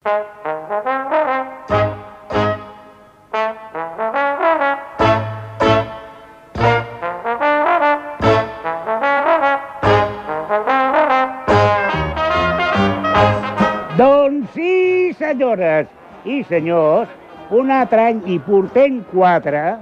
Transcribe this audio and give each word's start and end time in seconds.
Doncs 0.00 0.12
sí, 14.54 15.12
senyores 15.18 15.86
i 16.24 16.42
senyors, 16.48 17.08
un 17.52 17.68
altre 17.68 18.00
any 18.00 18.22
i 18.24 18.38
portem 18.40 19.04
quatre. 19.12 19.76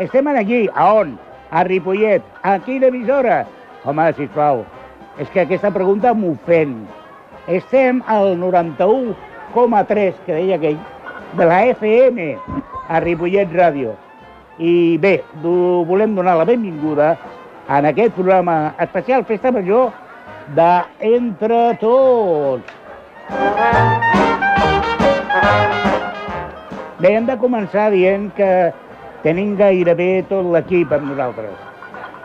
Estem 0.00 0.32
aquí, 0.32 0.64
a 0.72 0.94
on? 0.94 1.18
A 1.52 1.64
Ripollet, 1.68 2.24
a 2.40 2.56
quina 2.64 2.88
emissora? 2.88 3.44
Home, 3.84 4.08
sisplau, 4.16 4.64
és 5.20 5.28
que 5.28 5.44
aquesta 5.44 5.68
pregunta 5.76 6.16
m'ofèn. 6.16 6.72
Estem 7.60 8.00
al 8.08 8.32
91,3, 9.54 10.14
que 10.26 10.32
deia 10.32 10.56
aquell, 10.56 10.78
de 11.36 11.44
la 11.44 11.64
FM, 11.72 12.36
a 12.88 13.00
Ripollet 13.00 13.50
Ràdio. 13.52 13.94
I 14.58 14.98
bé, 14.98 15.22
do, 15.42 15.84
volem 15.88 16.16
donar 16.16 16.36
la 16.38 16.46
benvinguda 16.48 17.12
en 17.68 17.86
aquest 17.86 18.14
programa 18.16 18.74
especial 18.80 19.24
Festa 19.24 19.52
Major 19.52 19.92
de 20.56 20.70
Entre 21.00 21.60
Tots. 21.80 22.74
Bé, 26.98 27.12
hem 27.14 27.28
de 27.28 27.36
començar 27.38 27.90
dient 27.94 28.30
que 28.34 28.72
tenim 29.22 29.54
gairebé 29.58 30.24
tot 30.30 30.48
l'equip 30.54 30.92
amb 30.96 31.12
nosaltres. 31.12 31.54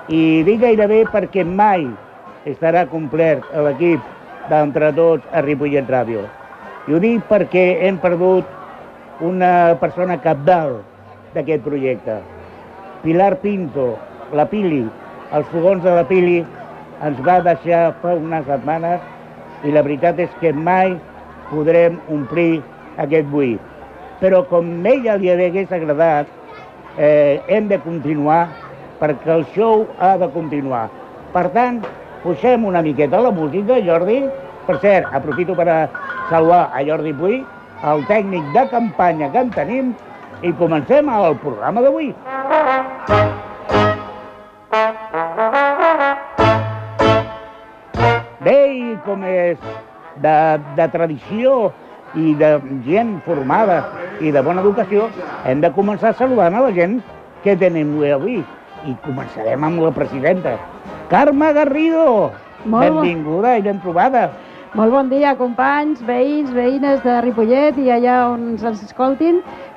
I 0.09 0.41
dic 0.47 0.63
gairebé 0.63 1.03
perquè 1.11 1.45
mai 1.45 1.85
estarà 2.49 2.88
complet 2.89 3.44
l'equip 3.67 4.02
d'entre 4.49 4.89
tots 4.97 5.27
a 5.31 5.44
Ripollet 5.45 5.88
Ràdio. 5.89 6.25
I 6.83 6.91
ho 6.91 6.99
dic 6.99 7.23
perquè 7.29 7.63
hem 7.87 7.95
perdut 8.03 9.23
una 9.23 9.77
persona 9.79 10.17
capdalt 10.19 10.83
d'aquest 11.35 11.63
projecte. 11.63 12.17
Pilar 13.03 13.38
Pinto, 13.39 13.94
la 14.35 14.44
Pili, 14.52 14.81
els 15.31 15.47
fogons 15.53 15.83
de 15.83 15.93
la 15.95 16.03
Pili, 16.09 16.41
ens 17.03 17.21
va 17.23 17.39
deixar 17.45 17.93
fa 18.02 18.17
unes 18.19 18.43
setmanes 18.49 18.99
i 19.63 19.71
la 19.71 19.83
veritat 19.85 20.19
és 20.19 20.35
que 20.41 20.52
mai 20.52 20.97
podrem 21.53 21.99
omplir 22.11 22.61
aquest 22.99 23.31
buit. 23.31 23.61
Però 24.19 24.43
com 24.52 24.67
a 24.83 24.91
ella 24.91 25.15
li 25.19 25.31
hagués 25.31 25.71
agradat, 25.71 26.27
eh, 26.97 27.39
hem 27.47 27.67
de 27.71 27.80
continuar 27.80 28.47
perquè 28.99 29.31
el 29.33 29.45
show 29.55 29.88
ha 29.99 30.17
de 30.17 30.27
continuar. 30.36 30.89
Per 31.31 31.47
tant, 31.55 31.80
posem 32.23 32.65
una 32.65 32.83
miqueta 32.83 33.23
la 33.23 33.31
música, 33.31 33.80
Jordi. 33.83 34.23
Per 34.67 34.77
cert, 34.80 35.08
aprofito 35.11 35.55
per 35.55 35.67
a 35.67 35.80
saludar 36.29 36.71
a 36.73 36.83
Jordi 36.85 37.13
Puy, 37.13 37.43
el 37.83 38.03
tècnic 38.07 38.49
de 38.55 38.66
campanya 38.71 39.31
que 39.31 39.43
en 39.43 39.49
tenim, 39.53 39.93
i 40.43 40.52
comencem 40.59 41.09
el 41.09 41.38
programa 41.39 41.83
d'avui. 41.83 42.11
Bé, 48.43 48.57
i 48.75 48.95
com 49.05 49.23
és 49.23 49.59
de, 50.23 50.35
de 50.75 50.88
tradició 50.91 51.71
i 52.19 52.33
de 52.37 52.58
gent 52.85 53.15
formada 53.25 53.80
i 54.21 54.31
de 54.35 54.43
bona 54.45 54.61
educació, 54.61 55.08
hem 55.47 55.63
de 55.63 55.71
començar 55.75 56.13
saludant 56.19 56.58
a 56.59 56.65
la 56.67 56.73
gent 56.75 56.99
que 57.43 57.55
tenim 57.59 57.95
avui. 58.11 58.41
I 58.83 58.97
començarem 59.05 59.63
amb 59.63 59.80
la 59.80 59.93
presidenta. 59.95 60.58
Carme 61.08 61.53
Garrido, 61.55 62.33
Molt 62.67 62.83
benvinguda 62.83 63.55
i 63.55 63.63
ben 63.63 63.80
trobada. 63.80 64.25
Molt 64.73 64.89
bon 64.89 65.05
dia, 65.05 65.35
companys, 65.38 65.99
veïns, 66.02 66.47
veïnes 66.49 67.03
de 67.05 67.19
Ripollet 67.21 67.75
i 67.77 67.91
allà 67.93 68.16
on 68.31 68.55
ens 68.55 68.63
escoltin. 68.81 69.35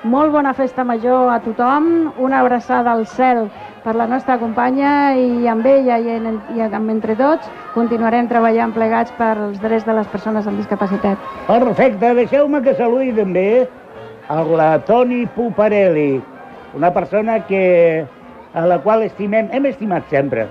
Molt 0.09 0.31
bona 0.33 0.55
festa 0.57 0.87
major 0.89 1.29
a 1.29 1.35
tothom, 1.45 2.15
una 2.17 2.39
abraçada 2.41 2.95
al 2.97 3.03
cel 3.05 3.43
per 3.85 3.93
la 3.93 4.07
nostra 4.09 4.39
companya 4.41 5.13
i 5.21 5.45
amb 5.53 5.69
ella 5.69 5.99
i, 6.01 6.15
en, 6.15 6.39
i 6.57 6.65
amb 6.65 6.93
entre 6.95 7.13
tots 7.19 7.51
continuarem 7.75 8.31
treballant 8.31 8.73
plegats 8.73 9.13
per 9.19 9.35
als 9.35 9.59
drets 9.61 9.85
de 9.85 9.99
les 9.99 10.09
persones 10.09 10.49
amb 10.49 10.57
discapacitat. 10.63 11.21
Perfecte, 11.51 12.15
deixeu-me 12.17 12.63
que 12.65 12.75
saludi 12.81 13.13
també 13.19 13.67
la 14.57 14.71
Toni 14.89 15.27
Puparelli, 15.37 16.23
una 16.73 16.95
persona 16.97 17.43
que, 17.45 18.07
a 18.55 18.65
la 18.65 18.81
qual 18.81 19.05
estimem, 19.05 19.53
hem 19.53 19.69
estimat 19.69 20.09
sempre, 20.09 20.49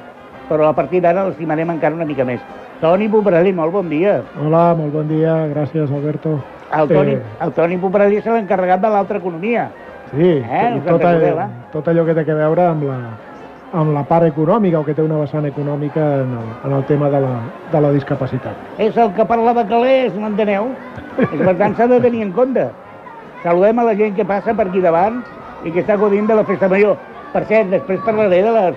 però 0.54 0.70
a 0.70 0.78
partir 0.78 1.02
d'ara 1.02 1.26
l'estimarem 1.32 1.74
encara 1.74 1.98
una 1.98 2.06
mica 2.06 2.30
més. 2.30 2.46
Toni 2.82 3.08
Puparelli, 3.10 3.54
molt 3.56 3.72
bon 3.74 3.88
dia. 3.90 4.20
Hola, 4.42 4.74
molt 4.76 4.92
bon 4.94 5.08
dia, 5.08 5.36
gràcies 5.54 5.92
Alberto. 5.92 6.38
El 6.76 6.88
Toni, 6.90 7.12
Eh, 7.14 7.22
el 7.42 7.52
Toni 7.54 7.78
Puparelli 7.78 8.18
és 8.18 8.26
l'encarregat 8.26 8.82
de 8.82 8.90
l'altra 8.90 9.18
economia. 9.18 9.70
Sí, 10.12 10.44
Eh, 10.44 10.76
i 10.76 10.80
tot, 10.82 11.02
recordeu, 11.02 11.40
eh? 11.40 11.48
tot 11.72 11.88
allò 11.88 12.06
que 12.06 12.14
té 12.14 12.32
a 12.32 12.36
veure 12.36 12.66
amb 12.68 12.84
la, 12.84 12.98
amb 13.74 13.94
la 13.94 14.04
part 14.04 14.26
econòmica 14.26 14.80
o 14.80 14.86
que 14.86 14.94
té 14.94 15.02
una 15.02 15.18
vessant 15.18 15.46
econòmica 15.46 16.00
en 16.22 16.32
el, 16.38 16.48
en 16.66 16.74
el 16.78 16.84
tema 16.86 17.10
de 17.10 17.20
la, 17.22 17.40
de 17.72 17.82
la 17.82 17.92
discapacitat. 17.92 18.54
És 18.78 18.96
el 18.98 19.12
que 19.14 19.26
parla 19.26 19.54
de 19.54 19.66
calés, 19.66 20.14
m'enteneu? 20.14 20.70
Per 21.18 21.56
tant 21.58 21.76
s'ha 21.76 21.88
de 21.88 22.00
tenir 22.02 22.22
en 22.24 22.32
compte. 22.32 22.68
Saludem 23.44 23.80
a 23.80 23.84
la 23.84 23.96
gent 23.96 24.16
que 24.16 24.26
passa 24.26 24.54
per 24.54 24.68
aquí 24.68 24.82
davant 24.82 25.24
i 25.64 25.72
que 25.72 25.82
està 25.82 25.98
godint 25.98 26.28
de 26.28 26.36
la 26.36 26.44
festa 26.44 26.68
major. 26.70 26.98
Per 27.34 27.46
cert, 27.46 27.70
després 27.70 28.00
parlaré 28.06 28.42
de 28.44 28.52
la- 28.52 28.74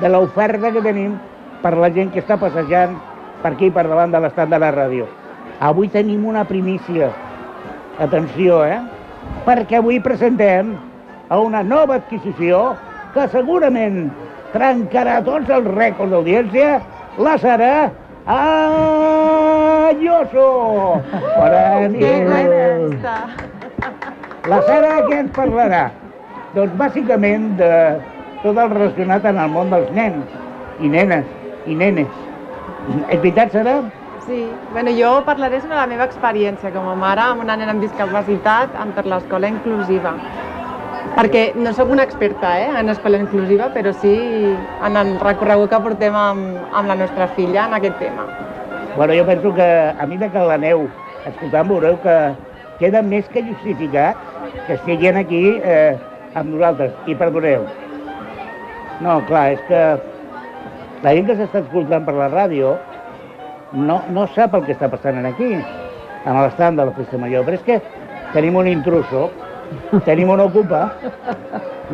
de 0.00 0.08
l'oferta 0.08 0.70
que 0.72 0.80
tenim 0.82 1.18
per 1.62 1.76
la 1.76 1.90
gent 1.90 2.10
que 2.12 2.20
està 2.20 2.36
passejant 2.38 2.96
per 3.44 3.52
aquí, 3.52 3.68
per 3.68 3.84
davant 3.84 4.08
de 4.14 4.20
l'estat 4.24 4.48
de 4.48 4.58
la 4.58 4.72
ràdio. 4.72 5.04
Avui 5.60 5.88
tenim 5.92 6.24
una 6.24 6.44
primícia. 6.48 7.10
Atenció, 8.00 8.64
eh? 8.64 8.80
Perquè 9.44 9.78
avui 9.78 10.00
presentem 10.02 10.72
a 11.28 11.38
una 11.40 11.62
nova 11.62 12.00
adquisició 12.00 12.72
que 13.14 13.28
segurament 13.32 14.08
trencarà 14.54 15.20
tots 15.26 15.52
els 15.52 15.68
rècords 15.76 16.10
d'audiència, 16.14 16.80
la 17.20 17.36
serà 17.42 17.74
Ayuso. 19.84 20.48
Bona 21.36 21.88
nit. 21.92 23.04
La 24.48 24.60
Sara 24.64 25.04
què 25.04 25.18
ens 25.18 25.32
parlarà? 25.36 25.90
Doncs 26.54 26.74
bàsicament 26.80 27.56
de 27.60 28.00
tot 28.42 28.56
el 28.56 28.70
relacionat 28.72 29.24
en 29.28 29.36
el 29.44 29.48
món 29.52 29.68
dels 29.72 29.90
nens 29.96 30.24
i 30.80 30.88
nenes 30.88 31.24
i 31.68 31.74
nenes. 31.76 32.08
És 32.84 33.20
veritat, 33.20 33.52
Sara? 33.52 33.78
Sí, 34.26 34.46
bueno, 34.72 34.90
jo 34.96 35.10
parlaré 35.24 35.60
sobre 35.60 35.76
la 35.76 35.86
meva 35.88 36.04
experiència 36.08 36.72
com 36.72 36.88
a 36.88 36.94
mare 36.96 37.22
amb 37.24 37.44
una 37.44 37.56
nena 37.60 37.72
amb 37.74 37.84
discapacitat 37.84 38.76
per 38.96 39.04
l'escola 39.08 39.50
inclusiva. 39.52 40.14
Perquè 41.14 41.44
no 41.56 41.72
sóc 41.76 41.92
una 41.94 42.04
experta 42.04 42.54
eh, 42.60 42.70
en 42.80 42.88
escola 42.92 43.20
inclusiva, 43.20 43.68
però 43.74 43.92
sí 44.02 44.14
en 44.14 44.96
el 45.00 45.14
recorregut 45.20 45.70
que 45.72 45.82
portem 45.84 46.16
amb, 46.18 46.64
amb 46.72 46.90
la 46.90 46.96
nostra 47.04 47.28
filla 47.36 47.66
en 47.68 47.76
aquest 47.78 48.00
tema. 48.00 48.24
Bueno, 48.96 49.14
jo 49.14 49.26
penso 49.26 49.54
que 49.54 49.68
a 49.98 50.06
mesura 50.06 50.32
que 50.32 50.48
l'aneu 50.48 50.88
escoltant 51.28 51.68
veureu 51.68 52.00
que 52.02 52.16
queda 52.80 53.02
més 53.02 53.28
que 53.32 53.44
justificat 53.46 54.18
que 54.66 54.76
estiguin 54.80 55.20
aquí 55.20 55.44
eh, 55.62 55.94
amb 56.34 56.56
nosaltres. 56.56 56.92
I 57.06 57.16
perdoneu. 57.20 57.64
No, 59.04 59.20
clar, 59.28 59.46
és 59.54 59.62
que 59.68 59.84
la 61.04 61.12
gent 61.14 61.26
que 61.28 61.36
s'està 61.38 61.60
escoltant 61.62 62.04
per 62.06 62.14
la 62.16 62.28
ràdio 62.32 62.74
no, 63.74 64.00
no 64.14 64.26
sap 64.34 64.54
el 64.56 64.64
que 64.66 64.72
està 64.76 64.88
passant 64.92 65.24
aquí, 65.28 65.50
amb 66.24 66.38
l'estat 66.40 66.76
de 66.78 66.84
la 66.88 66.94
festa 66.96 67.18
major, 67.20 67.44
però 67.44 67.58
és 67.58 67.64
que 67.66 67.80
tenim 68.32 68.56
un 68.56 68.68
intruso, 68.70 69.26
tenim 70.06 70.30
un 70.32 70.40
ocupa. 70.44 70.86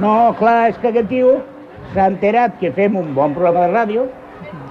No, 0.01 0.31
clar, 0.39 0.69
és 0.71 0.79
que 0.79 0.93
aquest 0.93 1.09
tio 1.11 1.39
s'ha 1.95 2.07
enterat 2.13 2.59
que 2.61 2.71
fem 2.77 2.95
un 3.01 3.15
bon 3.17 3.35
programa 3.35 3.67
de 3.67 3.73
ràdio, 3.75 4.05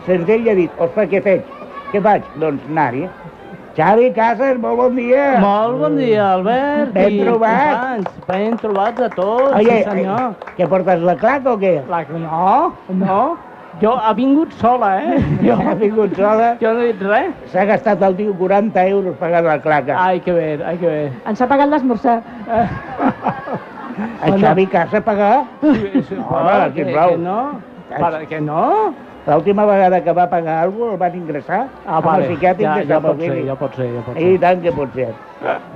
sense 0.06 0.32
ell 0.38 0.48
ha 0.48 0.56
dit, 0.56 0.80
ostres, 0.80 1.10
què 1.12 1.24
faig? 1.26 1.44
Què 1.92 2.02
faig? 2.06 2.30
Doncs 2.40 2.64
anar-hi. 2.70 3.08
Xavi 3.80 4.10
Casas, 4.16 4.58
molt 4.60 4.78
bon 4.80 4.96
dia. 4.98 5.26
Molt 5.44 5.78
bon 5.82 5.96
dia, 6.00 6.24
Albert. 6.38 6.90
Ben 6.96 7.14
i 7.16 7.20
trobat. 7.24 7.76
companys. 7.76 8.24
Ben 8.28 8.58
trobats 8.64 9.02
a 9.06 9.10
tots, 9.14 9.54
Oye, 9.60 9.78
sí 9.84 9.90
senyor. 9.90 10.34
eh, 10.34 10.56
què 10.58 10.68
portes 10.70 11.04
la 11.06 11.16
claca 11.20 11.54
o 11.54 11.60
què? 11.62 11.76
La... 11.90 12.02
No, 12.16 12.74
no. 13.04 13.22
Jo 13.82 13.94
ha 13.98 14.14
vingut 14.14 14.52
sola, 14.60 14.90
eh? 15.02 15.20
Jo 15.48 15.56
he 15.62 15.76
vingut 15.76 16.16
sola. 16.16 16.56
Jo 16.62 16.74
no 16.74 16.82
he 16.84 16.92
dit 16.94 17.02
res. 17.08 17.32
S'ha 17.52 17.64
gastat 17.66 18.02
el 18.04 18.16
tio 18.18 18.34
40 18.36 18.88
euros 18.88 19.16
pagant 19.20 19.46
la 19.46 19.60
claca. 19.62 19.96
Ai, 19.98 20.20
que 20.20 20.34
bé, 20.36 20.48
ai, 20.66 20.78
que 20.78 20.88
bé. 20.88 21.12
Ens 21.26 21.42
ha 21.42 21.48
pagat 21.48 21.70
l'esmorzar. 21.70 22.22
El 24.26 24.40
Xavi 24.42 24.66
Casa 24.68 25.02
pagar? 25.02 25.44
Sí, 25.62 26.04
sí, 26.08 26.16
Home, 26.16 26.74
que, 26.74 26.86
que 26.86 27.18
no. 27.18 27.60
Per, 27.90 28.28
que 28.28 28.40
no? 28.42 28.94
L'última 29.30 29.66
vegada 29.66 30.00
que 30.04 30.12
va 30.16 30.28
pagar 30.30 30.64
alguna 30.64 30.92
cosa 30.92 30.94
el 30.94 31.00
van 31.00 31.16
ingressar 31.16 31.60
Ah, 31.86 31.98
amb 31.98 32.06
vale. 32.06 32.26
el 32.26 32.32
psiquiàtric 32.32 32.66
Ja, 32.66 32.76
de 32.80 32.86
ja 32.88 33.00
pot 33.02 33.20
ser, 33.20 33.46
ja 33.46 33.56
pot 33.56 33.76
ser, 33.76 33.90
ja 33.94 34.02
pot 34.06 34.18
I 34.18 34.24
ser. 34.24 34.40
tant 34.42 34.62
que 34.64 34.72
pot 34.72 34.94
ser. 34.96 35.10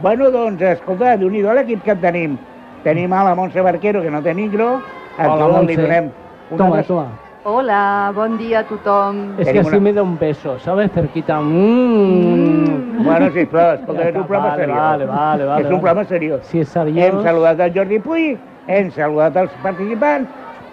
Bueno, 0.02 0.32
doncs, 0.32 0.62
escolta, 0.62 1.16
déu 1.18 1.30
nhi 1.30 1.42
l'equip 1.44 1.84
que 1.84 1.92
en 1.92 2.00
tenim. 2.02 2.38
Tenim 2.84 3.14
a 3.14 3.24
la 3.24 3.36
Montse 3.36 3.62
Barquero, 3.62 4.02
que 4.02 4.10
no 4.12 4.22
té 4.22 4.34
micro, 4.34 4.82
a 5.18 5.28
Hola, 5.28 5.46
qui 5.46 5.52
li 5.52 5.78
Montse. 5.78 5.82
donem 5.82 6.10
una, 6.50 6.58
Toma, 6.58 6.76
des- 6.78 6.88
toma. 6.88 7.06
Hola, 7.46 8.12
bon 8.16 8.38
dia 8.38 8.60
a 8.60 8.64
tothom. 8.64 9.32
Es 9.38 9.48
que 9.48 9.54
Tenim 9.54 9.62
así 9.68 9.76
una- 9.76 9.80
me 9.84 9.94
da 9.94 10.02
un 10.04 10.18
beso, 10.18 10.58
¿sabes? 10.60 10.92
Cerquita. 10.94 11.42
Mm. 11.42 13.04
Bueno, 13.04 13.30
sisplau, 13.32 13.74
escolta, 13.76 14.02
Ja 14.04 14.10
és 14.10 14.16
un 14.16 14.24
programa 14.24 14.48
vale, 14.50 14.62
seriós. 14.62 14.78
vale, 14.78 15.06
vale, 15.06 15.46
vale, 15.46 15.62
és 15.66 15.72
un 15.74 15.82
programa 15.82 16.06
seriós. 16.06 16.46
Si 16.48 16.60
és 16.62 16.76
Hem 16.76 16.84
seriós... 16.96 17.24
saludat 17.24 17.60
el 17.60 17.74
Jordi 17.74 18.00
Puy, 18.00 18.38
hem 18.68 18.92
saludat 18.92 19.36
els 19.36 19.52
participants, 19.62 20.30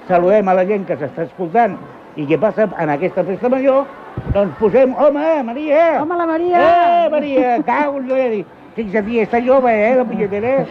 saludem 0.06 0.48
a 0.48 0.54
la 0.54 0.64
gent 0.64 0.86
que 0.86 0.96
s'està 0.96 1.24
escoltant 1.24 1.76
i 2.16 2.24
què 2.26 2.38
passa 2.38 2.68
en 2.78 2.88
aquesta 2.88 3.24
festa 3.24 3.48
major, 3.48 3.84
doncs 4.32 4.54
posem, 4.60 4.94
home, 4.94 5.42
Maria! 5.42 6.00
Home, 6.02 6.14
la 6.16 6.26
Maria! 6.26 6.60
Eh, 6.60 7.10
Maria, 7.10 7.58
cau, 7.66 8.00
dit. 8.00 8.46
Fixa't, 8.76 9.08
està 9.26 9.42
jove, 9.44 9.66
eh, 9.74 9.96
la 9.96 10.04
punyetera. 10.04 10.64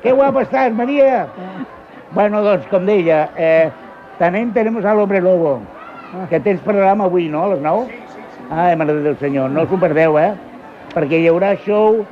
Que 0.00 0.10
guapa 0.12 0.40
estàs, 0.42 0.72
Maria. 0.72 1.26
Bueno, 2.12 2.40
doncs, 2.42 2.66
com 2.68 2.86
deia, 2.86 3.28
eh, 3.36 3.70
també 4.18 4.44
tenemos 4.54 4.84
al 4.84 5.00
Hombre 5.00 5.20
Lobo, 5.20 5.60
que 6.30 6.40
tens 6.40 6.60
programa 6.62 7.04
avui, 7.04 7.28
no?, 7.28 7.44
a 7.44 7.54
les 7.54 7.60
9? 7.62 7.86
Ai, 8.50 8.76
mare 8.76 8.94
del 9.02 9.16
senyor, 9.18 9.50
no 9.50 9.62
us 9.64 9.72
ho 9.72 9.78
perdeu, 9.80 10.18
eh? 10.20 10.32
Perquè 10.94 11.18
hi 11.20 11.28
haurà 11.28 11.54
show... 11.64 12.04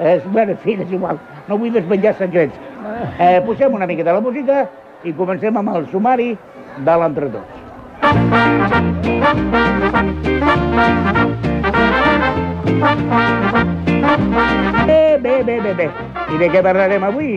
És, 0.00 0.24
bueno, 0.32 0.54
en 0.54 0.60
fi, 0.62 0.78
és 0.80 0.92
igual, 0.96 1.18
no 1.44 1.58
vull 1.60 1.74
despenjar 1.74 2.14
secrets. 2.16 2.56
Eh, 3.20 3.42
posem 3.44 3.74
una 3.76 3.84
miqueta 3.86 4.14
la 4.16 4.22
música 4.24 4.62
i 5.04 5.12
comencem 5.12 5.58
amb 5.60 5.74
el 5.76 5.84
sumari 5.90 6.30
de 6.86 6.94
l'entretots. 7.02 7.58
Bé, 14.86 15.18
bé, 15.20 15.42
bé, 15.44 15.60
bé, 15.60 15.74
bé. 15.82 15.90
I 16.32 16.40
de 16.40 16.48
què 16.48 16.64
parlarem 16.64 17.04
avui? 17.04 17.36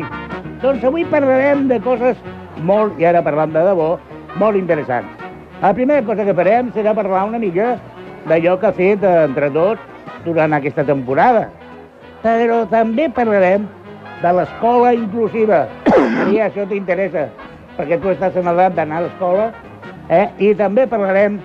Doncs 0.63 0.87
avui 0.87 1.03
parlarem 1.11 1.67
de 1.67 1.81
coses 1.83 2.15
molt, 2.63 2.95
i 3.01 3.11
ara 3.11 3.25
parlant 3.25 3.51
de 3.51 3.67
debò, 3.67 3.97
molt 4.39 4.57
interessants. 4.57 5.09
La 5.61 5.73
primera 5.73 6.03
cosa 6.03 6.25
que 6.25 6.35
farem 6.35 6.71
serà 6.75 6.93
parlar 6.95 7.25
una 7.29 7.39
mica 7.39 7.77
d'allò 8.27 8.57
que 8.59 8.67
ha 8.67 8.75
fet 8.75 9.03
entre 9.07 9.49
tots 9.53 9.81
durant 10.25 10.55
aquesta 10.55 10.85
temporada. 10.87 11.47
Però 12.23 12.63
també 12.71 13.09
parlarem 13.11 13.67
de 14.23 14.33
l'escola 14.37 14.93
inclusiva. 14.95 15.65
Maria, 16.17 16.47
això 16.47 16.65
t'interessa, 16.67 17.27
perquè 17.77 17.99
tu 17.99 18.11
estàs 18.13 18.35
en 18.39 18.49
edat 18.53 18.75
d'anar 18.77 19.01
a 19.01 19.05
l'escola. 19.07 19.49
Eh? 20.09 20.27
I 20.49 20.53
també 20.59 20.87
parlarem 20.87 21.39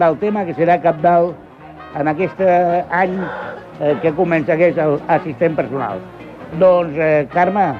del 0.00 0.18
tema 0.22 0.46
que 0.46 0.56
serà 0.58 0.78
capdalt 0.82 1.36
en 1.98 2.08
aquest 2.08 2.40
eh, 2.40 2.82
any 2.90 3.14
eh, 3.80 3.94
que 4.02 4.14
comença, 4.16 4.56
que 4.56 4.72
és 4.72 4.80
el 4.80 4.98
assistent 5.12 5.58
personal. 5.58 6.00
Doncs, 6.60 6.96
eh, 6.98 7.26
Carme, 7.32 7.70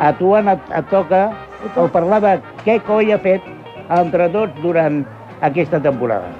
a 0.00 0.12
tu 0.18 0.32
et, 0.38 0.48
et 0.48 0.88
toca 0.90 1.28
el 1.76 1.90
parlar 1.94 2.20
de 2.24 2.34
què 2.64 2.78
coi 2.86 3.12
ha 3.12 3.20
fet 3.22 3.44
entre 3.90 4.28
tots 4.28 4.58
durant 4.62 5.04
aquesta 5.40 5.80
temporada. 5.80 6.32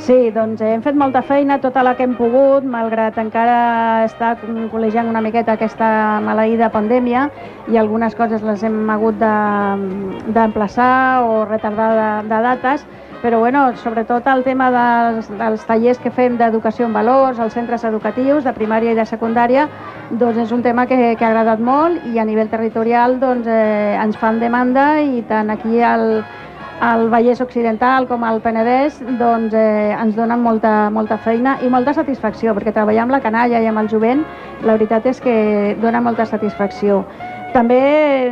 Sí, 0.00 0.30
doncs 0.32 0.62
hem 0.64 0.80
fet 0.80 0.96
molta 0.96 1.20
feina, 1.20 1.58
tota 1.60 1.82
la 1.84 1.92
que 1.92 2.06
hem 2.06 2.14
pogut, 2.16 2.64
malgrat 2.64 3.18
encara 3.20 4.06
està 4.06 4.30
col·legiant 4.72 5.10
una 5.10 5.20
miqueta 5.20 5.58
aquesta 5.58 5.90
maleïda 6.24 6.70
pandèmia 6.72 7.26
i 7.68 7.76
algunes 7.76 8.16
coses 8.16 8.40
les 8.40 8.64
hem 8.64 8.88
hagut 8.88 9.18
de- 9.20 10.32
d'emplaçar 10.32 11.20
o 11.28 11.44
retardar 11.44 11.90
de, 11.92 12.28
de 12.32 12.40
dates, 12.48 12.86
però 13.20 13.40
bueno, 13.44 13.76
sobretot 13.76 14.24
el 14.32 14.42
tema 14.42 14.70
dels, 14.72 15.28
dels 15.36 15.66
tallers 15.68 15.98
que 16.00 16.10
fem 16.10 16.38
d'educació 16.40 16.86
en 16.88 16.96
valors 16.96 17.38
als 17.38 17.52
centres 17.52 17.84
educatius 17.84 18.44
de 18.48 18.56
primària 18.56 18.92
i 18.92 18.96
de 18.96 19.04
secundària, 19.04 19.68
doncs 20.10 20.38
és 20.46 20.52
un 20.56 20.62
tema 20.62 20.86
que, 20.88 21.14
que 21.18 21.24
ha 21.26 21.28
agradat 21.28 21.60
molt 21.60 22.06
i 22.08 22.18
a 22.18 22.24
nivell 22.24 22.48
territorial 22.48 23.20
doncs, 23.20 23.44
eh, 23.46 23.98
ens 24.00 24.16
fan 24.16 24.40
demanda 24.40 24.94
i 25.02 25.20
tant 25.28 25.52
aquí 25.52 25.82
al, 25.84 26.22
al 26.80 27.10
Vallès 27.12 27.40
Occidental 27.44 28.06
com 28.08 28.24
al 28.24 28.40
Penedès 28.40 28.96
doncs, 29.20 29.52
eh, 29.54 29.92
ens 29.92 30.16
donen 30.16 30.40
molta, 30.40 30.88
molta 30.90 31.18
feina 31.20 31.58
i 31.60 31.68
molta 31.68 31.92
satisfacció, 31.92 32.54
perquè 32.56 32.72
treballar 32.72 33.04
amb 33.04 33.12
la 33.12 33.20
canalla 33.20 33.60
i 33.60 33.68
amb 33.68 33.82
el 33.82 33.90
jovent, 33.92 34.24
la 34.64 34.78
veritat 34.78 35.06
és 35.06 35.20
que 35.20 35.76
dona 35.82 36.00
molta 36.00 36.24
satisfacció. 36.24 37.04
També 37.52 37.80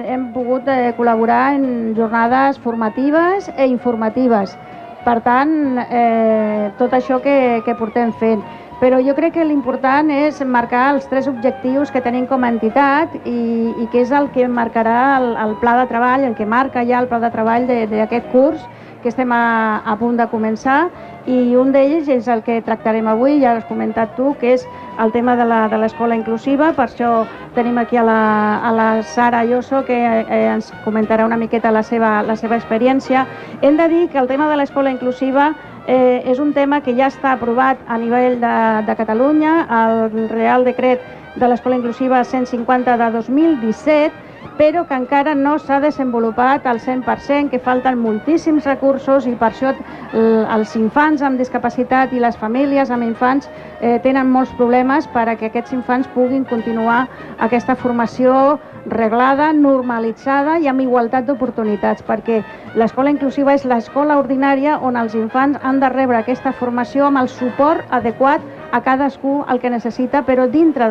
hem 0.09 0.31
pogut 0.33 0.69
eh, 0.73 0.95
col·laborar 0.97 1.55
en 1.59 1.95
jornades 1.95 2.59
formatives 2.65 3.51
e 3.57 3.67
informatives. 3.69 4.57
Per 5.05 5.21
tant, 5.25 5.53
eh, 5.85 6.71
tot 6.79 6.93
això 6.97 7.21
que, 7.21 7.61
que 7.67 7.77
portem 7.77 8.13
fent. 8.17 8.43
Però 8.79 9.01
jo 9.03 9.15
crec 9.19 9.33
que 9.35 9.45
l'important 9.45 10.11
és 10.15 10.39
marcar 10.47 10.93
els 10.95 11.09
tres 11.11 11.27
objectius 11.27 11.91
que 11.91 12.03
tenim 12.03 12.29
com 12.31 12.45
a 12.47 12.51
entitat 12.53 13.17
i, 13.27 13.39
i 13.75 13.87
que 13.91 14.05
és 14.05 14.13
el 14.15 14.29
que 14.31 14.47
marcarà 14.47 15.17
el, 15.17 15.33
el 15.35 15.57
pla 15.59 15.75
de 15.81 15.89
treball, 15.91 16.27
el 16.29 16.37
que 16.39 16.47
marca 16.47 16.85
ja 16.87 17.01
el 17.03 17.09
pla 17.11 17.19
de 17.25 17.33
treball 17.35 17.67
d'aquest 17.67 18.31
curs 18.31 18.63
que 19.03 19.11
estem 19.11 19.33
a, 19.35 19.83
a 19.83 19.95
punt 19.99 20.17
de 20.19 20.27
començar 20.31 20.89
i 21.29 21.55
un 21.59 21.71
d'ells 21.75 22.09
és 22.11 22.29
el 22.31 22.43
que 22.47 22.61
tractarem 22.65 23.07
avui, 23.11 23.37
ja 23.43 23.57
has 23.57 23.67
comentat 23.69 24.15
tu, 24.17 24.33
que 24.41 24.55
és 24.57 24.65
el 24.99 25.13
tema 25.13 25.35
de 25.39 25.45
l'escola 25.79 26.17
inclusiva, 26.17 26.73
per 26.75 26.87
això 26.89 27.11
tenim 27.55 27.79
aquí 27.79 27.99
a 27.99 28.05
la, 28.07 28.21
a 28.65 28.73
la 28.73 28.89
Sara 29.03 29.45
Lloso 29.45 29.85
que 29.87 29.99
eh, 29.99 30.45
ens 30.55 30.73
comentarà 30.87 31.27
una 31.27 31.37
miqueta 31.37 31.75
la 31.75 31.83
seva, 31.83 32.23
la 32.23 32.37
seva 32.37 32.57
experiència. 32.57 33.27
Hem 33.61 33.77
de 33.77 33.89
dir 33.89 34.07
que 34.09 34.19
el 34.19 34.31
tema 34.31 34.49
de 34.49 34.57
l'escola 34.57 34.91
inclusiva 34.95 35.53
eh, 35.89 36.23
és 36.31 36.39
un 36.39 36.53
tema 36.53 36.83
que 36.85 36.93
ja 36.95 37.09
està 37.09 37.33
aprovat 37.33 37.81
a 37.89 37.97
nivell 37.99 38.37
de, 38.43 38.57
de 38.87 38.95
Catalunya, 38.95 39.55
el 39.81 40.29
Real 40.29 40.69
Decret 40.69 41.01
de 41.41 41.49
l'Escola 41.49 41.79
Inclusiva 41.81 42.21
150 42.25 42.97
de 43.01 43.11
2017, 43.17 44.27
però 44.59 44.85
que 44.87 44.95
encara 44.99 45.35
no 45.39 45.55
s'ha 45.59 45.79
desenvolupat 45.81 46.67
al 46.67 46.81
100%, 46.83 47.49
que 47.51 47.63
falten 47.63 47.99
moltíssims 48.03 48.67
recursos 48.67 49.27
i 49.27 49.35
per 49.39 49.53
això 49.53 49.73
els 50.13 50.75
infants 50.77 51.23
amb 51.23 51.39
discapacitat 51.39 52.13
i 52.13 52.21
les 52.23 52.37
famílies 52.37 52.91
amb 52.91 53.07
infants 53.07 53.49
eh, 53.81 53.99
tenen 54.03 54.31
molts 54.31 54.53
problemes 54.59 55.07
per 55.15 55.29
a 55.29 55.37
que 55.39 55.49
aquests 55.49 55.73
infants 55.73 56.11
puguin 56.15 56.45
continuar 56.45 57.07
aquesta 57.39 57.79
formació 57.79 58.59
reglada, 58.91 59.53
normalitzada 59.53 60.59
i 60.59 60.69
amb 60.69 60.81
igualtat 60.85 61.27
d'oportunitats, 61.27 62.03
perquè 62.03 62.43
l'escola 62.75 63.11
inclusiva 63.15 63.55
és 63.55 63.65
l'escola 63.65 64.19
ordinària 64.19 64.79
on 64.83 64.97
els 64.97 65.15
infants 65.15 65.59
han 65.63 65.81
de 65.81 65.89
rebre 65.93 66.19
aquesta 66.19 66.53
formació 66.53 67.07
amb 67.07 67.23
el 67.23 67.29
suport 67.29 67.87
adequat 67.91 68.41
a 68.71 68.81
cadascú 68.83 69.45
el 69.49 69.61
que 69.61 69.71
necessita, 69.71 70.23
però 70.27 70.47
dintre 70.51 70.91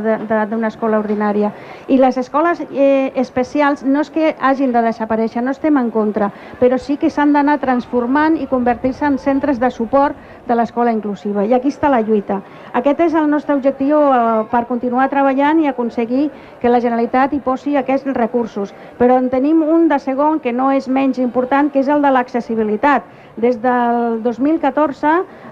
d'una 0.49 0.71
escola 0.71 0.99
ordinària. 0.99 1.51
I 1.87 1.97
les 2.01 2.17
escoles 2.17 2.61
eh, 2.71 3.11
especials 3.15 3.83
no 3.85 4.01
és 4.01 4.09
que 4.13 4.33
hagin 4.39 4.73
de 4.73 4.81
desaparèixer, 4.81 5.43
no 5.43 5.53
estem 5.53 5.77
en 5.77 5.91
contra, 5.91 6.31
però 6.59 6.79
sí 6.81 6.97
que 6.97 7.11
s'han 7.13 7.33
d'anar 7.33 7.59
transformant 7.61 8.37
i 8.37 8.47
convertir-se 8.47 9.05
en 9.05 9.17
centres 9.21 9.59
de 9.59 9.69
suport 9.71 10.15
de 10.47 10.55
l'escola 10.55 10.93
inclusiva. 10.95 11.45
I 11.45 11.53
aquí 11.53 11.69
està 11.69 11.91
la 11.91 12.01
lluita. 12.01 12.41
Aquest 12.73 13.03
és 13.07 13.13
el 13.13 13.29
nostre 13.29 13.55
objectiu 13.55 13.99
eh, 13.99 14.47
per 14.51 14.65
continuar 14.69 15.09
treballant 15.13 15.61
i 15.61 15.69
aconseguir 15.69 16.29
que 16.61 16.71
la 16.71 16.81
Generalitat 16.81 17.33
hi 17.33 17.41
posi 17.43 17.77
aquests 17.77 18.09
recursos. 18.17 18.73
Però 18.97 19.17
en 19.17 19.29
tenim 19.29 19.61
un 19.61 19.87
de 19.87 19.99
segon 19.99 20.39
que 20.39 20.53
no 20.53 20.71
és 20.71 20.87
menys 20.87 21.19
important, 21.21 21.71
que 21.71 21.83
és 21.83 21.87
el 21.91 22.01
de 22.01 22.11
l'accessibilitat. 22.11 23.05
Des 23.37 23.61
del 23.61 24.23
2014 24.23 25.09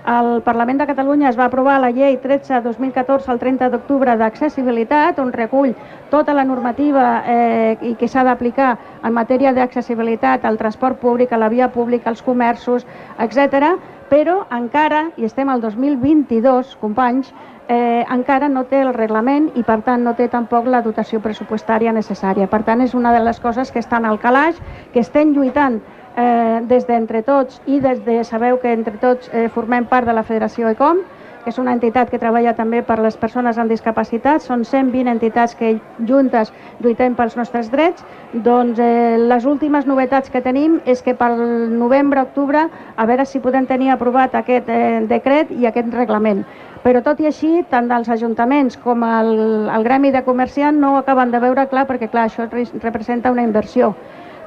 el 0.09 0.41
Parlament 0.41 0.79
de 0.79 0.87
Catalunya 0.89 1.29
es 1.29 1.37
va 1.37 1.45
aprovar 1.45 1.79
la 1.81 1.91
llei 1.93 2.17
13-2014 2.21 3.29
el 3.29 3.39
30 3.39 3.69
d'octubre 3.69 4.15
d'accessibilitat, 4.17 5.19
on 5.21 5.29
recull 5.33 5.75
tota 6.09 6.33
la 6.33 6.43
normativa 6.49 7.21
eh, 7.29 7.77
i 7.81 7.93
que 7.93 8.09
s'ha 8.09 8.23
d'aplicar 8.25 8.71
en 9.03 9.13
matèria 9.13 9.53
d'accessibilitat 9.53 10.45
al 10.45 10.57
transport 10.57 10.97
públic, 10.97 11.31
a 11.31 11.37
la 11.37 11.49
via 11.49 11.69
pública, 11.69 12.09
als 12.09 12.25
comerços, 12.25 12.87
etc. 13.21 13.75
Però 14.09 14.43
encara, 14.49 15.11
i 15.17 15.25
estem 15.25 15.49
al 15.49 15.61
2022, 15.61 16.77
companys, 16.81 17.33
eh, 17.67 18.05
encara 18.09 18.49
no 18.49 18.63
té 18.69 18.81
el 18.81 18.93
reglament 18.93 19.51
i 19.55 19.63
per 19.65 19.81
tant 19.85 20.03
no 20.05 20.13
té 20.13 20.27
tampoc 20.29 20.65
la 20.69 20.81
dotació 20.85 21.21
pressupostària 21.21 21.93
necessària. 21.93 22.49
Per 22.49 22.63
tant 22.63 22.81
és 22.81 22.93
una 22.93 23.13
de 23.13 23.21
les 23.25 23.39
coses 23.39 23.71
que 23.71 23.81
estan 23.81 24.05
al 24.05 24.19
calaix, 24.19 24.57
que 24.93 25.01
estem 25.01 25.33
lluitant 25.33 25.81
eh, 26.17 26.61
des 26.67 26.87
d'entre 26.87 27.21
tots 27.23 27.61
i 27.65 27.79
des 27.79 28.03
de, 28.05 28.23
sabeu 28.23 28.59
que 28.59 28.73
entre 28.73 28.97
tots 29.01 29.29
eh, 29.33 29.49
formem 29.49 29.85
part 29.85 30.07
de 30.07 30.13
la 30.13 30.23
Federació 30.23 30.69
ECOM, 30.71 31.03
que 31.45 31.51
és 31.53 31.59
una 31.61 31.75
entitat 31.77 32.09
que 32.09 32.17
treballa 32.17 32.55
també 32.57 32.79
per 32.81 32.95
les 32.97 33.13
persones 33.21 33.59
amb 33.61 33.69
discapacitat, 33.69 34.41
són 34.41 34.63
120 34.65 35.11
entitats 35.11 35.53
que 35.53 35.75
juntes 36.09 36.49
lluitem 36.81 37.13
pels 37.13 37.35
nostres 37.37 37.69
drets, 37.69 38.01
doncs 38.33 38.79
eh, 38.81 39.17
les 39.21 39.45
últimes 39.45 39.85
novetats 39.85 40.33
que 40.33 40.41
tenim 40.41 40.79
és 40.89 41.03
que 41.05 41.13
pel 41.13 41.37
novembre-octubre 41.77 42.65
a 42.97 43.05
veure 43.05 43.27
si 43.29 43.39
podem 43.39 43.67
tenir 43.69 43.91
aprovat 43.93 44.33
aquest 44.35 44.69
eh, 44.73 45.03
decret 45.05 45.51
i 45.53 45.69
aquest 45.69 45.93
reglament. 45.93 46.41
Però 46.81 47.01
tot 47.05 47.21
i 47.21 47.29
així, 47.29 47.63
tant 47.69 47.87
dels 47.89 48.09
ajuntaments 48.09 48.77
com 48.81 49.05
el, 49.05 49.31
el 49.69 49.85
gremi 49.85 50.11
de 50.13 50.25
comerciant 50.25 50.77
no 50.81 50.95
ho 50.95 50.97
acaben 50.97 51.29
de 51.33 51.39
veure 51.41 51.69
clar 51.69 51.85
perquè 51.85 52.09
clar, 52.09 52.25
això 52.25 52.49
re- 52.49 52.65
representa 52.81 53.31
una 53.33 53.45
inversió. 53.45 53.93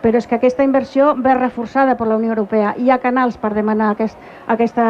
Però 0.02 0.18
és 0.18 0.26
que 0.26 0.36
aquesta 0.36 0.64
inversió 0.64 1.14
ve 1.16 1.34
reforçada 1.34 1.96
per 1.96 2.06
la 2.08 2.16
Unió 2.16 2.30
Europea. 2.34 2.74
Hi 2.78 2.90
ha 2.90 2.98
canals 3.02 3.38
per 3.38 3.52
demanar 3.54 3.92
aquest, 3.92 4.18
aquesta, 4.46 4.84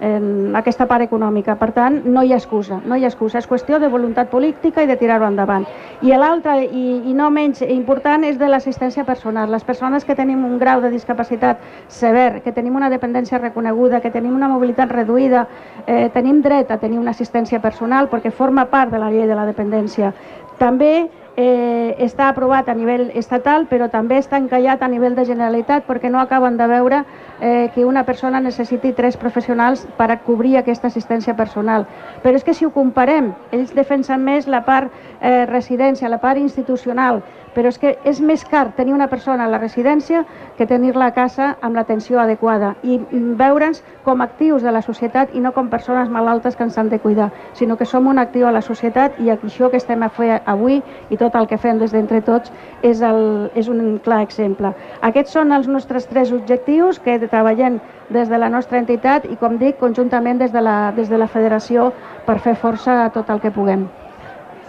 eh, 0.00 0.20
aquesta 0.54 0.86
part 0.86 1.04
econòmica. 1.04 1.56
Per 1.56 1.70
tant, 1.72 2.00
no 2.04 2.22
hi 2.22 2.32
ha 2.32 2.38
excusa, 2.40 2.80
no 2.84 2.96
hi 2.96 3.04
ha 3.04 3.10
excusa. 3.10 3.38
És 3.38 3.48
qüestió 3.48 3.78
de 3.80 3.88
voluntat 3.88 4.30
política 4.30 4.82
i 4.82 4.86
de 4.86 4.96
tirar-ho 4.96 5.26
endavant. 5.26 5.66
I 6.02 6.12
l'altre, 6.16 6.58
i, 6.64 6.86
i 7.10 7.14
no 7.14 7.30
menys 7.30 7.62
important, 7.62 8.24
és 8.24 8.38
de 8.38 8.48
l'assistència 8.48 9.04
personal. 9.04 9.50
Les 9.50 9.64
persones 9.64 10.04
que 10.04 10.14
tenim 10.14 10.44
un 10.44 10.58
grau 10.58 10.80
de 10.80 10.90
discapacitat 10.90 11.60
sever, 11.88 12.42
que 12.42 12.52
tenim 12.52 12.76
una 12.76 12.90
dependència 12.90 13.38
reconeguda, 13.38 14.00
que 14.00 14.10
tenim 14.10 14.34
una 14.34 14.48
mobilitat 14.48 14.92
reduïda, 14.92 15.46
eh, 15.86 16.08
tenim 16.14 16.42
dret 16.42 16.70
a 16.70 16.78
tenir 16.78 16.98
una 16.98 17.12
assistència 17.12 17.60
personal 17.60 18.10
perquè 18.10 18.32
forma 18.32 18.66
part 18.66 18.92
de 18.92 18.98
la 18.98 19.10
llei 19.10 19.26
de 19.26 19.34
la 19.34 19.46
dependència. 19.46 20.12
També 20.58 21.08
eh, 21.36 21.94
està 22.00 22.28
aprovat 22.28 22.68
a 22.68 22.74
nivell 22.74 23.10
estatal, 23.14 23.66
però 23.68 23.90
també 23.92 24.18
està 24.18 24.40
encallat 24.40 24.82
a 24.82 24.88
nivell 24.88 25.14
de 25.14 25.26
Generalitat 25.28 25.84
perquè 25.86 26.10
no 26.10 26.18
acaben 26.18 26.56
de 26.56 26.66
veure 26.66 27.02
eh, 27.40 27.68
que 27.74 27.84
una 27.84 28.04
persona 28.04 28.40
necessiti 28.40 28.92
tres 28.96 29.16
professionals 29.16 29.86
per 29.98 30.10
a 30.10 30.18
cobrir 30.24 30.56
aquesta 30.56 30.88
assistència 30.88 31.36
personal. 31.36 31.86
Però 32.22 32.34
és 32.34 32.44
que 32.44 32.54
si 32.54 32.64
ho 32.64 32.72
comparem, 32.72 33.34
ells 33.52 33.74
defensen 33.76 34.24
més 34.24 34.48
la 34.48 34.64
part 34.64 34.90
eh, 35.20 35.44
residència, 35.46 36.08
la 36.08 36.22
part 36.24 36.40
institucional, 36.40 37.22
però 37.56 37.72
és 37.72 37.78
que 37.80 37.94
és 38.04 38.20
més 38.20 38.44
car 38.44 38.66
tenir 38.76 38.92
una 38.92 39.08
persona 39.08 39.46
a 39.46 39.48
la 39.48 39.58
residència 39.58 40.22
que 40.58 40.66
tenir-la 40.68 41.08
a 41.08 41.14
casa 41.16 41.54
amb 41.64 41.78
l'atenció 41.78 42.20
adequada 42.20 42.74
i 42.84 42.98
veure'ns 43.40 43.80
com 44.04 44.20
actius 44.20 44.62
de 44.62 44.74
la 44.76 44.82
societat 44.84 45.32
i 45.32 45.40
no 45.40 45.54
com 45.56 45.70
persones 45.72 46.12
malaltes 46.12 46.56
que 46.56 46.66
ens 46.68 46.76
han 46.76 46.90
de 46.92 47.00
cuidar, 47.00 47.30
sinó 47.54 47.78
que 47.80 47.88
som 47.88 48.06
un 48.06 48.20
actiu 48.20 48.46
a 48.46 48.52
la 48.52 48.60
societat 48.60 49.16
i 49.24 49.32
això 49.32 49.70
que 49.72 49.80
estem 49.80 50.04
a 50.04 50.10
fer 50.12 50.42
avui 50.44 50.82
i 51.08 51.16
tot 51.16 51.34
el 51.34 51.48
que 51.48 51.56
fem 51.56 51.80
des 51.80 51.96
d'entre 51.96 52.20
tots 52.26 52.52
és, 52.82 53.00
el, 53.00 53.50
és 53.54 53.72
un 53.72 53.96
clar 54.04 54.20
exemple. 54.26 54.74
Aquests 55.00 55.32
són 55.38 55.56
els 55.56 55.66
nostres 55.66 56.06
tres 56.12 56.32
objectius 56.36 57.00
que 57.00 57.16
treballem 57.24 57.80
des 58.12 58.28
de 58.28 58.38
la 58.38 58.50
nostra 58.52 58.78
entitat 58.78 59.24
i, 59.24 59.36
com 59.40 59.56
dic, 59.56 59.80
conjuntament 59.80 60.44
des 60.44 60.52
de 60.52 60.60
la, 60.60 60.92
des 60.96 61.08
de 61.08 61.16
la 61.16 61.26
federació 61.26 61.88
per 62.26 62.38
fer 62.44 62.54
força 62.60 63.06
a 63.06 63.08
tot 63.16 63.32
el 63.32 63.40
que 63.40 63.50
puguem. 63.50 63.88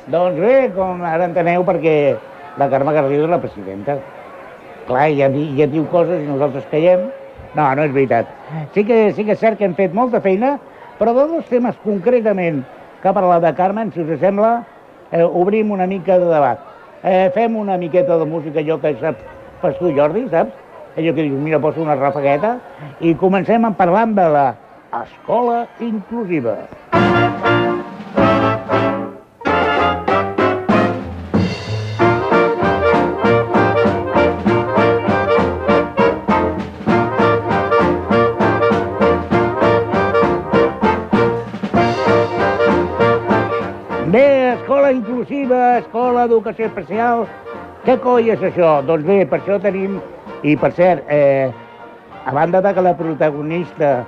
Doncs 0.08 0.40
bé, 0.40 0.56
com 0.72 1.04
ara 1.04 1.28
enteneu, 1.28 1.68
perquè 1.68 2.16
la 2.58 2.70
Carme 2.70 2.94
Garrido 2.94 3.26
és 3.26 3.32
la 3.32 3.42
presidenta. 3.42 3.98
Clar, 4.88 5.10
ja, 5.18 5.30
ja 5.58 5.68
diu 5.70 5.86
coses 5.92 6.24
i 6.24 6.30
nosaltres 6.30 6.66
callem. 6.72 7.08
No, 7.56 7.68
no 7.76 7.86
és 7.86 7.94
veritat. 7.94 8.30
Sí 8.76 8.84
que, 8.86 9.12
sí 9.16 9.26
que 9.26 9.36
és 9.36 9.42
cert 9.42 9.58
que 9.60 9.66
hem 9.68 9.76
fet 9.78 9.94
molta 9.96 10.22
feina, 10.22 10.58
però 11.00 11.14
de 11.16 11.28
dos 11.32 11.48
temes 11.50 11.78
concretament 11.84 12.64
que 13.02 13.10
ha 13.10 13.16
parlat 13.16 13.44
de 13.44 13.54
Carmen, 13.58 13.92
si 13.94 14.02
us 14.04 14.20
sembla, 14.20 14.62
eh, 15.12 15.24
obrim 15.24 15.72
una 15.72 15.88
mica 15.88 16.18
de 16.20 16.30
debat. 16.30 16.64
Eh, 17.04 17.30
fem 17.34 17.56
una 17.56 17.78
miqueta 17.78 18.18
de 18.18 18.26
música, 18.26 18.60
allò 18.60 18.80
que 18.82 18.96
saps 19.02 19.22
fas 19.62 19.78
tu, 19.80 19.92
Jordi, 19.94 20.28
saps? 20.30 20.54
Allò 20.98 21.14
que 21.14 21.28
dius, 21.28 21.40
mira, 21.40 21.60
poso 21.62 21.82
una 21.82 21.96
rafagueta, 21.96 22.58
i 23.00 23.14
comencem 23.16 23.66
a 23.66 23.72
parlar 23.78 24.08
de 24.18 24.30
la 24.34 24.48
escola 25.04 25.68
inclusiva. 25.80 26.58
Bé, 26.92 27.87
escola 44.88 45.00
inclusiva, 45.04 45.78
escola 45.80 46.22
d'educació 46.28 46.68
especial, 46.70 47.26
què 47.84 47.98
coi 48.00 48.30
és 48.32 48.40
això? 48.40 48.78
Doncs 48.88 49.04
bé, 49.04 49.26
per 49.28 49.42
això 49.42 49.58
tenim, 49.60 49.98
i 50.48 50.56
per 50.56 50.70
cert, 50.78 51.04
eh, 51.12 51.52
a 52.24 52.32
banda 52.32 52.62
de 52.62 52.72
que 52.74 52.82
la 52.86 52.94
protagonista, 52.96 54.06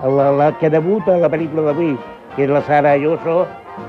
la, 0.00 0.30
la 0.32 0.46
que 0.56 0.70
debuta 0.70 1.12
a 1.12 1.20
la 1.20 1.28
pel·lícula 1.28 1.66
d'avui, 1.66 1.92
que 2.36 2.46
és 2.46 2.50
la 2.50 2.62
Sara 2.64 2.94
Ayuso, 2.96 3.44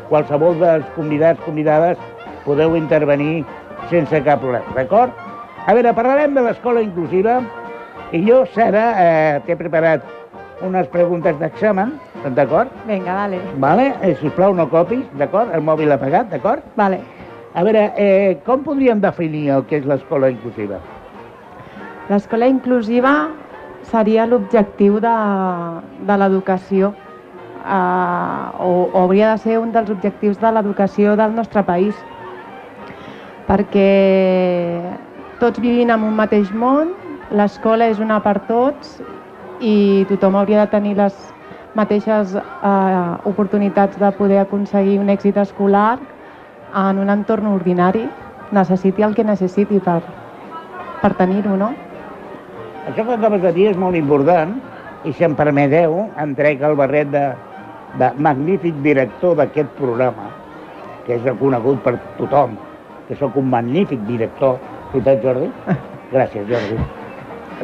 qualsevol 0.09 0.59
dels 0.59 0.89
convidats, 0.97 1.39
convidades, 1.45 1.97
podeu 2.43 2.75
intervenir 2.75 3.45
sense 3.89 4.19
cap 4.27 4.43
problema, 4.43 4.75
d'acord? 4.75 5.15
A 5.65 5.73
veure, 5.73 5.95
parlarem 5.95 6.35
de 6.35 6.43
l'escola 6.43 6.83
inclusiva, 6.83 7.39
i 8.11 8.25
jo, 8.27 8.43
Sara, 8.51 8.89
eh, 8.99 9.39
t'he 9.47 9.55
preparat 9.55 10.03
unes 10.67 10.91
preguntes 10.91 11.39
d'examen, 11.39 11.95
d'acord? 12.33 12.71
Vinga, 12.87 13.13
vale. 13.13 13.39
Vale? 13.59 13.85
Eh, 14.01 14.15
sisplau, 14.21 14.55
no 14.55 14.67
copis, 14.69 15.05
d'acord? 15.19 15.53
El 15.53 15.61
mòbil 15.61 15.91
apagat, 15.91 16.29
d'acord? 16.31 16.63
Vale. 16.75 17.01
A 17.53 17.63
veure, 17.63 17.93
eh, 17.95 18.37
com 18.45 18.63
podríem 18.63 18.99
definir 18.99 19.49
el 19.49 19.65
que 19.69 19.77
és 19.77 19.85
l'escola 19.85 20.29
inclusiva? 20.33 20.79
L'escola 22.09 22.47
inclusiva 22.47 23.29
seria 23.83 24.25
l'objectiu 24.25 24.99
de, 24.99 25.13
de 26.07 26.17
l'educació 26.17 26.91
eh, 27.65 28.49
o, 28.59 28.89
o 28.91 29.03
hauria 29.05 29.31
de 29.31 29.37
ser 29.45 29.59
un 29.59 29.71
dels 29.71 29.89
objectius 29.89 30.41
de 30.41 30.51
l'educació 30.51 31.15
del 31.15 31.35
nostre 31.35 31.63
país 31.63 31.95
perquè 33.47 33.89
tots 35.39 35.61
vivim 35.61 35.91
en 35.93 36.03
un 36.03 36.15
mateix 36.17 36.51
món, 36.51 36.93
l'escola 37.31 37.89
és 37.91 38.01
una 38.01 38.19
per 38.23 38.39
tots 38.49 38.97
i 39.61 40.05
tothom 40.09 40.35
hauria 40.35 40.65
de 40.65 40.71
tenir 40.73 40.95
les 40.97 41.15
mateixes 41.75 42.35
eh, 42.35 43.29
oportunitats 43.29 43.99
de 43.99 44.11
poder 44.17 44.39
aconseguir 44.41 44.99
un 44.99 45.11
èxit 45.11 45.37
escolar 45.37 45.97
en 46.75 46.99
un 46.99 47.11
entorn 47.11 47.47
ordinari, 47.51 48.05
necessiti 48.55 49.03
el 49.03 49.15
que 49.15 49.23
necessiti 49.27 49.79
per, 49.83 49.99
per 51.01 51.13
tenir-ho, 51.19 51.55
no? 51.59 51.73
Això 52.85 53.03
que 53.03 53.15
acabes 53.17 53.41
de 53.41 53.51
dir 53.55 53.69
és 53.71 53.79
molt 53.81 53.97
important 53.97 54.55
i 55.05 55.13
si 55.13 55.25
em 55.25 55.35
permeteu, 55.37 55.97
em 56.21 56.35
trec 56.37 56.61
el 56.65 56.75
barret 56.77 57.09
de, 57.13 57.25
de 57.99 58.11
magnífic 58.21 58.77
director 58.85 59.35
d'aquest 59.39 59.71
programa, 59.79 60.29
que 61.05 61.17
és 61.17 61.25
reconegut 61.25 61.81
per 61.85 61.95
tothom, 62.19 62.55
que 63.07 63.17
sóc 63.19 63.35
un 63.37 63.49
magnífic 63.49 64.01
director. 64.07 64.59
Veritat, 64.93 65.21
Jordi? 65.25 65.49
Gràcies, 66.13 66.47
Jordi. 66.49 66.79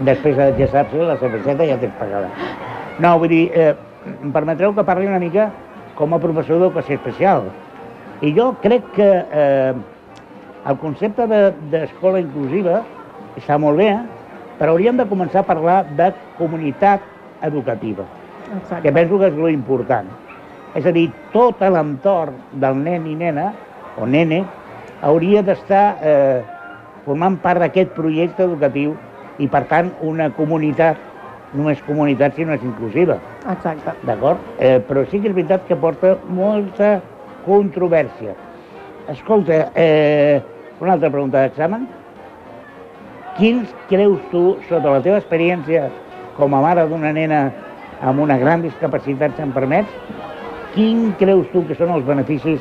Després, 0.07 0.37
eh, 0.39 0.51
ja 0.59 0.67
saps, 0.71 0.93
la 0.95 1.17
cerveseta 1.21 1.67
ja 1.67 1.77
tens 1.81 1.95
pagada. 1.99 2.29
No, 3.01 3.15
vull 3.21 3.31
dir, 3.31 3.45
eh, 3.53 3.73
em 4.23 4.31
permetreu 4.31 4.73
que 4.73 4.83
parli 4.83 5.07
una 5.07 5.19
mica 5.19 5.49
com 5.95 6.13
a 6.15 6.19
professor 6.19 6.57
d'educació 6.59 6.95
especial. 6.95 7.49
I 8.21 8.33
jo 8.37 8.51
crec 8.61 8.85
que 8.95 9.09
eh, 9.31 9.73
el 10.69 10.77
concepte 10.77 11.27
de- 11.27 11.53
d'escola 11.71 12.19
de, 12.19 12.25
inclusiva 12.27 12.81
està 13.37 13.57
molt 13.57 13.77
bé, 13.77 13.91
però 14.59 14.73
hauríem 14.75 14.97
de 14.97 15.05
començar 15.09 15.41
a 15.41 15.47
parlar 15.47 15.83
de 15.97 16.11
comunitat 16.37 17.01
educativa, 17.41 18.03
Exacte. 18.55 18.81
que 18.83 18.91
penso 18.93 19.17
que 19.19 19.27
és 19.27 19.33
lo 19.35 19.49
important. 19.49 20.07
És 20.75 20.85
a 20.85 20.91
dir, 20.91 21.09
tot 21.33 21.59
l'entorn 21.61 22.35
del 22.53 22.77
nen 22.77 23.07
i 23.07 23.15
nena, 23.15 23.51
o 23.97 24.05
nene, 24.05 24.43
hauria 25.01 25.41
d'estar 25.43 25.97
eh, 26.01 26.41
formant 27.05 27.39
part 27.41 27.59
d'aquest 27.59 27.91
projecte 27.97 28.43
educatiu 28.45 28.93
i, 29.41 29.47
per 29.47 29.65
tant, 29.65 29.89
una 30.05 30.29
comunitat, 30.29 30.97
no 31.53 31.69
és 31.71 31.81
comunitat 31.87 32.35
si 32.35 32.45
no 32.45 32.55
és 32.55 32.63
inclusiva. 32.63 33.17
Exacte. 33.51 33.93
D'acord? 34.07 34.39
Eh, 34.59 34.79
però 34.87 35.03
sí 35.09 35.19
que 35.19 35.31
és 35.31 35.35
veritat 35.35 35.65
que 35.67 35.75
porta 35.75 36.15
molta 36.29 36.99
controvèrsia. 37.45 38.35
Escolta, 39.11 39.71
eh, 39.75 40.41
una 40.79 40.93
altra 40.93 41.09
pregunta 41.09 41.41
d'examen. 41.41 41.87
Quins 43.37 43.69
creus 43.89 44.19
tu, 44.31 44.57
sota 44.69 44.91
la 44.91 45.01
teva 45.03 45.19
experiència 45.21 45.89
com 46.37 46.53
a 46.55 46.61
mare 46.63 46.87
d'una 46.87 47.11
nena 47.15 47.45
amb 48.01 48.19
una 48.23 48.37
gran 48.37 48.63
discapacitat, 48.65 49.35
si 49.35 49.45
em 49.45 49.53
permets, 49.53 49.89
quin 50.73 51.11
creus 51.19 51.47
tu 51.53 51.63
que 51.67 51.77
són 51.77 51.93
els 51.95 52.05
beneficis 52.07 52.59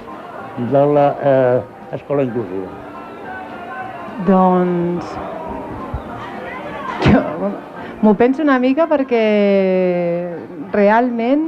de 0.72 0.84
l'escola 0.92 2.22
eh, 2.22 2.28
inclusiva? 2.28 2.70
Doncs... 4.26 5.29
M'ho 8.00 8.14
penso 8.16 8.40
una 8.40 8.56
mica 8.58 8.86
perquè 8.88 9.20
realment 10.72 11.42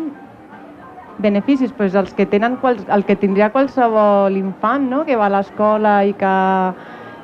beneficis, 1.25 1.71
doncs 1.78 1.94
els 1.97 2.11
que 2.12 2.26
tenen 2.28 2.59
quals, 2.61 2.82
el 2.92 3.06
que 3.09 3.16
tindria 3.16 3.49
qualsevol 3.54 4.37
infant 4.37 4.85
no? 4.90 4.99
que 5.09 5.16
va 5.16 5.30
a 5.30 5.32
l'escola 5.32 5.94
i 6.04 6.12
que, 6.21 6.32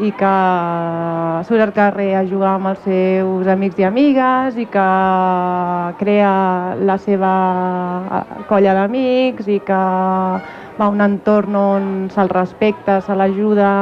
i 0.00 0.12
que 0.16 0.30
surt 1.44 1.64
al 1.66 1.74
carrer 1.76 2.06
a 2.16 2.22
jugar 2.30 2.54
amb 2.54 2.70
els 2.70 2.80
seus 2.86 3.50
amics 3.52 3.82
i 3.82 3.86
amigues 3.90 4.56
i 4.56 4.64
que 4.72 4.86
crea 6.00 6.32
la 6.88 6.96
seva 6.96 7.34
colla 8.48 8.78
d'amics 8.80 9.52
i 9.52 9.58
que 9.60 9.82
va 10.78 10.86
a 10.86 10.88
un 10.88 11.04
entorn 11.04 11.60
on 11.60 11.92
se'l 12.16 12.32
respecta, 12.32 13.02
se 13.04 13.12
l'ajuda 13.12 13.74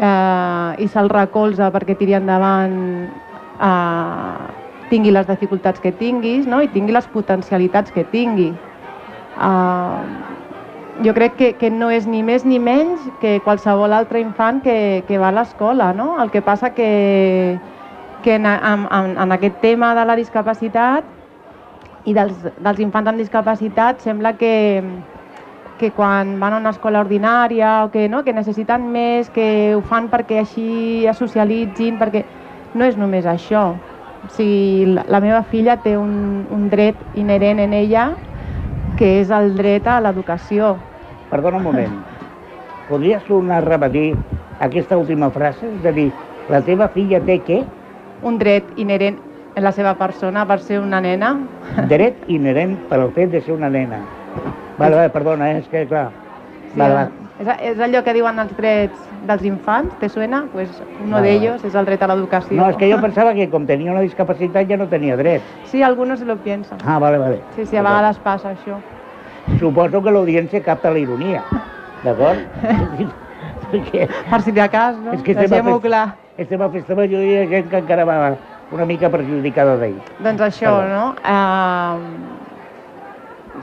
eh, 0.00 0.82
i 0.82 0.90
se'l 0.90 1.14
recolza 1.14 1.70
perquè 1.70 1.94
tiri 1.94 2.18
endavant 2.18 2.76
eh, 3.62 4.62
tingui 4.94 5.10
les 5.14 5.26
dificultats 5.26 5.82
que 5.82 5.92
tinguis 5.98 6.46
no? 6.46 6.62
i 6.62 6.70
tingui 6.70 6.94
les 6.94 7.10
potencialitats 7.10 7.90
que 7.94 8.06
tingui. 8.14 8.52
Eh, 9.34 10.00
jo 11.02 11.14
crec 11.14 11.34
que, 11.36 11.52
que 11.58 11.70
no 11.70 11.90
és 11.90 12.06
ni 12.06 12.22
més 12.22 12.44
ni 12.46 12.60
menys 12.62 13.02
que 13.20 13.40
qualsevol 13.42 13.92
altre 13.92 14.20
infant 14.22 14.60
que, 14.62 15.02
que 15.08 15.18
va 15.18 15.32
a 15.32 15.34
l'escola, 15.34 15.92
no? 15.92 16.14
El 16.22 16.30
que 16.30 16.42
passa 16.42 16.70
que, 16.76 17.58
que 18.22 18.36
en, 18.36 18.46
en, 18.46 19.16
en 19.18 19.32
aquest 19.34 19.58
tema 19.64 19.94
de 19.98 20.04
la 20.06 20.16
discapacitat 20.16 21.08
i 22.04 22.14
dels, 22.14 22.36
dels 22.60 22.84
infants 22.84 23.10
amb 23.10 23.18
discapacitat 23.18 24.04
sembla 24.04 24.36
que, 24.38 24.54
que 25.80 25.90
quan 25.96 26.36
van 26.38 26.54
a 26.54 26.62
una 26.62 26.74
escola 26.76 27.02
ordinària 27.02 27.80
o 27.84 27.90
que, 27.90 28.06
no, 28.08 28.22
que 28.22 28.36
necessiten 28.36 28.86
més, 28.92 29.32
que 29.34 29.74
ho 29.74 29.82
fan 29.88 30.06
perquè 30.12 30.44
així 30.44 31.08
es 31.10 31.18
socialitzin, 31.18 31.98
perquè 31.98 32.22
no 32.74 32.86
és 32.86 32.98
només 33.00 33.26
això. 33.26 33.72
O 34.24 34.30
sigui, 34.32 34.94
la, 34.94 35.04
la 35.08 35.20
meva 35.20 35.42
filla 35.50 35.76
té 35.84 35.96
un, 35.98 36.44
un 36.50 36.68
dret 36.72 36.96
inherent 37.20 37.60
en 37.60 37.74
ella 37.76 38.12
que 38.98 39.20
és 39.20 39.30
el 39.34 39.54
dret 39.58 39.86
a 39.90 39.98
l'educació. 40.00 40.74
Perdona 41.30 41.58
un 41.60 41.66
moment. 41.66 41.94
Podries 42.88 43.24
tornar 43.28 43.60
a 43.62 43.64
repetir 43.66 44.12
aquesta 44.64 44.98
última 45.00 45.30
frase? 45.34 45.68
És 45.80 45.86
a 45.88 45.92
dir, 45.92 46.10
la 46.52 46.60
teva 46.64 46.88
filla 46.94 47.20
té 47.24 47.40
què? 47.44 47.62
Un 48.24 48.38
dret 48.40 48.68
inherent 48.80 49.18
en 49.54 49.64
la 49.64 49.72
seva 49.72 49.94
persona 49.98 50.44
per 50.46 50.60
ser 50.62 50.80
una 50.82 51.00
nena. 51.04 51.34
Dret 51.90 52.24
inherent 52.32 52.76
per 52.90 53.00
al 53.00 53.12
fet 53.16 53.34
de 53.34 53.42
ser 53.44 53.54
una 53.56 53.70
nena. 53.70 54.00
Vale, 54.78 54.96
vale, 54.96 55.10
perdona, 55.14 55.52
eh? 55.52 55.60
és 55.62 55.68
que 55.70 55.86
clar... 55.90 56.08
Sí, 56.72 56.78
Vale, 56.80 56.94
vale. 56.94 57.23
És, 57.40 57.48
és 57.66 57.80
allò 57.82 58.02
que 58.06 58.12
diuen 58.14 58.38
els 58.38 58.52
drets 58.56 59.08
dels 59.26 59.42
infants, 59.48 59.94
te 59.98 60.08
suena? 60.08 60.44
Pues 60.52 60.70
uno 61.02 61.16
Vale, 61.16 61.26
de 61.26 61.32
vale. 61.34 61.40
ellos 61.40 61.64
és 61.66 61.74
el 61.74 61.84
dret 61.88 62.02
a 62.02 62.06
l'educació. 62.12 62.56
No, 62.60 62.68
és 62.70 62.76
que 62.78 62.86
jo 62.92 63.00
pensava 63.02 63.32
que 63.34 63.48
com 63.50 63.66
tenia 63.66 63.90
una 63.90 64.04
discapacitat 64.04 64.68
ja 64.70 64.76
no 64.78 64.86
tenia 64.86 65.16
dret. 65.18 65.42
Sí, 65.70 65.82
algunos 65.82 66.20
se 66.20 66.24
lo 66.28 66.36
piensan. 66.36 66.78
Ah, 66.86 66.98
vale, 67.02 67.18
vale. 67.18 67.40
Sí, 67.56 67.66
sí, 67.66 67.76
a 67.76 67.82
vegades 67.82 68.18
passa 68.22 68.52
això. 68.54 68.78
Suposo 69.58 70.00
que 70.02 70.10
l'audiència 70.14 70.62
capta 70.64 70.90
la 70.94 70.98
ironia, 71.02 71.42
d'acord? 72.04 72.38
Perquè 73.74 74.06
Per 74.30 74.40
si 74.44 74.52
de 74.54 74.68
cas, 74.70 74.96
no? 75.02 75.12
És 75.12 75.22
que 75.26 75.34
Deixem-ho 75.34 75.80
clar. 75.82 76.14
estem 76.38 76.62
a 76.62 76.68
festa 76.70 76.94
major 76.94 77.20
i 77.20 77.32
hi 77.32 77.36
ha 77.42 77.46
gent 77.50 77.68
que 77.68 77.80
encara 77.82 78.04
va 78.06 78.16
una 78.72 78.86
mica 78.86 79.10
perjudicada 79.10 79.74
d'ahir. 79.80 79.98
Doncs 80.22 80.40
això, 80.40 80.70
Perdó. 80.78 80.94
no? 80.94 81.14
Eh, 81.18 82.43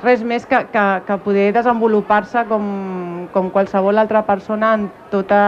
res 0.04 0.24
més 0.24 0.46
que, 0.48 0.64
que, 0.72 0.86
que 1.08 1.18
poder 1.26 1.50
desenvolupar-se 1.56 2.46
com, 2.50 2.64
com 3.34 3.50
qualsevol 3.54 4.00
altra 4.00 4.24
persona 4.28 4.74
en, 4.78 4.88
tota, 5.12 5.42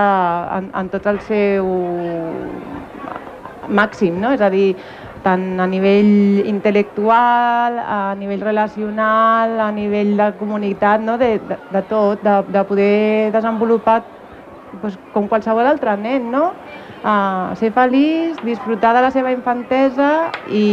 en, 0.57 0.69
en 0.75 0.91
tot 0.91 1.07
el 1.09 1.21
seu 1.23 1.71
màxim, 3.71 4.19
no? 4.19 4.33
És 4.35 4.43
a 4.43 4.51
dir, 4.53 4.73
tant 5.23 5.43
a 5.63 5.67
nivell 5.71 6.43
intel·lectual, 6.49 7.79
a 7.79 7.99
nivell 8.19 8.43
relacional, 8.43 9.55
a 9.63 9.69
nivell 9.71 10.17
de 10.19 10.29
comunitat, 10.39 11.01
no? 11.01 11.17
de, 11.17 11.37
de, 11.39 11.59
de 11.71 11.83
tot, 11.87 12.19
de, 12.23 12.35
de 12.51 12.63
poder 12.67 13.31
desenvolupar 13.31 14.01
pues, 14.81 14.99
com 15.13 15.29
qualsevol 15.31 15.69
altre 15.69 15.95
nen, 15.97 16.29
no? 16.33 16.51
Uh, 17.03 17.51
ser 17.59 17.73
feliç, 17.75 18.37
disfrutar 18.47 18.93
de 18.95 19.01
la 19.03 19.11
seva 19.11 19.31
infantesa 19.35 20.31
i, 20.47 20.67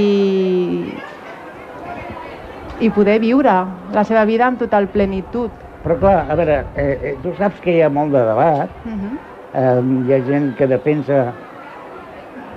i 2.80 2.90
poder 2.90 3.18
viure 3.20 3.52
la 3.92 4.04
seva 4.04 4.24
vida 4.24 4.46
amb 4.46 4.58
total 4.58 4.86
plenitud. 4.88 5.50
Però 5.84 5.96
clar, 5.98 6.26
a 6.30 6.34
veure, 6.36 6.64
eh, 6.76 6.98
eh, 7.02 7.16
tu 7.22 7.32
saps 7.38 7.60
que 7.60 7.72
hi 7.76 7.82
ha 7.82 7.88
molt 7.90 8.12
de 8.12 8.24
debat, 8.24 8.68
Uh 8.84 8.90
-huh. 8.92 9.16
eh, 9.54 10.06
hi 10.08 10.12
ha 10.14 10.24
gent 10.26 10.54
que 10.56 10.66
defensa 10.66 11.32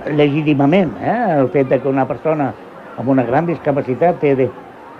legítimament 0.06 0.92
eh, 1.00 1.38
el 1.40 1.48
fet 1.48 1.68
de 1.68 1.80
que 1.80 1.88
una 1.88 2.06
persona 2.06 2.52
amb 2.98 3.08
una 3.08 3.22
gran 3.24 3.46
discapacitat 3.46 4.18
té 4.20 4.34
de 4.36 4.50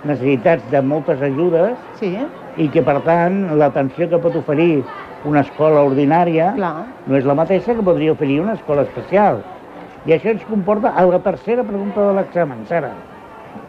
necessitats 0.04 0.64
de 0.70 0.80
moltes 0.82 1.20
ajudes 1.22 1.76
Sí, 2.00 2.16
i 2.56 2.68
que, 2.68 2.82
per 2.82 3.00
tant, 3.02 3.56
l'atenció 3.58 4.08
que 4.08 4.18
pot 4.18 4.34
oferir 4.36 4.82
una 5.24 5.40
escola 5.40 5.82
ordinària 5.82 6.52
clar. 6.54 6.84
no 7.06 7.16
és 7.16 7.24
la 7.24 7.34
mateixa 7.34 7.74
que 7.74 7.82
podria 7.82 8.12
oferir 8.12 8.40
una 8.40 8.52
escola 8.54 8.82
especial. 8.82 9.42
I 10.06 10.12
això 10.12 10.30
ens 10.30 10.44
comporta 10.44 10.92
a 10.94 11.04
la 11.06 11.18
tercera 11.18 11.62
pregunta 11.64 12.00
de 12.00 12.12
l'examen, 12.14 12.66
Sara. 12.66 12.90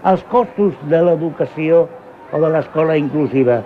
Els 0.06 0.22
costos 0.30 0.76
de 0.92 1.00
l'educació 1.02 1.86
o 2.32 2.42
de 2.42 2.50
l'escola 2.54 2.98
inclusiva. 2.98 3.62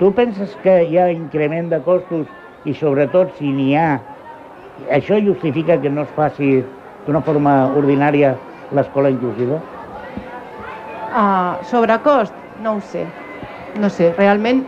Tu 0.00 0.10
penses 0.16 0.56
que 0.64 0.80
hi 0.84 0.98
ha 0.98 1.10
increment 1.12 1.70
de 1.70 1.78
costos 1.86 2.26
i 2.66 2.74
sobretot 2.74 3.30
si 3.38 3.52
n'hi 3.54 3.76
ha, 3.78 4.00
això 4.90 5.18
justifica 5.22 5.78
que 5.80 5.90
no 5.90 6.02
es 6.02 6.12
faci 6.16 6.56
d'una 7.06 7.22
forma 7.22 7.54
ordinària 7.78 8.34
l'escola 8.74 9.12
inclusiva? 9.14 9.60
Uh, 11.06 11.62
sobrecost? 11.70 12.34
No 12.64 12.76
ho 12.76 12.80
sé. 12.80 13.06
No 13.80 13.88
sé, 13.92 14.10
realment 14.18 14.64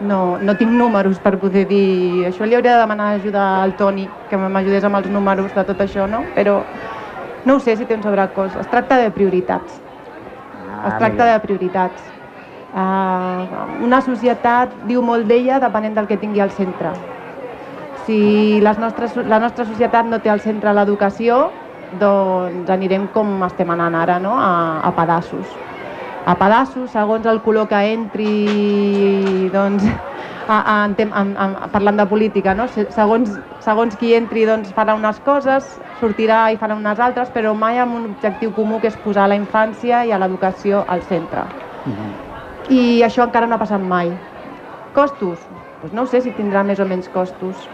no, 0.00 0.38
no 0.42 0.56
tinc 0.56 0.72
números 0.72 1.20
per 1.22 1.36
poder 1.38 1.66
dir... 1.68 2.26
Això 2.28 2.48
li 2.48 2.56
hauria 2.56 2.74
de 2.74 2.82
demanar 2.82 3.12
ajuda 3.18 3.44
al 3.62 3.76
Toni, 3.78 4.08
que 4.30 4.40
m'ajudés 4.40 4.84
amb 4.88 4.98
els 4.98 5.10
números 5.12 5.54
de 5.54 5.64
tot 5.68 5.84
això, 5.84 6.08
no? 6.10 6.24
Però 6.34 6.58
no 7.44 7.56
ho 7.56 7.62
sé 7.62 7.76
si 7.76 7.86
té 7.86 7.96
un 7.96 8.02
sobrecost. 8.02 8.58
Es 8.60 8.68
tracta 8.72 8.98
de 9.00 9.12
prioritats. 9.14 9.78
Es 10.88 10.96
tracta 10.96 11.26
de 11.28 11.38
prioritats. 11.44 12.06
Uh, 12.70 13.74
una 13.82 13.98
societat 14.06 14.76
diu 14.86 15.02
molt 15.02 15.26
d'ella 15.26 15.58
depenent 15.62 15.96
del 15.96 16.06
que 16.06 16.18
tingui 16.22 16.40
al 16.40 16.52
centre. 16.54 16.94
Si 17.94 18.60
les 18.62 18.78
nostres, 18.78 19.16
la 19.16 19.40
nostra 19.42 19.64
societat 19.66 20.06
no 20.06 20.20
té 20.22 20.30
al 20.30 20.40
centre 20.40 20.72
l'educació, 20.74 21.40
doncs 21.90 22.70
anirem 22.70 23.08
com 23.10 23.42
estem 23.46 23.70
anant 23.74 23.96
ara, 23.98 24.18
no? 24.22 24.36
a, 24.38 24.80
a 24.86 24.92
pedaços. 24.94 25.58
A 26.24 26.36
pedaços, 26.38 26.92
segons 26.92 27.26
el 27.26 27.40
color 27.42 27.66
que 27.68 27.80
entri, 27.92 29.48
doncs, 29.52 29.84
a, 30.46 30.58
a, 30.60 30.84
en, 30.86 30.94
en, 31.00 31.36
en, 31.36 31.56
parlant 31.72 31.96
de 31.98 32.06
política, 32.06 32.54
no? 32.54 32.68
Se- 32.68 32.88
segons, 32.94 33.38
segons 33.64 33.96
qui 33.96 34.12
entri 34.14 34.44
doncs, 34.48 34.72
farà 34.76 34.94
unes 34.98 35.20
coses, 35.24 35.80
sortirà 36.00 36.48
i 36.50 36.58
farà 36.60 36.76
unes 36.76 37.00
altres, 37.00 37.30
però 37.34 37.52
mai 37.54 37.78
amb 37.78 37.94
un 37.98 38.08
objectiu 38.14 38.52
comú 38.56 38.80
que 38.80 38.88
és 38.88 38.96
posar 38.96 39.28
la 39.28 39.38
infància 39.38 40.04
i 40.06 40.12
a 40.12 40.18
l'educació 40.18 40.84
al 40.88 41.02
centre. 41.02 41.44
Mhm. 41.84 42.10
I 42.68 43.02
això 43.02 43.24
encara 43.24 43.46
no 43.46 43.54
ha 43.54 43.58
passat 43.58 43.80
mai. 43.80 44.10
Costos? 44.92 45.38
Doncs 45.82 45.94
no 45.94 46.06
sé 46.06 46.20
si 46.20 46.32
tindrà 46.32 46.62
més 46.64 46.80
o 46.80 46.84
menys 46.84 47.08
costos, 47.08 47.68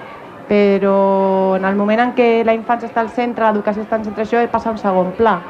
però 0.48 1.56
en 1.56 1.64
el 1.64 1.76
moment 1.76 2.00
en 2.00 2.12
què 2.14 2.44
la 2.46 2.54
infància 2.54 2.88
està 2.88 3.00
al 3.00 3.10
centre, 3.10 3.44
l'educació 3.44 3.82
està 3.82 3.96
al 3.96 4.04
centre, 4.04 4.24
això 4.24 4.42
passa 4.50 4.70
a 4.70 4.72
un 4.72 4.78
segon 4.78 5.12
pla. 5.18 5.40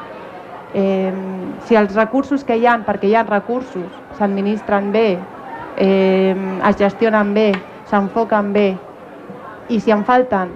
Eh, 0.74 1.12
si 1.66 1.76
els 1.76 1.94
recursos 1.94 2.44
que 2.44 2.56
hi 2.56 2.66
han, 2.66 2.84
perquè 2.84 3.10
hi 3.10 3.14
ha 3.14 3.22
recursos, 3.24 3.92
s'administren 4.16 4.90
bé, 4.92 5.18
eh, 5.76 6.34
es 6.68 6.76
gestionen 6.76 7.34
bé, 7.34 7.52
s'enfoquen 7.84 8.52
bé, 8.52 8.68
i 9.68 9.80
si 9.80 9.90
en 9.90 10.04
falten, 10.04 10.50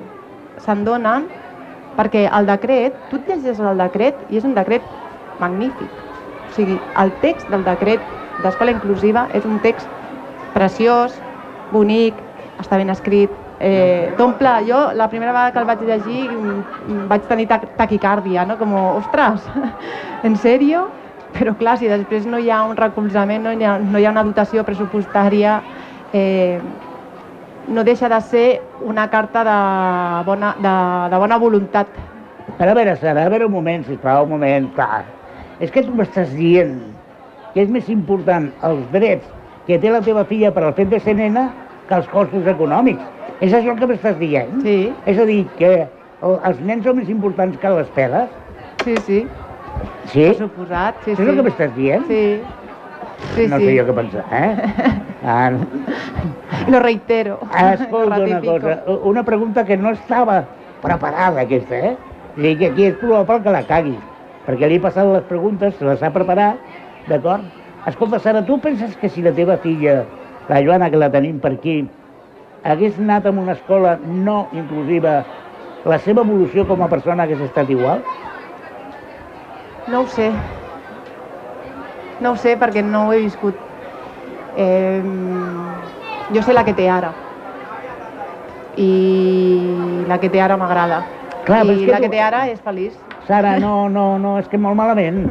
se'n 0.58 0.84
donen, 0.84 1.28
perquè 2.00 2.24
el 2.32 2.48
decret, 2.48 2.96
tu 3.10 3.20
et 3.20 3.28
llegeixes 3.28 3.60
el 3.60 3.80
decret 3.84 4.24
i 4.30 4.40
és 4.40 4.46
un 4.48 4.56
decret 4.56 4.88
magnífic. 5.40 5.92
O 6.48 6.54
sigui, 6.54 6.80
el 7.02 7.12
text 7.20 7.50
del 7.52 7.66
decret 7.66 8.08
d'escola 8.40 8.72
inclusiva 8.72 9.26
és 9.36 9.44
un 9.44 9.60
text 9.60 9.90
preciós, 10.56 11.20
bonic, 11.70 12.24
està 12.60 12.80
ben 12.80 12.90
escrit, 12.90 13.36
eh, 13.60 14.12
t'omple, 14.16 14.56
jo 14.66 14.80
la 14.96 15.08
primera 15.12 15.34
vegada 15.36 15.52
que 15.52 15.60
el 15.60 15.68
vaig 15.68 15.84
llegir 15.84 16.22
mm, 16.32 17.04
vaig 17.12 17.28
tenir 17.28 17.46
taquicàrdia, 17.52 18.46
no? 18.48 18.56
Com, 18.58 18.74
ostres, 18.96 19.46
en 20.26 20.36
sèrio? 20.40 20.88
Però 21.36 21.54
clar, 21.54 21.76
si 21.78 21.86
després 21.86 22.26
no 22.26 22.40
hi 22.42 22.48
ha 22.50 22.64
un 22.66 22.78
recolzament, 22.80 23.44
no 23.44 23.52
hi 23.54 23.62
ha, 23.62 23.76
no 23.78 24.00
hi 24.00 24.08
ha 24.08 24.14
una 24.14 24.24
dotació 24.26 24.64
pressupostària, 24.66 25.60
eh, 26.10 26.58
no 27.70 27.84
deixa 27.86 28.08
de 28.10 28.20
ser 28.20 28.46
una 28.82 29.08
carta 29.10 29.44
de 29.46 30.24
bona, 30.26 30.54
de, 30.58 30.74
de 31.14 31.18
bona 31.22 31.38
voluntat. 31.38 31.86
Però 32.58 32.72
a 32.72 32.74
veure, 32.76 32.96
Sara, 33.00 33.24
a 33.26 33.30
veure 33.32 33.46
un 33.46 33.52
moment, 33.54 33.84
sisplau, 33.86 34.24
un 34.26 34.34
moment, 34.34 34.66
clar. 34.76 35.04
És 35.60 35.70
que 35.70 35.82
tu 35.86 35.94
m'estàs 35.96 36.32
dient 36.36 36.76
que 37.54 37.62
és 37.64 37.70
més 37.70 37.88
important 37.92 38.50
els 38.66 38.82
drets 38.92 39.26
que 39.66 39.78
té 39.78 39.90
la 39.92 40.00
teva 40.02 40.24
filla 40.28 40.50
per 40.54 40.64
al 40.66 40.74
fet 40.74 40.90
de 40.90 41.00
ser 41.00 41.14
nena 41.18 41.48
que 41.88 41.94
els 41.98 42.08
costos 42.10 42.46
econòmics. 42.46 43.02
És 43.40 43.52
això 43.56 43.72
el 43.72 43.78
que 43.80 43.88
m'estàs 43.90 44.18
dient? 44.20 44.60
Sí, 44.62 44.92
És 45.06 45.18
a 45.18 45.24
dir, 45.28 45.46
que 45.58 45.70
el- 46.22 46.38
els 46.44 46.60
nens 46.60 46.84
són 46.84 46.96
més 46.96 47.08
importants 47.08 47.56
que 47.58 47.70
les 47.70 47.88
peles? 47.96 48.28
sí, 48.84 48.96
sí, 49.06 49.26
Sí? 50.10 50.24
per 50.26 50.34
suposat. 50.36 50.94
Sí, 51.04 51.12
Això 51.12 51.22
és 51.22 51.28
el 51.28 51.36
que 51.36 51.42
m'estàs 51.48 51.74
dient? 51.74 52.04
Sí, 52.08 52.40
sí, 53.34 53.46
no 53.48 53.58
sí. 53.58 53.64
sé 53.66 53.76
jo 53.78 53.84
què 53.86 53.94
pensar, 53.94 54.24
eh? 54.32 54.56
Ah, 55.24 55.50
no. 55.50 55.66
Lo 56.68 56.80
reitero. 56.80 57.38
Escolta 57.72 58.18
Lo 58.18 58.24
una 58.24 58.40
cosa, 58.40 58.82
una 59.04 59.22
pregunta 59.24 59.64
que 59.64 59.76
no 59.76 59.90
estava 59.90 60.44
preparada 60.82 61.42
aquesta, 61.42 61.76
eh? 61.76 61.96
O 62.36 62.40
sigui 62.40 62.56
que 62.58 62.66
aquí 62.70 62.84
és 62.86 62.96
probable 63.00 63.42
que 63.42 63.52
la 63.52 63.62
cagui, 63.66 63.96
perquè 64.46 64.68
li 64.68 64.78
he 64.78 64.82
passat 64.82 65.08
les 65.08 65.24
preguntes, 65.28 65.74
se 65.76 65.84
les 65.84 66.02
ha 66.02 66.12
preparat, 66.14 66.60
d'acord? 67.08 67.44
Escolta, 67.90 68.20
Sara, 68.20 68.44
tu 68.46 68.58
penses 68.60 68.94
que 68.96 69.08
si 69.08 69.22
la 69.22 69.32
teva 69.32 69.56
filla, 69.58 70.04
la 70.48 70.60
Joana, 70.62 70.90
que 70.90 71.00
la 71.00 71.10
tenim 71.10 71.40
per 71.42 71.56
aquí, 71.56 71.82
hagués 72.62 72.98
anat 73.00 73.26
en 73.26 73.38
una 73.42 73.56
escola 73.58 73.98
no 74.04 74.46
inclusiva, 74.52 75.24
la 75.84 75.98
seva 75.98 76.22
evolució 76.22 76.66
com 76.68 76.82
a 76.84 76.90
persona 76.92 77.24
hagués 77.24 77.40
estat 77.44 77.70
igual? 77.72 78.04
No 79.88 80.04
ho 80.04 80.06
sé. 80.06 80.30
No 82.20 82.32
ho 82.32 82.36
sé 82.36 82.54
perquè 82.60 82.84
no 82.84 83.08
ho 83.08 83.12
he 83.12 83.24
viscut. 83.24 83.56
Eh, 84.56 85.02
jo 86.34 86.42
sé 86.42 86.52
la 86.52 86.64
que 86.64 86.74
té 86.74 86.88
ara. 86.90 87.12
I 88.76 90.04
la 90.08 90.18
que 90.20 90.30
té 90.30 90.40
ara 90.40 90.56
m'agrada. 90.56 91.02
Clar, 91.44 91.64
però 91.64 91.74
és 91.74 91.82
I 91.82 91.86
que 91.86 91.90
la 91.92 91.96
tu- 91.98 92.02
que 92.04 92.10
té 92.10 92.20
ara 92.20 92.48
és 92.48 92.60
feliç. 92.60 92.92
Sara, 93.26 93.58
no, 93.58 93.88
no, 93.88 94.18
no, 94.18 94.38
és 94.38 94.48
que 94.48 94.58
molt 94.58 94.74
malament, 94.76 95.26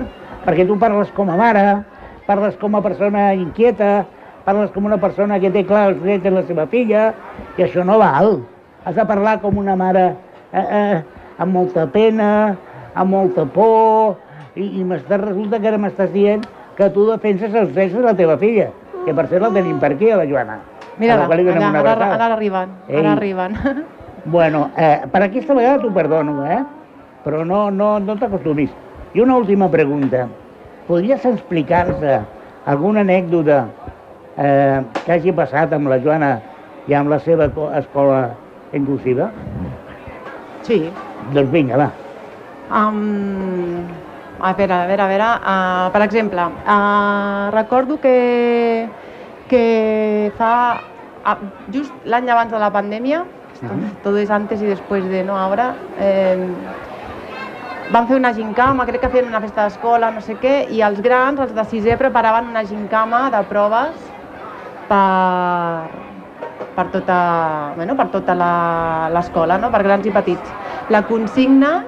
perquè 0.45 0.65
tu 0.67 0.77
parles 0.79 1.09
com 1.15 1.29
a 1.29 1.35
mare, 1.37 1.83
parles 2.27 2.55
com 2.57 2.75
a 2.75 2.81
persona 2.81 3.33
inquieta, 3.33 4.05
parles 4.45 4.71
com 4.71 4.85
una 4.85 4.97
persona 4.97 5.39
que 5.39 5.49
té 5.51 5.65
clar 5.65 5.89
els 5.89 6.01
drets 6.01 6.23
de 6.23 6.31
la 6.31 6.43
seva 6.43 6.65
filla, 6.67 7.13
i 7.57 7.63
això 7.65 7.83
no 7.83 7.97
val. 7.99 8.39
Has 8.85 8.95
de 8.95 9.05
parlar 9.05 9.39
com 9.41 9.57
una 9.57 9.75
mare 9.75 10.15
eh, 10.53 10.63
eh, 10.63 11.03
amb 11.37 11.53
molta 11.53 11.87
pena, 11.87 12.55
amb 12.95 13.11
molta 13.11 13.45
por, 13.45 14.17
i, 14.55 14.63
i 14.81 14.83
resulta 15.17 15.59
que 15.59 15.67
ara 15.67 15.77
m'estàs 15.77 16.11
dient 16.13 16.45
que 16.77 16.89
tu 16.89 17.05
defenses 17.09 17.53
els 17.53 17.73
drets 17.73 17.93
de 17.93 18.01
la 18.01 18.13
teva 18.15 18.37
filla, 18.37 18.69
que 19.05 19.13
per 19.13 19.27
cert 19.27 19.41
la 19.43 19.51
tenim 19.51 19.79
per 19.79 19.91
aquí, 19.93 20.09
a 20.11 20.17
la 20.17 20.25
Joana. 20.25 20.59
Mira, 20.99 21.13
A 21.15 21.17
la 21.21 21.25
qual 21.27 21.39
li 21.39 21.45
donem 21.47 21.63
ara, 21.63 21.79
ara, 21.79 21.91
abraçada. 21.91 22.25
ara 22.25 22.33
arriben, 22.35 22.69
Ei. 22.87 22.99
ara 22.99 23.11
arriben. 23.13 23.55
Bueno, 24.25 24.69
eh, 24.77 24.99
per 25.11 25.21
aquesta 25.23 25.55
vegada 25.55 25.79
t'ho 25.81 25.93
perdono, 25.95 26.43
eh? 26.45 26.59
Però 27.23 27.45
no, 27.47 27.69
no, 27.71 27.97
no 27.99 28.15
t'acostumis. 28.19 28.69
I 29.15 29.21
una 29.23 29.37
última 29.39 29.69
pregunta. 29.71 30.27
Podries 30.85 31.23
explicar-nos 31.25 32.03
alguna 32.67 32.99
anècdota 33.01 33.61
eh, 34.37 34.83
que 35.05 35.11
hagi 35.15 35.31
passat 35.33 35.73
amb 35.73 35.87
la 35.89 35.97
Joana 36.03 36.33
i 36.85 36.93
amb 36.93 37.09
la 37.09 37.19
seva 37.23 37.47
co- 37.55 37.71
escola 37.79 38.19
inclusiva? 38.75 39.31
Sí. 40.67 40.91
Doncs 41.33 41.49
vinga, 41.55 41.77
va. 41.79 41.89
Um, 42.69 43.87
a 44.41 44.53
veure, 44.53 44.73
a 44.83 44.85
veure, 44.85 45.01
a 45.01 45.07
veure, 45.09 45.29
uh, 45.41 45.89
per 45.95 46.01
exemple, 46.05 46.43
uh, 46.67 47.49
recordo 47.55 47.97
que, 48.03 48.87
que 49.49 50.31
fa, 50.37 50.53
just 51.71 51.93
l'any 52.05 52.29
abans 52.29 52.51
de 52.51 52.59
la 52.59 52.71
pandèmia, 52.71 53.23
Mhm. 53.61 54.01
todo 54.03 54.17
es 54.17 54.29
antes 54.31 54.61
y 54.61 54.65
después 54.65 55.03
de, 55.09 55.23
no 55.23 55.37
ahora, 55.37 55.73
eh, 55.99 56.37
van 57.91 58.07
fer 58.07 58.15
una 58.17 58.33
gincama, 58.33 58.85
crec 58.85 59.01
que 59.01 59.09
feien 59.09 59.27
una 59.27 59.41
festa 59.41 59.63
d'escola, 59.63 60.11
no 60.11 60.21
sé 60.21 60.37
què, 60.39 60.67
i 60.69 60.81
els 60.85 61.01
grans, 61.01 61.39
els 61.39 61.53
de 61.55 61.63
sisè, 61.65 61.97
preparaven 61.97 62.47
una 62.47 62.63
gincama 62.63 63.29
de 63.33 63.43
proves 63.49 63.95
per, 64.87 65.89
per 66.75 66.87
tota, 66.91 67.73
bueno, 67.75 67.95
per 67.97 68.07
tota 68.09 68.35
la- 68.35 69.09
l'escola, 69.11 69.57
no? 69.57 69.71
per 69.71 69.83
grans 69.83 70.05
i 70.05 70.11
petits. 70.11 70.53
La 70.89 71.01
consigna 71.03 71.83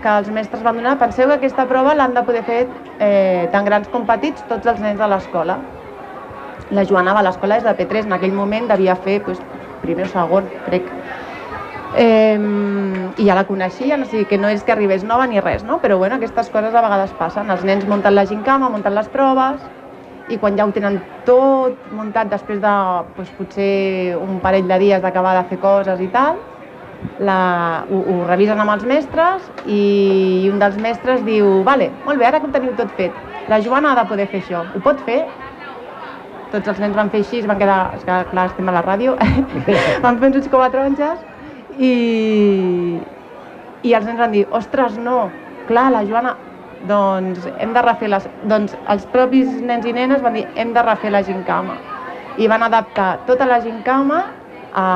que 0.00 0.08
els 0.18 0.30
mestres 0.30 0.62
van 0.62 0.76
donar, 0.76 0.96
penseu 0.98 1.28
que 1.28 1.34
aquesta 1.34 1.66
prova 1.66 1.94
l'han 1.94 2.14
de 2.14 2.22
poder 2.22 2.42
fer 2.44 2.66
eh, 2.98 3.48
tant 3.52 3.64
grans 3.66 3.88
com 3.92 4.06
petits 4.06 4.42
tots 4.48 4.66
els 4.66 4.80
nens 4.80 4.98
de 4.98 5.08
l'escola. 5.08 5.58
La 6.72 6.84
Joana 6.88 7.12
va 7.12 7.20
a 7.20 7.26
l'escola 7.26 7.58
des 7.60 7.66
de 7.68 7.74
P3, 7.76 8.06
en 8.08 8.16
aquell 8.16 8.32
moment 8.32 8.68
devia 8.70 8.96
fer 8.96 9.18
pues, 9.24 9.40
primer 9.82 10.06
o 10.08 10.12
segon, 10.12 10.48
crec. 10.66 10.88
Eh, 12.00 12.38
I 13.20 13.26
ja 13.26 13.36
la 13.36 13.44
coneixien, 13.44 14.00
o 14.00 14.08
sigui 14.08 14.24
que 14.30 14.38
no 14.40 14.48
és 14.48 14.64
que 14.64 14.72
arribés 14.72 15.04
nova 15.04 15.26
ni 15.28 15.40
res, 15.40 15.66
no? 15.68 15.78
però 15.82 15.98
bueno, 16.00 16.16
aquestes 16.16 16.48
coses 16.50 16.74
a 16.74 16.80
vegades 16.80 17.12
passen. 17.18 17.50
Els 17.52 17.64
nens 17.68 17.84
munten 17.88 18.16
la 18.16 18.24
gincama, 18.24 18.70
munten 18.72 18.96
les 18.96 19.10
proves, 19.12 19.60
i 20.32 20.38
quan 20.38 20.56
ja 20.56 20.64
ho 20.64 20.72
tenen 20.72 21.00
tot 21.26 21.76
muntat 21.92 22.30
després 22.32 22.60
de 22.62 22.72
doncs, 23.16 23.34
potser 23.36 24.16
un 24.16 24.40
parell 24.40 24.68
de 24.70 24.78
dies 24.80 25.02
d'acabar 25.02 25.34
de 25.36 25.44
fer 25.50 25.58
coses 25.60 26.00
i 26.00 26.08
tal, 26.14 26.40
la, 27.20 27.84
ho, 27.90 28.00
ho 28.00 28.16
revisen 28.26 28.60
amb 28.62 28.72
els 28.72 28.86
mestres 28.88 29.50
i 29.68 30.48
un 30.50 30.58
dels 30.62 30.78
mestres 30.80 31.24
diu 31.26 31.60
vale, 31.66 31.90
molt 32.06 32.18
bé, 32.22 32.26
ara 32.28 32.40
que 32.40 32.48
ho 32.48 32.54
teniu 32.54 32.72
tot 32.78 32.94
fet, 32.96 33.12
la 33.50 33.60
Joana 33.60 33.92
ha 33.92 34.00
de 34.00 34.08
poder 34.08 34.28
fer 34.30 34.40
això, 34.40 34.64
ho 34.72 34.82
pot 34.84 35.02
fer? 35.04 35.20
Tots 36.52 36.68
els 36.68 36.80
nens 36.82 36.96
van 36.96 37.08
fer 37.12 37.22
així, 37.22 37.40
es 37.40 37.48
van 37.48 37.60
quedar, 37.60 37.80
és 37.96 38.04
que 38.04 38.16
clar, 38.30 38.46
estem 38.50 38.68
a 38.68 38.76
la 38.76 38.84
ràdio, 38.84 39.16
van 40.04 40.18
fer 40.20 40.28
uns 40.28 40.38
ulls 40.42 40.50
com 40.52 40.60
a 40.60 40.68
taronges 40.72 41.22
i, 41.78 41.92
i 43.82 43.94
els 43.96 44.08
nens 44.08 44.20
van 44.20 44.34
dir, 44.34 44.44
ostres, 44.52 44.98
no, 45.00 45.30
clar, 45.70 45.88
la 45.94 46.02
Joana, 46.08 46.34
doncs 46.88 47.46
hem 47.58 47.72
de 47.72 47.82
refer 47.84 48.10
les... 48.10 48.28
Doncs 48.50 48.76
els 48.90 49.06
propis 49.14 49.48
nens 49.62 49.86
i 49.86 49.94
nenes 49.96 50.22
van 50.22 50.36
dir, 50.36 50.44
hem 50.58 50.74
de 50.74 50.84
refer 50.84 51.12
la 51.14 51.22
gincama. 51.26 51.78
I 52.36 52.48
van 52.48 52.64
adaptar 52.66 53.22
tota 53.28 53.46
la 53.48 53.60
gincama 53.64 54.22
a, 54.72 54.86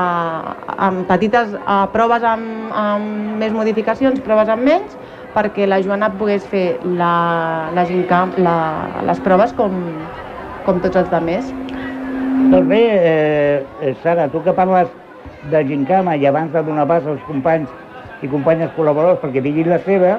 amb 0.89 1.05
petites 1.09 1.53
a 1.65 1.83
proves 1.93 2.25
amb, 2.25 2.71
amb 2.73 3.37
més 3.41 3.53
modificacions, 3.55 4.21
proves 4.25 4.49
amb 4.53 4.65
menys, 4.67 4.97
perquè 5.35 5.67
la 5.69 5.81
Joana 5.83 6.09
pogués 6.17 6.45
fer 6.49 6.79
la, 6.97 7.71
la 7.73 7.85
gincam, 7.89 8.33
la, 8.41 8.57
les 9.05 9.21
proves 9.25 9.53
com, 9.57 9.75
com 10.67 10.81
tots 10.83 10.99
els 10.99 11.13
altres. 11.15 11.51
Doncs 12.51 12.67
bé, 12.67 12.81
eh, 12.91 13.95
Sara, 14.03 14.27
tu 14.27 14.41
que 14.43 14.53
parles 14.53 14.89
de 15.51 15.63
gincama 15.65 16.15
i 16.15 16.25
abans 16.27 16.51
de 16.51 16.63
donar 16.63 16.85
pas 16.87 17.05
als 17.07 17.23
companys 17.27 17.69
i 18.21 18.27
companyes 18.27 18.73
col·laboradors 18.75 19.21
perquè 19.21 19.41
diguin 19.41 19.69
la 19.71 19.79
seva, 19.85 20.17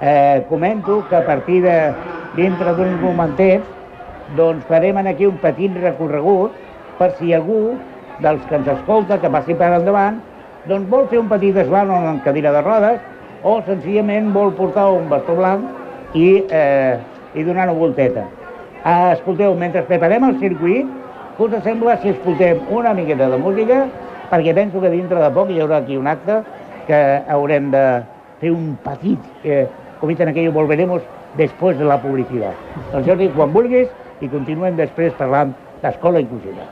eh, 0.00 0.44
comento 0.48 1.04
que 1.08 1.16
a 1.16 1.24
partir 1.24 1.62
de 1.62 1.94
dintre 2.36 2.74
d'un 2.74 3.00
momentet 3.00 3.62
doncs 4.36 4.64
farem 4.66 4.96
aquí 4.96 5.26
un 5.26 5.36
petit 5.38 5.72
recorregut 5.80 6.52
per 6.98 7.12
si 7.18 7.32
algú 7.32 7.76
dels 8.18 8.42
que 8.48 8.56
ens 8.56 8.68
escolta, 8.68 9.20
que 9.20 9.30
passi 9.30 9.54
per 9.54 9.72
endavant, 9.72 10.18
doncs 10.66 10.88
vol 10.90 11.06
fer 11.08 11.20
un 11.20 11.28
petit 11.28 11.56
esbànon 11.56 12.08
en 12.08 12.18
cadira 12.24 12.52
de 12.52 12.62
rodes 12.62 12.98
o 13.44 13.60
senzillament 13.62 14.32
vol 14.32 14.52
portar 14.52 14.90
un 14.90 15.08
bastó 15.08 15.36
blanc 15.36 15.62
i, 16.14 16.44
eh, 16.50 16.98
i 17.34 17.44
donar 17.44 17.68
una 17.70 17.78
volteta. 17.78 18.26
Ah, 18.88 19.14
escolteu, 19.16 19.50
mentre 19.58 19.80
preparem 19.82 20.22
el 20.28 20.36
circuit, 20.38 20.90
què 21.34 21.42
us 21.42 21.54
sembla 21.64 21.96
si 21.98 22.12
escoltem 22.12 22.60
una 22.70 22.92
miqueta 22.94 23.26
de 23.32 23.40
música? 23.42 23.80
Perquè 24.30 24.54
penso 24.54 24.78
que 24.78 24.92
dintre 24.92 25.18
de 25.18 25.30
poc 25.34 25.50
hi 25.50 25.58
haurà 25.58 25.80
aquí 25.82 25.96
un 25.98 26.06
acte 26.06 26.36
que 26.86 27.00
haurem 27.34 27.72
de 27.72 27.82
fer 28.38 28.52
un 28.54 28.76
petit, 28.84 29.26
eh, 29.42 29.66
com 29.98 30.14
dicen 30.14 30.30
aquello, 30.30 30.54
volveremos 30.54 31.02
después 31.34 31.74
de 31.80 31.90
la 31.90 31.98
publicitat. 31.98 32.54
Doncs 32.92 33.10
Jordi, 33.10 33.28
quan 33.34 33.50
vulguis, 33.58 33.90
i 34.22 34.30
continuem 34.30 34.78
després 34.78 35.18
parlant 35.18 35.50
d'escola 35.82 36.22
inclusiva. 36.22 36.70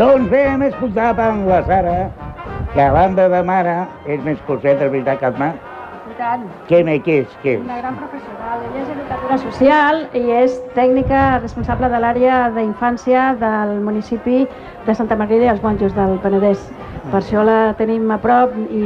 Doncs 0.00 0.30
bé, 0.32 0.46
hem 0.54 0.70
escoltat 0.72 1.20
amb 1.20 1.52
la 1.52 1.64
Sara, 1.68 1.98
que 2.72 2.80
a 2.80 2.92
banda 2.96 3.28
de 3.28 3.44
mare 3.44 3.82
és 4.06 4.24
més 4.24 4.40
coseta, 4.48 4.86
és 4.86 4.96
veritat, 4.96 5.20
Catma? 5.20 5.52
I 6.08 6.14
tant. 6.18 6.44
Què 6.68 6.82
me, 6.84 6.96
què 7.04 7.18
és, 7.24 7.36
què 7.42 7.56
és? 7.58 7.60
Una 7.64 7.76
gran 7.82 7.96
professional. 8.00 8.62
Ella 8.68 8.82
és 8.82 8.90
educadora 8.94 9.38
social 9.44 10.02
i 10.16 10.22
és 10.42 10.58
tècnica 10.74 11.22
responsable 11.42 11.88
de 11.92 12.00
l'àrea 12.00 12.38
d'infància 12.56 13.34
del 13.40 13.78
municipi 13.84 14.46
de 14.86 14.94
Santa 14.94 15.16
Margarida 15.16 15.44
i 15.50 15.52
els 15.54 15.62
Monjos 15.62 15.94
del 15.96 16.18
Penedès. 16.24 16.62
Per 17.08 17.20
això 17.22 17.40
la 17.46 17.72
tenim 17.78 18.10
a 18.10 18.18
prop 18.20 18.52
i, 18.68 18.80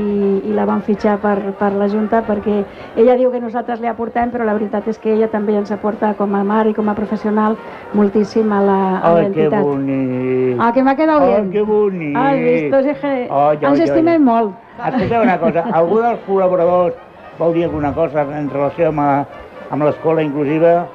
i 0.47 0.53
la 0.55 0.65
vam 0.69 0.83
fitxar 0.85 1.17
per, 1.23 1.37
per 1.59 1.73
la 1.75 1.89
Junta 1.91 2.21
perquè 2.27 2.61
ella 3.01 3.17
diu 3.19 3.33
que 3.33 3.41
nosaltres 3.43 3.81
li 3.83 3.89
aportem, 3.91 4.31
però 4.31 4.45
la 4.47 4.53
veritat 4.55 4.87
és 4.93 4.99
que 5.03 5.11
ella 5.15 5.27
també 5.33 5.57
ens 5.59 5.73
aporta 5.75 6.13
com 6.19 6.35
a 6.39 6.43
mare 6.47 6.71
i 6.71 6.75
com 6.77 6.89
a 6.89 6.95
professional 6.95 7.57
moltíssim 7.99 8.53
a 8.53 8.61
la- 8.63 8.99
a 9.03 9.15
Ai, 9.17 9.31
que 9.33 9.49
bonic. 9.49 10.61
Ah, 10.61 10.71
que 10.73 10.83
m'ha 10.85 10.95
quedat 10.95 11.23
Ai, 11.23 11.31
bien. 11.31 11.51
que 11.53 11.63
bonic. 11.63 12.17
Has 12.17 12.39
vist? 12.39 12.75
És 12.75 12.99
que 13.01 13.09
Ai, 13.09 13.29
ai, 13.31 13.59
ens 13.63 13.81
ai. 13.81 13.85
estimem 13.89 14.23
molt. 14.25 14.53
Escolteu 14.87 15.23
una 15.23 15.39
cosa, 15.39 15.65
algú 15.73 15.99
dels 16.01 16.21
col·laboradors 16.29 16.95
vol 17.43 17.55
dir 17.55 17.65
alguna 17.67 17.93
cosa 17.95 18.23
en 18.39 18.49
relació 18.51 18.89
amb, 18.93 18.99
la- 19.03 19.27
amb 19.71 19.83
l'escola 19.83 20.23
inclusiva? 20.23 20.87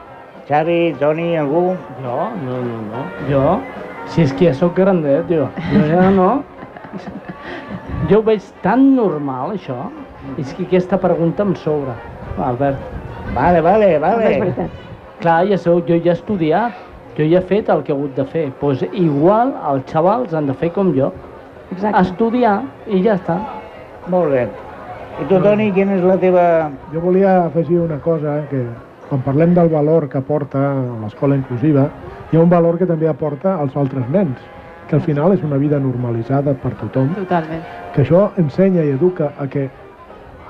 Xavi, 0.48 0.96
Toni, 1.00 1.36
algú? 1.38 1.74
Jo? 2.04 2.18
No, 2.46 2.58
no, 2.64 2.82
no. 2.92 3.02
Jo? 3.30 3.60
Si 4.08 4.22
és 4.24 4.32
que 4.34 4.46
ja 4.48 4.54
sóc 4.56 4.76
grandet, 4.80 5.28
jo. 5.30 5.50
Jo 5.74 5.86
ja 5.92 6.10
no. 6.12 6.30
Jo 8.10 8.20
ho 8.22 8.24
veig 8.24 8.46
tan 8.64 8.94
normal, 8.96 9.52
això. 9.58 9.76
És 10.40 10.54
que 10.56 10.64
aquesta 10.64 10.98
pregunta 11.00 11.44
em 11.44 11.54
sobra, 11.56 11.96
Albert. 12.44 12.78
Vale, 13.36 13.62
vale, 13.62 13.88
No 13.90 13.96
és 13.96 14.02
vale. 14.02 14.40
veritat. 14.40 14.70
Clar, 15.20 15.42
ja 15.50 15.58
sou, 15.58 15.82
jo 15.88 15.96
ja 16.00 16.12
he 16.14 16.16
estudiat, 16.16 16.72
jo 17.18 17.26
ja 17.26 17.40
he 17.40 17.42
fet 17.42 17.70
el 17.70 17.82
que 17.84 17.92
he 17.92 17.96
hagut 17.96 18.16
de 18.16 18.24
fer. 18.26 18.46
Doncs 18.46 18.60
pues 18.62 18.84
igual 18.94 19.54
els 19.74 19.84
xavals 19.92 20.34
han 20.34 20.48
de 20.48 20.54
fer 20.54 20.72
com 20.72 20.94
jo, 20.96 21.12
Exacte. 21.72 22.00
estudiar 22.06 22.62
i 22.88 23.02
ja 23.04 23.16
està. 23.20 23.38
Molt 24.08 24.32
bé. 24.32 24.48
I 25.18 25.26
tu, 25.26 25.40
Toni, 25.42 25.72
quina 25.74 25.96
és 25.98 26.04
la 26.06 26.16
teva... 26.22 26.44
Jo 26.94 27.02
volia 27.02 27.48
afegir 27.48 27.80
una 27.82 27.98
cosa, 28.04 28.36
eh, 28.38 28.44
que 28.52 28.60
quan 29.10 29.24
parlem 29.26 29.56
del 29.56 29.72
valor 29.72 30.06
que 30.12 30.20
aporta 30.20 30.60
l'escola 31.02 31.36
inclusiva, 31.40 31.88
hi 32.30 32.38
ha 32.38 32.44
un 32.44 32.52
valor 32.52 32.78
que 32.78 32.86
també 32.86 33.10
aporta 33.10 33.56
als 33.58 33.74
altres 33.76 34.06
nens, 34.14 34.38
que 34.88 34.96
al 34.96 35.02
final 35.02 35.34
és 35.34 35.42
una 35.44 35.58
vida 35.58 35.80
normalitzada 35.82 36.54
per 36.62 36.76
tothom, 36.84 37.10
Totalment. 37.18 37.66
que 37.96 38.06
això 38.06 38.28
ensenya 38.38 38.86
i 38.86 38.94
educa 38.94 39.32
a 39.40 39.48
que 39.50 39.66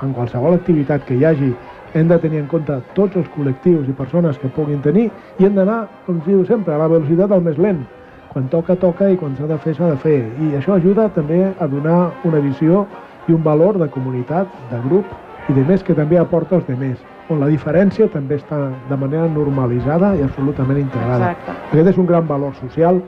en 0.04 0.14
qualsevol 0.14 0.60
activitat 0.60 1.08
que 1.08 1.16
hi 1.16 1.24
hagi 1.26 1.54
hem 1.94 2.12
de 2.12 2.20
tenir 2.20 2.44
en 2.44 2.52
compte 2.52 2.76
tots 2.94 3.16
els 3.16 3.32
col·lectius 3.38 3.88
i 3.88 3.96
persones 3.96 4.38
que 4.38 4.52
puguin 4.52 4.84
tenir 4.84 5.08
i 5.40 5.48
hem 5.48 5.56
d'anar, 5.56 5.86
com 6.06 6.20
es 6.20 6.28
diu 6.28 6.44
sempre, 6.46 6.76
a 6.76 6.84
la 6.84 6.92
velocitat 6.92 7.32
del 7.32 7.42
més 7.42 7.58
lent. 7.58 7.86
Quan 8.34 8.52
toca, 8.52 8.76
toca 8.76 9.08
i 9.10 9.16
quan 9.18 9.34
s'ha 9.38 9.48
de 9.48 9.58
fer, 9.64 9.74
s'ha 9.74 9.96
de 9.96 9.98
fer. 10.04 10.20
I 10.44 10.58
això 10.60 10.76
ajuda 10.76 11.08
també 11.16 11.54
a 11.58 11.68
donar 11.72 12.12
una 12.28 12.44
visió 12.44 12.84
i 13.28 13.34
un 13.34 13.44
valor 13.44 13.78
de 13.80 13.90
comunitat, 13.92 14.48
de 14.72 14.82
grup 14.88 15.06
i 15.50 15.54
de 15.56 15.64
més 15.68 15.84
que 15.84 15.96
també 15.96 16.20
aporta 16.20 16.56
als 16.56 16.68
demés. 16.68 16.98
on 17.28 17.42
la 17.44 17.48
diferència 17.52 18.08
també 18.08 18.38
està 18.40 18.58
de 18.88 18.96
manera 18.96 19.28
normalitzada 19.28 20.14
i 20.16 20.22
absolutament 20.24 20.78
integrada. 20.80 21.34
Exacte. 21.34 21.56
Aquest 21.74 21.90
és 21.92 21.98
un 21.98 22.06
gran 22.08 22.28
valor 22.28 22.54
social, 22.56 23.02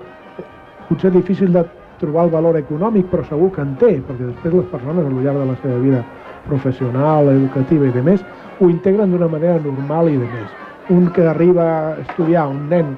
potser 0.90 1.12
difícil 1.14 1.54
de 1.54 1.64
trobar 2.00 2.26
el 2.26 2.34
valor 2.34 2.58
econòmic, 2.60 3.08
però 3.12 3.24
segur 3.30 3.52
que 3.56 3.62
en 3.64 3.76
té, 3.80 3.94
perquè 4.08 4.28
després 4.28 4.58
les 4.58 4.68
persones 4.74 5.06
al 5.06 5.22
llarg 5.24 5.40
de 5.40 5.46
la 5.46 5.56
seva 5.62 5.78
vida 5.84 6.04
professional, 6.48 7.32
educativa 7.32 7.88
i 7.88 7.96
de 7.96 8.04
més, 8.04 8.26
ho 8.60 8.68
integren 8.68 9.12
d'una 9.12 9.30
manera 9.32 9.60
normal 9.64 10.10
i 10.12 10.18
de 10.18 10.28
més. 10.28 10.52
Un 10.90 11.08
que 11.16 11.28
arriba 11.28 11.70
a 11.70 11.96
estudiar, 12.02 12.48
un 12.52 12.68
nen 12.68 12.96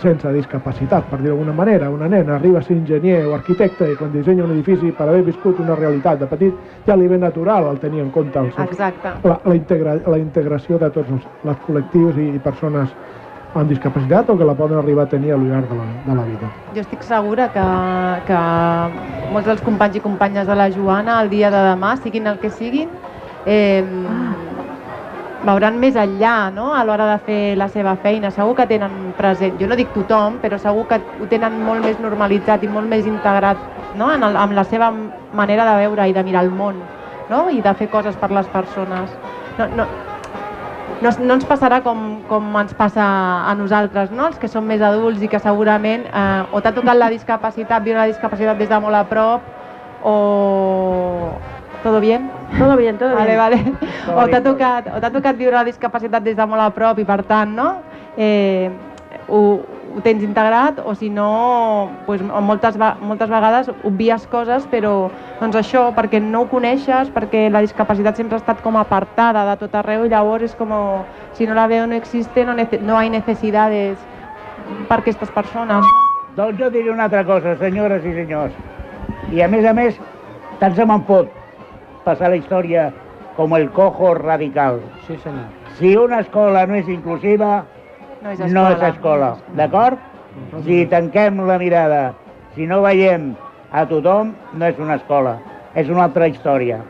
sense 0.00 0.32
discapacitat, 0.32 1.06
per 1.10 1.20
dir 1.20 1.28
d'alguna 1.30 1.52
manera, 1.52 1.90
una 1.90 2.08
nena 2.08 2.34
arriba 2.36 2.58
a 2.58 2.62
ser 2.62 2.76
enginyer 2.76 3.20
o 3.26 3.34
arquitecte 3.36 3.90
i 3.92 3.96
quan 3.98 4.12
dissenya 4.12 4.44
un 4.44 4.54
edifici 4.56 4.92
per 4.96 5.08
haver 5.08 5.22
viscut 5.28 5.60
una 5.60 5.76
realitat 5.78 6.20
de 6.20 6.28
petit 6.30 6.86
ja 6.86 6.96
li 6.96 7.08
ve 7.08 7.18
natural 7.20 7.68
el 7.70 7.78
tenir 7.78 8.00
en 8.00 8.10
compte 8.10 8.38
el 8.38 8.52
seu, 8.52 8.64
Exacte. 8.64 9.12
la, 9.28 9.40
la, 9.44 9.54
integra, 9.54 9.96
la 10.06 10.18
integració 10.18 10.78
de 10.80 10.90
tots 10.90 11.10
els, 11.10 11.26
els 11.44 11.64
col·lectius 11.66 12.18
i, 12.18 12.30
i 12.36 12.42
persones 12.42 12.92
amb 13.54 13.68
discapacitat 13.68 14.30
o 14.30 14.36
que 14.38 14.46
la 14.46 14.54
poden 14.54 14.78
arribar 14.78 15.04
a 15.08 15.10
tenir 15.10 15.32
al 15.34 15.42
llarg 15.42 15.68
de 15.68 15.76
la, 15.76 15.86
de 16.06 16.14
la 16.14 16.24
vida. 16.24 16.50
Jo 16.74 16.84
estic 16.84 17.02
segura 17.02 17.48
que, 17.54 17.66
que 18.28 18.42
molts 19.34 19.48
dels 19.48 19.64
companys 19.66 19.98
i 19.98 20.04
companyes 20.04 20.46
de 20.46 20.56
la 20.56 20.68
Joana 20.70 21.20
el 21.24 21.32
dia 21.32 21.50
de 21.50 21.64
demà, 21.72 21.96
siguin 21.98 22.30
el 22.30 22.38
que 22.38 22.50
siguin, 22.54 22.92
eh, 23.46 23.82
veuran 25.44 25.78
més 25.80 25.96
enllà 25.96 26.50
no? 26.54 26.70
a 26.74 26.82
l'hora 26.84 27.06
de 27.12 27.18
fer 27.24 27.40
la 27.56 27.68
seva 27.72 27.96
feina. 28.02 28.30
Segur 28.34 28.54
que 28.58 28.68
tenen 28.70 29.12
present, 29.18 29.56
jo 29.60 29.68
no 29.70 29.78
dic 29.78 29.92
tothom, 29.94 30.38
però 30.42 30.58
segur 30.60 30.86
que 30.90 31.00
ho 31.00 31.28
tenen 31.30 31.60
molt 31.64 31.84
més 31.86 32.00
normalitzat 32.02 32.64
i 32.64 32.70
molt 32.70 32.88
més 32.90 33.08
integrat 33.08 33.60
no? 33.96 34.10
en 34.12 34.24
el, 34.26 34.36
amb 34.36 34.56
la 34.56 34.64
seva 34.64 34.92
manera 35.36 35.66
de 35.70 35.78
veure 35.84 36.08
i 36.08 36.16
de 36.16 36.24
mirar 36.26 36.44
el 36.44 36.52
món 36.52 36.80
no? 37.30 37.48
i 37.50 37.62
de 37.64 37.74
fer 37.78 37.88
coses 37.90 38.16
per 38.20 38.30
les 38.34 38.48
persones. 38.52 39.12
No, 39.58 39.68
no, 39.76 39.86
no, 41.00 41.12
no 41.18 41.38
ens 41.38 41.46
passarà 41.48 41.80
com, 41.84 42.20
com 42.28 42.50
ens 42.60 42.74
passa 42.76 43.04
a 43.48 43.54
nosaltres, 43.58 44.12
no? 44.12 44.28
els 44.28 44.40
que 44.40 44.50
som 44.50 44.66
més 44.66 44.82
adults 44.84 45.22
i 45.24 45.30
que 45.30 45.40
segurament 45.40 46.04
eh, 46.10 46.42
o 46.52 46.60
t'ha 46.60 46.74
tocat 46.76 46.98
la 46.98 47.10
discapacitat, 47.12 47.86
viure 47.86 48.02
la 48.02 48.10
discapacitat 48.12 48.60
des 48.60 48.68
de 48.68 48.82
molt 48.82 48.98
a 48.98 49.06
prop, 49.08 49.48
o... 50.04 50.14
¿Todo 51.82 52.00
bien? 52.00 52.30
Todo 52.58 52.76
bien, 52.76 52.98
todo 52.98 53.14
Vale, 53.14 53.26
bien. 53.26 53.38
vale. 53.38 53.64
Todo 54.04 54.18
O 54.20 54.28
t'ha 54.28 54.42
tocat, 54.42 54.86
o 54.96 55.00
t'ha 55.00 55.10
tocat 55.10 55.36
viure 55.36 55.56
la 55.56 55.64
discapacitat 55.64 56.22
des 56.22 56.36
de 56.36 56.46
molt 56.46 56.60
a 56.60 56.70
prop 56.76 56.98
i 56.98 57.04
per 57.08 57.22
tant, 57.24 57.54
no? 57.56 57.68
Eh, 58.18 58.68
ho, 59.28 59.62
ho 59.96 60.02
tens 60.04 60.22
integrat 60.22 60.82
o 60.84 60.94
si 60.94 61.08
no, 61.08 61.88
pues, 62.06 62.20
moltes, 62.22 62.76
moltes 63.00 63.30
vegades 63.30 63.70
obvies 63.82 64.26
coses, 64.28 64.66
però 64.70 65.08
doncs 65.40 65.56
això, 65.56 65.86
perquè 65.96 66.20
no 66.20 66.42
ho 66.42 66.50
coneixes, 66.52 67.08
perquè 67.14 67.48
la 67.50 67.64
discapacitat 67.64 68.20
sempre 68.20 68.36
ha 68.36 68.42
estat 68.44 68.60
com 68.60 68.76
apartada 68.76 69.46
de 69.48 69.56
tot 69.64 69.74
arreu 69.80 70.04
i 70.04 70.12
llavors 70.12 70.50
és 70.50 70.54
com 70.58 70.76
si 71.32 71.46
no 71.46 71.54
la 71.56 71.66
veo 71.66 71.86
no 71.86 71.96
existe, 71.96 72.44
no, 72.44 72.52
nece 72.52 72.78
no 72.84 72.98
hay 72.98 73.08
necesidades 73.08 73.96
per 74.86 75.00
aquestes 75.00 75.30
persones. 75.30 75.86
Doncs 76.36 76.60
jo 76.60 76.68
diré 76.70 76.90
una 76.90 77.08
altra 77.08 77.24
cosa, 77.24 77.56
senyores 77.56 78.04
i 78.04 78.12
senyors. 78.14 78.52
I 79.32 79.40
a 79.42 79.48
més 79.48 79.64
a 79.64 79.72
més, 79.72 79.96
tant 80.60 80.76
se 80.76 80.84
me'n 80.84 81.02
pot 81.08 81.39
passar 82.10 82.30
la 82.34 82.38
història 82.40 82.90
com 83.36 83.54
el 83.56 83.70
cojo 83.72 84.14
radical. 84.18 84.82
Sí, 85.06 85.16
senyor. 85.22 85.46
Si 85.78 85.94
una 85.96 86.20
escola 86.20 86.66
no 86.66 86.76
és 86.76 86.88
inclusiva, 86.92 87.64
No 88.20 88.34
és 88.34 88.40
no 88.52 88.66
és 88.68 88.82
escola, 88.84 89.30
d'acord? 89.56 90.00
Si 90.66 90.82
tanquem 90.92 91.38
la 91.48 91.56
mirada, 91.58 92.00
si 92.54 92.66
no 92.68 92.82
veiem 92.84 93.30
a 93.72 93.86
tothom, 93.88 94.34
no 94.52 94.68
és 94.68 94.78
una 94.78 94.98
escola, 95.00 95.38
és 95.74 95.88
una 95.88 96.04
altra 96.04 96.28
història. 96.28 96.82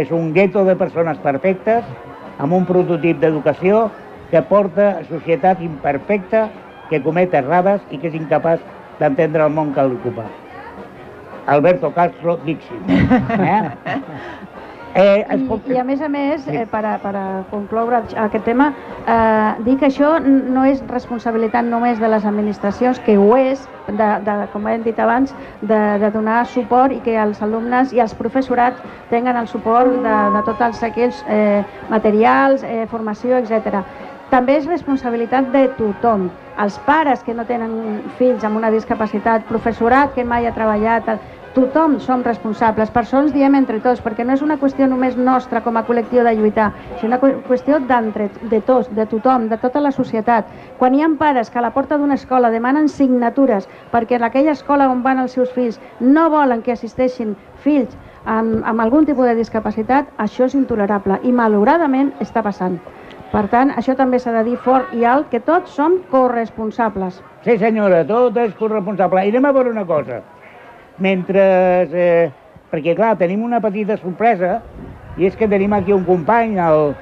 És 0.00 0.10
un 0.10 0.32
gueto 0.32 0.64
de 0.64 0.76
persones 0.80 1.18
perfectes, 1.20 1.84
amb 2.40 2.56
un 2.56 2.64
prototip 2.64 3.20
d'educació 3.20 3.90
que 4.30 4.40
porta 4.48 4.88
a 4.94 5.04
societat 5.10 5.60
imperfecta, 5.60 6.46
que 6.88 7.02
comet 7.04 7.34
errades 7.36 7.84
i 7.90 8.00
que 8.00 8.08
és 8.08 8.16
incapaç 8.16 8.64
d'entendre 9.00 9.44
el 9.44 9.52
món 9.52 9.74
que 9.76 9.84
l'ocupa. 9.84 10.24
Alberto 11.52 11.92
Castro 11.92 12.38
Dixit. 12.46 12.88
Eh? 13.42 14.00
Eh, 14.94 15.24
I, 15.24 15.72
I 15.72 15.78
a 15.80 15.84
més 15.88 16.02
a 16.04 16.08
més, 16.12 16.44
eh, 16.52 16.66
per, 16.68 16.82
a, 16.84 16.98
per 17.00 17.14
a 17.16 17.24
concloure 17.48 18.02
aquest 18.26 18.44
tema, 18.44 18.66
eh, 19.08 19.62
dir 19.64 19.78
que 19.80 19.88
això 19.88 20.18
no 20.20 20.66
és 20.68 20.82
responsabilitat 20.90 21.64
només 21.64 22.00
de 22.00 22.10
les 22.12 22.26
administracions, 22.28 23.00
que 23.06 23.16
ho 23.16 23.30
és, 23.38 23.64
de, 23.88 24.10
de, 24.26 24.36
com 24.52 24.68
hem 24.68 24.84
dit 24.84 25.00
abans, 25.00 25.32
de, 25.62 25.80
de 26.02 26.12
donar 26.12 26.44
suport 26.52 26.92
i 26.92 27.00
que 27.00 27.16
els 27.16 27.40
alumnes 27.40 27.96
i 27.96 28.04
els 28.04 28.12
professorats 28.20 28.84
tinguen 29.08 29.40
el 29.40 29.48
suport 29.48 29.96
de, 30.04 30.16
de 30.36 30.44
tots 30.50 30.68
els 30.68 30.84
aquells 30.84 31.24
eh, 31.26 31.64
materials, 31.88 32.60
eh, 32.62 32.84
formació, 32.92 33.40
etc. 33.40 33.80
També 34.32 34.60
és 34.60 34.68
responsabilitat 34.68 35.48
de 35.56 35.66
tothom. 35.80 36.28
Els 36.60 36.76
pares 36.84 37.24
que 37.24 37.32
no 37.32 37.48
tenen 37.48 38.02
fills 38.18 38.44
amb 38.44 38.60
una 38.60 38.70
discapacitat, 38.72 39.48
professorat 39.48 40.12
que 40.12 40.24
mai 40.24 40.44
ha 40.46 40.52
treballat, 40.52 41.08
tothom 41.54 41.98
som 42.00 42.22
responsables, 42.24 42.90
per 42.90 43.02
això 43.02 43.20
ens 43.22 43.32
diem 43.34 43.54
entre 43.58 43.80
tots, 43.84 44.00
perquè 44.00 44.24
no 44.24 44.32
és 44.32 44.42
una 44.44 44.56
qüestió 44.60 44.86
només 44.88 45.16
nostra 45.16 45.60
com 45.64 45.76
a 45.76 45.84
col·lectiu 45.84 46.24
de 46.24 46.32
lluitar, 46.38 46.70
és 46.96 47.04
una 47.04 47.18
qüestió 47.20 47.80
d'entre 47.88 48.30
de 48.50 48.60
tots, 48.60 48.88
de 48.96 49.06
tothom, 49.06 49.48
de 49.50 49.58
tota 49.60 49.82
la 49.84 49.92
societat. 49.92 50.48
Quan 50.78 50.94
hi 50.94 51.02
ha 51.04 51.10
pares 51.18 51.50
que 51.50 51.60
a 51.60 51.64
la 51.64 51.72
porta 51.74 51.98
d'una 51.98 52.16
escola 52.16 52.50
demanen 52.50 52.88
signatures 52.88 53.68
perquè 53.92 54.16
en 54.16 54.24
aquella 54.24 54.56
escola 54.56 54.88
on 54.88 55.02
van 55.02 55.20
els 55.20 55.36
seus 55.36 55.52
fills 55.52 55.80
no 56.00 56.30
volen 56.30 56.62
que 56.62 56.72
assisteixin 56.72 57.36
fills 57.60 57.96
amb, 58.24 58.62
amb 58.64 58.80
algun 58.80 59.06
tipus 59.06 59.26
de 59.28 59.36
discapacitat, 59.36 60.08
això 60.18 60.48
és 60.48 60.56
intolerable 60.56 61.20
i 61.22 61.32
malauradament 61.32 62.12
està 62.20 62.42
passant. 62.42 62.78
Per 63.32 63.46
tant, 63.48 63.70
això 63.80 63.94
també 63.96 64.18
s'ha 64.20 64.32
de 64.34 64.42
dir 64.44 64.58
fort 64.60 64.92
i 64.92 65.06
alt, 65.08 65.30
que 65.32 65.40
tots 65.40 65.72
som 65.72 65.96
corresponsables. 66.10 67.22
Sí, 67.44 67.56
senyora, 67.58 68.02
tot 68.04 68.36
és 68.36 68.52
corresponsable. 68.58 69.24
I 69.24 69.32
anem 69.32 69.48
a 69.48 69.52
veure 69.56 69.72
una 69.72 69.86
cosa. 69.88 70.20
Mentre... 70.98 71.42
Eh, 71.92 72.30
perquè, 72.72 72.94
clar, 72.96 73.14
tenim 73.20 73.42
una 73.44 73.60
petita 73.60 73.98
sorpresa, 74.00 74.60
i 75.20 75.26
és 75.28 75.36
que 75.36 75.48
tenim 75.48 75.74
aquí 75.76 75.92
un 75.92 76.06
company, 76.08 76.56
el, 76.56 76.94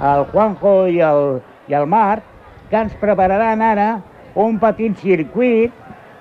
el 0.00 0.24
Juanjo 0.30 0.74
i 0.88 1.02
el, 1.04 1.40
i 1.68 1.76
el 1.76 1.84
Marc, 1.90 2.24
que 2.70 2.80
ens 2.80 2.94
prepararan 3.00 3.60
ara 3.64 3.88
un 4.38 4.58
petit 4.60 4.96
circuit 5.00 5.72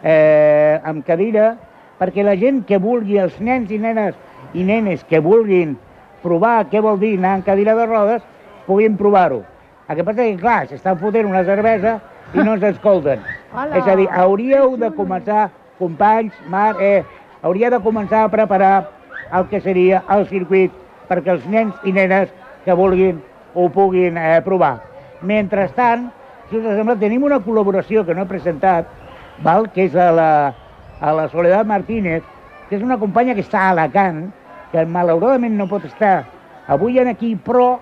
eh, 0.04 0.80
amb 0.84 1.06
cadira 1.08 1.54
perquè 1.98 2.24
la 2.24 2.36
gent 2.40 2.64
que 2.68 2.80
vulgui, 2.82 3.18
els 3.20 3.38
nens 3.42 3.72
i 3.74 3.80
nenes 3.82 4.16
i 4.56 4.64
nenes 4.64 5.04
que 5.10 5.20
vulguin 5.24 5.76
provar 6.24 6.68
què 6.72 6.82
vol 6.84 7.00
dir 7.02 7.16
anar 7.18 7.38
en 7.40 7.46
cadira 7.46 7.76
de 7.78 7.86
rodes, 7.88 8.24
puguin 8.68 8.98
provar-ho. 9.00 9.42
El 9.88 10.00
que 10.00 10.06
passa 10.06 10.24
és 10.26 10.36
que, 10.36 10.42
clar, 10.42 10.68
s'estan 10.68 10.98
fotent 11.00 11.30
una 11.30 11.44
cervesa 11.48 11.98
i 12.34 12.44
no 12.44 12.58
ens 12.58 12.66
escolten. 12.74 13.22
Hola. 13.54 13.78
És 13.80 13.88
a 13.88 13.96
dir, 14.00 14.08
hauríeu 14.12 14.76
de 14.80 14.92
començar, 14.96 15.48
companys, 15.80 16.36
Mar, 16.52 16.76
eh, 16.82 17.04
hauria 17.42 17.70
de 17.74 17.80
començar 17.84 18.24
a 18.24 18.32
preparar 18.34 18.90
el 19.34 19.48
que 19.52 19.62
seria 19.62 20.04
el 20.14 20.28
circuit 20.28 20.74
perquè 21.08 21.34
els 21.36 21.46
nens 21.48 21.76
i 21.84 21.94
nenes 21.96 22.32
que 22.66 22.76
vulguin 22.76 23.22
ho 23.58 23.68
puguin 23.74 24.18
eh, 24.18 24.42
provar. 24.46 24.78
Mentrestant, 25.22 26.10
si 26.50 26.60
us 26.60 26.66
sembla, 26.78 26.98
tenim 27.00 27.24
una 27.26 27.40
col·laboració 27.44 28.04
que 28.06 28.16
no 28.16 28.24
he 28.24 28.30
presentat, 28.30 28.90
val? 29.44 29.70
que 29.74 29.88
és 29.88 29.96
a 29.96 30.12
la, 30.14 30.32
a 31.02 31.14
la 31.16 31.28
Soledad 31.32 31.66
Martínez, 31.66 32.24
que 32.70 32.78
és 32.78 32.84
una 32.84 33.00
companya 33.00 33.36
que 33.36 33.46
està 33.46 33.64
a 33.64 33.72
Alacant, 33.74 34.28
que 34.72 34.86
malauradament 34.86 35.56
no 35.58 35.70
pot 35.72 35.86
estar 35.88 36.26
avui 36.68 37.00
en 37.00 37.10
aquí, 37.10 37.34
però, 37.36 37.80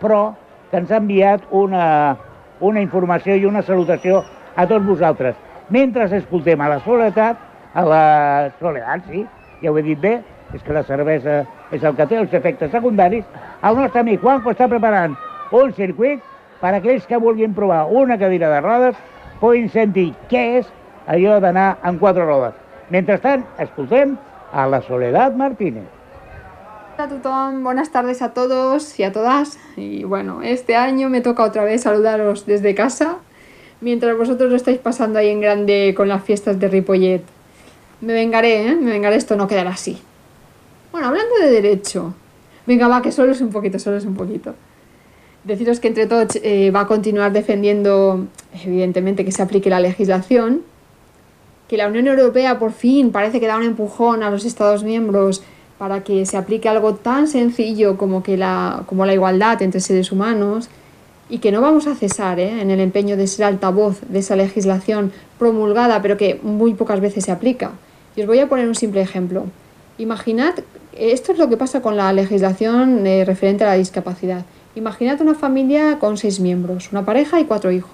però 0.00 0.36
que 0.70 0.78
ens 0.78 0.92
ha 0.92 1.00
enviat 1.00 1.46
una, 1.50 2.16
una 2.60 2.82
informació 2.84 3.36
i 3.36 3.46
una 3.48 3.64
salutació 3.64 4.22
a 4.54 4.66
tots 4.68 4.86
vosaltres. 4.86 5.36
Mentre 5.72 6.06
escoltem 6.16 6.60
a 6.60 6.70
la 6.70 6.80
Soledat, 6.84 7.40
a 7.76 7.84
la 7.84 8.52
Soledat, 8.58 9.04
sí, 9.10 9.26
ja 9.60 9.70
ho 9.70 9.76
he 9.76 9.82
dit 9.84 10.00
bé, 10.00 10.14
és 10.56 10.62
que 10.64 10.72
la 10.72 10.82
cervesa 10.88 11.42
és 11.74 11.82
el 11.84 11.96
que 11.98 12.06
té 12.08 12.16
els 12.16 12.32
efectes 12.32 12.72
secundaris, 12.72 13.26
el 13.60 13.76
nostre 13.76 14.00
amic 14.00 14.22
Juanjo 14.22 14.54
està 14.54 14.68
preparant 14.70 15.16
un 15.52 15.74
circuit 15.76 16.22
per 16.62 16.72
a 16.72 16.78
aquells 16.78 17.04
que 17.06 17.20
vulguin 17.20 17.52
provar 17.54 17.84
una 17.92 18.16
cadira 18.16 18.48
de 18.54 18.62
rodes, 18.64 18.96
puguin 19.42 19.68
sentir 19.68 20.08
què 20.30 20.46
és 20.62 20.72
allò 21.06 21.36
d'anar 21.42 21.74
en 21.84 22.00
quatre 22.00 22.24
rodes. 22.24 22.56
Mentrestant, 22.88 23.44
escoltem 23.60 24.16
a 24.52 24.66
la 24.70 24.80
Soledad 24.80 25.36
Martínez. 25.36 25.84
Hola 26.96 27.10
a 27.24 27.50
buenas 27.60 27.90
tardes 27.92 28.22
a 28.22 28.32
todos 28.32 28.98
y 28.98 29.02
a 29.02 29.12
todas. 29.12 29.58
Y 29.76 30.04
bueno, 30.04 30.40
este 30.42 30.76
año 30.76 31.10
me 31.10 31.20
toca 31.20 31.44
otra 31.44 31.64
vez 31.64 31.82
saludaros 31.82 32.46
desde 32.46 32.74
casa, 32.74 33.18
mientras 33.82 34.16
vosotros 34.16 34.48
lo 34.48 34.56
estáis 34.56 34.78
pasando 34.78 35.18
ahí 35.18 35.28
en 35.28 35.42
grande 35.42 35.92
con 35.94 36.08
las 36.08 36.22
fiestas 36.24 36.58
de 36.58 36.68
Ripollet. 36.68 37.35
Me 38.00 38.12
vengaré, 38.12 38.68
¿eh? 38.68 38.76
Me 38.76 38.90
vengaré, 38.90 39.16
esto 39.16 39.36
no 39.36 39.48
quedará 39.48 39.70
así. 39.70 39.98
Bueno, 40.92 41.08
hablando 41.08 41.34
de 41.40 41.50
derecho, 41.50 42.14
venga, 42.66 42.88
va, 42.88 43.02
que 43.02 43.12
solo 43.12 43.32
es 43.32 43.40
un 43.40 43.50
poquito, 43.50 43.78
solo 43.78 43.96
es 43.96 44.04
un 44.04 44.14
poquito. 44.14 44.54
Deciros 45.44 45.80
que 45.80 45.88
entre 45.88 46.06
todos 46.06 46.36
eh, 46.42 46.70
va 46.70 46.80
a 46.80 46.86
continuar 46.86 47.32
defendiendo, 47.32 48.26
evidentemente, 48.64 49.24
que 49.24 49.32
se 49.32 49.42
aplique 49.42 49.70
la 49.70 49.80
legislación, 49.80 50.62
que 51.68 51.76
la 51.76 51.88
Unión 51.88 52.06
Europea 52.06 52.58
por 52.58 52.72
fin 52.72 53.12
parece 53.12 53.40
que 53.40 53.46
da 53.46 53.56
un 53.56 53.62
empujón 53.62 54.22
a 54.22 54.30
los 54.30 54.44
Estados 54.44 54.84
miembros 54.84 55.42
para 55.78 56.02
que 56.04 56.24
se 56.26 56.36
aplique 56.36 56.68
algo 56.68 56.94
tan 56.94 57.28
sencillo 57.28 57.96
como, 57.96 58.22
que 58.22 58.36
la, 58.36 58.82
como 58.86 59.04
la 59.04 59.14
igualdad 59.14 59.60
entre 59.62 59.80
seres 59.80 60.12
humanos 60.12 60.68
y 61.28 61.38
que 61.38 61.50
no 61.50 61.60
vamos 61.60 61.86
a 61.86 61.94
cesar 61.94 62.38
¿eh? 62.38 62.60
en 62.60 62.70
el 62.70 62.80
empeño 62.80 63.16
de 63.16 63.26
ser 63.26 63.44
altavoz 63.46 64.00
de 64.08 64.20
esa 64.20 64.36
legislación 64.36 65.12
promulgada, 65.38 66.00
pero 66.02 66.16
que 66.16 66.38
muy 66.42 66.74
pocas 66.74 67.00
veces 67.00 67.24
se 67.24 67.32
aplica. 67.32 67.72
Y 68.16 68.22
os 68.22 68.26
voy 68.26 68.38
a 68.38 68.48
poner 68.48 68.66
un 68.66 68.74
simple 68.74 69.02
ejemplo. 69.02 69.44
Imaginad, 69.98 70.54
esto 70.96 71.32
es 71.32 71.38
lo 71.38 71.50
que 71.50 71.58
pasa 71.58 71.82
con 71.82 71.96
la 71.96 72.12
legislación 72.14 73.06
eh, 73.06 73.24
referente 73.26 73.64
a 73.64 73.68
la 73.68 73.74
discapacidad. 73.74 74.46
Imaginad 74.74 75.20
una 75.20 75.34
familia 75.34 75.98
con 75.98 76.16
seis 76.16 76.40
miembros, 76.40 76.90
una 76.92 77.04
pareja 77.04 77.40
y 77.40 77.44
cuatro 77.44 77.70
hijos. 77.70 77.92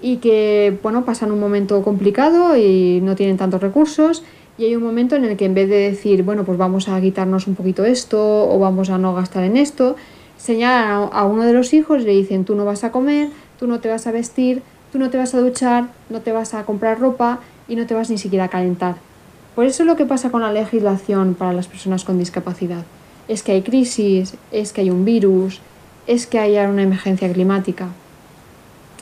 Y 0.00 0.16
que, 0.16 0.76
bueno, 0.82 1.04
pasan 1.04 1.30
un 1.30 1.38
momento 1.38 1.82
complicado 1.82 2.56
y 2.56 3.00
no 3.02 3.14
tienen 3.14 3.36
tantos 3.36 3.60
recursos. 3.60 4.24
Y 4.58 4.64
hay 4.64 4.74
un 4.74 4.82
momento 4.82 5.14
en 5.14 5.24
el 5.24 5.36
que 5.36 5.44
en 5.44 5.54
vez 5.54 5.68
de 5.68 5.90
decir, 5.90 6.24
bueno, 6.24 6.44
pues 6.44 6.58
vamos 6.58 6.88
a 6.88 7.00
quitarnos 7.00 7.46
un 7.46 7.54
poquito 7.54 7.84
esto 7.84 8.18
o 8.52 8.58
vamos 8.58 8.90
a 8.90 8.98
no 8.98 9.14
gastar 9.14 9.44
en 9.44 9.56
esto, 9.56 9.96
señalan 10.36 11.08
a 11.12 11.24
uno 11.24 11.44
de 11.44 11.52
los 11.52 11.72
hijos 11.72 12.02
y 12.02 12.04
le 12.04 12.12
dicen, 12.12 12.44
tú 12.44 12.54
no 12.54 12.64
vas 12.64 12.84
a 12.84 12.92
comer, 12.92 13.28
tú 13.58 13.66
no 13.66 13.80
te 13.80 13.88
vas 13.88 14.06
a 14.06 14.12
vestir, 14.12 14.62
tú 14.92 14.98
no 14.98 15.08
te 15.08 15.16
vas 15.16 15.34
a 15.34 15.40
duchar, 15.40 15.86
no 16.10 16.20
te 16.20 16.32
vas 16.32 16.52
a 16.54 16.64
comprar 16.64 17.00
ropa 17.00 17.40
y 17.66 17.76
no 17.76 17.86
te 17.86 17.94
vas 17.94 18.10
ni 18.10 18.18
siquiera 18.18 18.44
a 18.44 18.48
calentar. 18.48 18.96
Por 19.54 19.66
eso 19.66 19.84
lo 19.84 19.96
que 19.96 20.06
pasa 20.06 20.30
con 20.30 20.40
la 20.40 20.52
legislación 20.52 21.34
para 21.34 21.52
las 21.52 21.68
personas 21.68 22.04
con 22.04 22.18
discapacidad 22.18 22.84
es 23.28 23.42
que 23.42 23.52
hay 23.52 23.62
crisis, 23.62 24.34
es 24.50 24.72
que 24.72 24.80
hay 24.80 24.90
un 24.90 25.04
virus, 25.04 25.60
es 26.06 26.26
que 26.26 26.38
haya 26.38 26.68
una 26.68 26.82
emergencia 26.82 27.30
climática. 27.32 27.88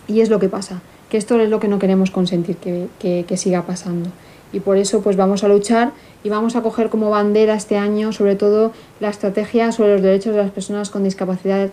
Y 0.09 0.21
es 0.21 0.29
lo 0.29 0.41
que 0.41 0.49
pasa, 0.49 0.83
que 1.09 1.17
esto 1.17 1.39
es 1.41 1.49
lo 1.49 1.61
que 1.61 1.69
no 1.69 1.79
queremos 1.79 2.11
consentir 2.11 2.57
que, 2.57 2.89
que, 2.99 3.25
que 3.27 3.37
siga 3.37 3.63
pasando. 3.63 4.11
Y 4.53 4.61
por 4.61 4.77
eso 4.77 5.01
pues 5.03 5.17
vamos 5.17 5.45
a 5.45 5.49
luchar 5.49 5.93
y 6.25 6.29
vamos 6.29 6.57
a 6.57 6.63
coger 6.63 6.91
como 6.91 7.11
bandera 7.11 7.55
este 7.55 7.77
año 7.77 8.13
sobre 8.13 8.35
todo 8.35 8.73
la 8.99 9.09
estrategia 9.09 9.71
sobre 9.71 9.93
los 9.93 10.03
derechos 10.03 10.35
de 10.35 10.43
las 10.43 10.51
personas 10.51 10.91
con 10.91 11.05
discapacidad 11.05 11.71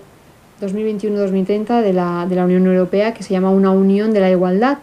2021-2030 0.61 1.81
de 1.81 1.93
la, 1.93 2.27
de 2.29 2.35
la 2.35 2.45
Unión 2.45 2.67
Europea 2.67 3.15
que 3.15 3.23
se 3.23 3.33
llama 3.33 3.49
una 3.49 3.71
unión 3.71 4.13
de 4.13 4.19
la 4.19 4.29
igualdad 4.29 4.77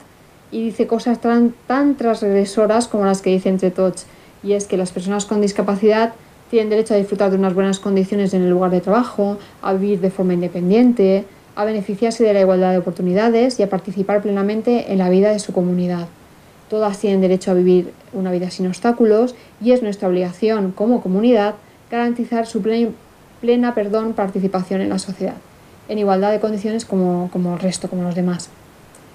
y 0.50 0.64
dice 0.64 0.86
cosas 0.86 1.20
tan, 1.20 1.54
tan 1.66 1.96
transgresoras 1.96 2.88
como 2.88 3.04
las 3.04 3.22
que 3.22 3.30
dice 3.30 3.48
entre 3.48 3.70
todos 3.70 4.06
y 4.44 4.52
es 4.52 4.66
que 4.66 4.76
las 4.76 4.92
personas 4.92 5.24
con 5.24 5.40
discapacidad 5.40 6.12
tienen 6.50 6.70
derecho 6.70 6.94
a 6.94 6.98
disfrutar 6.98 7.30
de 7.30 7.38
unas 7.38 7.54
buenas 7.54 7.80
condiciones 7.80 8.34
en 8.34 8.42
el 8.42 8.50
lugar 8.50 8.70
de 8.70 8.80
trabajo, 8.80 9.38
a 9.62 9.72
vivir 9.72 10.00
de 10.00 10.10
forma 10.10 10.34
independiente, 10.34 11.24
a 11.56 11.64
beneficiarse 11.64 12.22
de 12.22 12.34
la 12.34 12.40
igualdad 12.40 12.72
de 12.72 12.78
oportunidades 12.78 13.58
y 13.58 13.62
a 13.62 13.70
participar 13.70 14.22
plenamente 14.22 14.92
en 14.92 14.98
la 14.98 15.08
vida 15.08 15.30
de 15.30 15.38
su 15.38 15.52
comunidad. 15.52 16.06
Todas 16.68 16.98
tienen 16.98 17.20
derecho 17.20 17.50
a 17.50 17.54
vivir 17.54 17.92
una 18.12 18.30
vida 18.30 18.50
sin 18.50 18.66
obstáculos 18.66 19.34
y 19.60 19.72
es 19.72 19.82
nuestra 19.82 20.08
obligación 20.08 20.72
como 20.72 21.00
comunidad 21.00 21.54
garantizar 21.90 22.46
su 22.46 22.60
plena, 22.60 22.90
plena 23.40 23.74
perdón, 23.74 24.12
participación 24.12 24.80
en 24.80 24.90
la 24.90 24.98
sociedad, 24.98 25.36
en 25.88 25.98
igualdad 25.98 26.32
de 26.32 26.40
condiciones 26.40 26.84
como, 26.84 27.30
como 27.32 27.54
el 27.54 27.60
resto, 27.60 27.88
como 27.88 28.02
los 28.02 28.14
demás. 28.14 28.50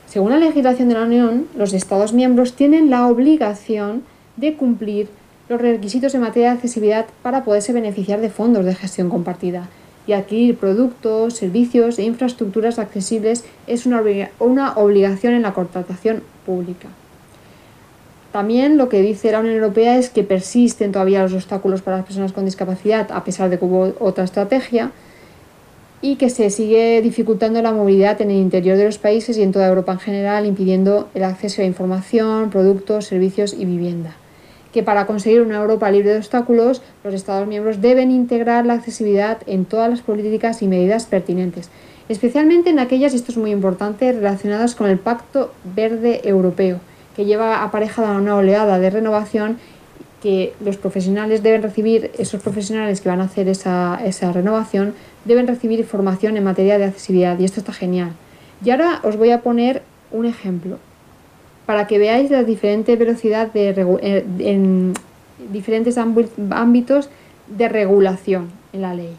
Según 0.09 0.31
la 0.31 0.39
legislación 0.39 0.89
de 0.89 0.95
la 0.95 1.03
Unión, 1.03 1.45
los 1.55 1.71
Estados 1.71 2.13
miembros 2.13 2.53
tienen 2.53 2.89
la 2.89 3.05
obligación 3.05 4.01
de 4.37 4.55
cumplir 4.55 5.07
los 5.49 5.61
requisitos 5.61 6.15
en 6.15 6.21
materia 6.21 6.49
de 6.49 6.55
accesibilidad 6.55 7.05
para 7.21 7.43
poderse 7.43 7.73
beneficiar 7.73 8.19
de 8.19 8.31
fondos 8.31 8.65
de 8.65 8.73
gestión 8.73 9.11
compartida 9.11 9.69
y 10.07 10.13
adquirir 10.13 10.57
productos, 10.57 11.35
servicios 11.35 11.99
e 11.99 12.05
infraestructuras 12.05 12.79
accesibles 12.79 13.45
es 13.67 13.85
una, 13.85 14.01
una 14.39 14.73
obligación 14.77 15.35
en 15.35 15.43
la 15.43 15.53
contratación 15.53 16.23
pública. 16.43 16.87
También 18.31 18.77
lo 18.77 18.89
que 18.89 19.03
dice 19.03 19.31
la 19.31 19.41
Unión 19.41 19.57
Europea 19.57 19.97
es 19.97 20.09
que 20.09 20.23
persisten 20.23 20.91
todavía 20.91 21.21
los 21.21 21.33
obstáculos 21.33 21.83
para 21.83 21.97
las 21.97 22.05
personas 22.07 22.33
con 22.33 22.45
discapacidad 22.45 23.11
a 23.11 23.23
pesar 23.23 23.51
de 23.51 23.59
que 23.59 23.65
hubo 23.65 23.93
otra 23.99 24.23
estrategia 24.23 24.89
y 26.01 26.15
que 26.15 26.29
se 26.29 26.49
sigue 26.49 27.01
dificultando 27.01 27.61
la 27.61 27.71
movilidad 27.71 28.21
en 28.21 28.31
el 28.31 28.37
interior 28.37 28.77
de 28.77 28.85
los 28.85 28.97
países 28.97 29.37
y 29.37 29.41
en 29.41 29.51
toda 29.51 29.67
Europa 29.67 29.91
en 29.91 29.99
general, 29.99 30.45
impidiendo 30.45 31.09
el 31.13 31.23
acceso 31.23 31.61
a 31.61 31.65
información, 31.65 32.49
productos, 32.49 33.05
servicios 33.05 33.53
y 33.53 33.65
vivienda. 33.65 34.15
Que 34.71 34.83
para 34.83 35.07
conseguir 35.07 35.41
una 35.41 35.57
Europa 35.57 35.91
libre 35.91 36.11
de 36.11 36.17
obstáculos, 36.17 36.81
los 37.03 37.13
Estados 37.13 37.47
miembros 37.47 37.81
deben 37.81 38.11
integrar 38.11 38.65
la 38.65 38.73
accesibilidad 38.73 39.39
en 39.45 39.65
todas 39.65 39.89
las 39.89 40.01
políticas 40.01 40.61
y 40.61 40.67
medidas 40.67 41.05
pertinentes, 41.05 41.69
especialmente 42.07 42.69
en 42.69 42.79
aquellas, 42.79 43.13
y 43.13 43.17
esto 43.17 43.31
es 43.31 43.37
muy 43.37 43.51
importante, 43.51 44.11
relacionadas 44.13 44.75
con 44.75 44.89
el 44.89 44.99
Pacto 44.99 45.51
Verde 45.75 46.21
Europeo, 46.23 46.79
que 47.15 47.25
lleva 47.25 47.63
aparejada 47.63 48.17
una 48.17 48.35
oleada 48.35 48.79
de 48.79 48.89
renovación 48.89 49.57
que 50.21 50.53
los 50.63 50.77
profesionales 50.77 51.43
deben 51.43 51.61
recibir, 51.63 52.11
esos 52.17 52.41
profesionales 52.41 53.01
que 53.01 53.09
van 53.09 53.21
a 53.21 53.25
hacer 53.25 53.47
esa, 53.47 53.99
esa 54.03 54.31
renovación, 54.31 54.93
deben 55.25 55.47
recibir 55.47 55.85
formación 55.85 56.37
en 56.37 56.43
materia 56.43 56.77
de 56.77 56.85
accesibilidad 56.85 57.39
y 57.39 57.45
esto 57.45 57.59
está 57.59 57.73
genial. 57.73 58.11
Y 58.63 58.71
ahora 58.71 58.99
os 59.03 59.15
voy 59.17 59.31
a 59.31 59.41
poner 59.41 59.81
un 60.11 60.25
ejemplo 60.25 60.77
para 61.65 61.87
que 61.87 61.99
veáis 61.99 62.31
la 62.31 62.43
diferente 62.43 62.95
velocidad 62.95 63.51
de, 63.53 63.69
eh, 64.01 64.25
en 64.39 64.93
diferentes 65.51 65.97
ámbitos 65.97 67.09
de 67.47 67.69
regulación 67.69 68.49
en 68.73 68.81
la 68.81 68.93
ley. 68.93 69.15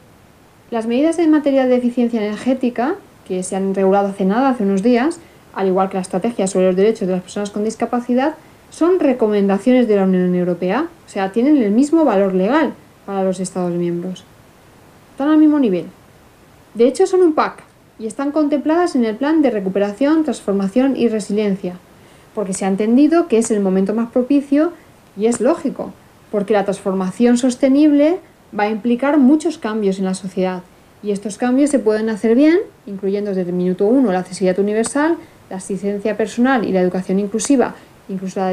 Las 0.71 0.87
medidas 0.87 1.19
en 1.19 1.31
materia 1.31 1.67
de 1.67 1.77
eficiencia 1.77 2.21
energética, 2.21 2.97
que 3.27 3.43
se 3.43 3.57
han 3.57 3.75
regulado 3.75 4.09
hace 4.09 4.25
nada, 4.25 4.51
hace 4.51 4.65
unos 4.65 4.83
días, 4.83 5.21
al 5.55 5.69
igual 5.69 5.89
que 5.89 5.95
la 5.95 6.03
estrategia 6.03 6.47
sobre 6.47 6.67
los 6.67 6.77
derechos 6.77 7.09
de 7.09 7.15
las 7.15 7.23
personas 7.23 7.51
con 7.51 7.65
discapacidad, 7.65 8.35
son 8.71 9.01
recomendaciones 9.01 9.87
de 9.89 9.97
la 9.97 10.05
Unión 10.05 10.35
Europea, 10.35 10.87
o 11.07 11.09
sea, 11.09 11.33
tienen 11.33 11.57
el 11.59 11.71
mismo 11.71 12.05
valor 12.05 12.35
legal 12.35 12.73
para 13.05 13.25
los 13.25 13.41
Estados 13.41 13.73
miembros. 13.73 14.25
Están 15.13 15.29
al 15.29 15.39
mismo 15.39 15.59
nivel. 15.59 15.87
De 16.75 16.87
hecho, 16.87 17.07
son 17.07 17.21
un 17.21 17.35
PAC 17.35 17.65
y 17.99 18.07
están 18.07 18.33
contempladas 18.33 18.95
en 18.95 19.05
el 19.05 19.17
Plan 19.17 19.43
de 19.43 19.51
Recuperación, 19.51 20.25
Transformación 20.25 20.97
y 20.97 21.09
Resiliencia, 21.09 21.75
porque 22.35 22.55
se 22.55 22.65
ha 22.65 22.69
entendido 22.69 23.29
que 23.29 23.39
es 23.39 23.51
el 23.51 23.61
momento 23.61 23.95
más 23.95 24.11
propicio 24.11 24.73
y 25.17 25.27
es 25.27 25.41
lógico, 25.41 25.93
porque 26.31 26.55
la 26.55 26.65
transformación 26.65 27.37
sostenible 27.37 28.21
va 28.59 28.65
a 28.65 28.71
implicar 28.71 29.19
muchos 29.19 29.59
cambios 29.59 29.99
en 29.99 30.05
la 30.05 30.15
sociedad 30.15 30.63
y 31.03 31.13
estos 31.13 31.39
cambios 31.39 31.71
se 31.71 31.79
pueden 31.79 32.11
hacer 32.11 32.37
bien, 32.37 32.59
incluyendo 32.87 33.31
desde 33.31 33.51
el 33.51 33.57
minuto 33.57 33.87
uno 33.87 34.13
la 34.13 34.21
accesibilidad 34.21 34.59
universal, 34.59 35.17
la 35.49 35.57
asistencia 35.57 36.17
personal 36.17 36.67
y 36.67 36.73
la 36.73 36.81
educación 36.81 37.19
inclusiva, 37.19 37.75
incluso 38.11 38.41
la 38.41 38.53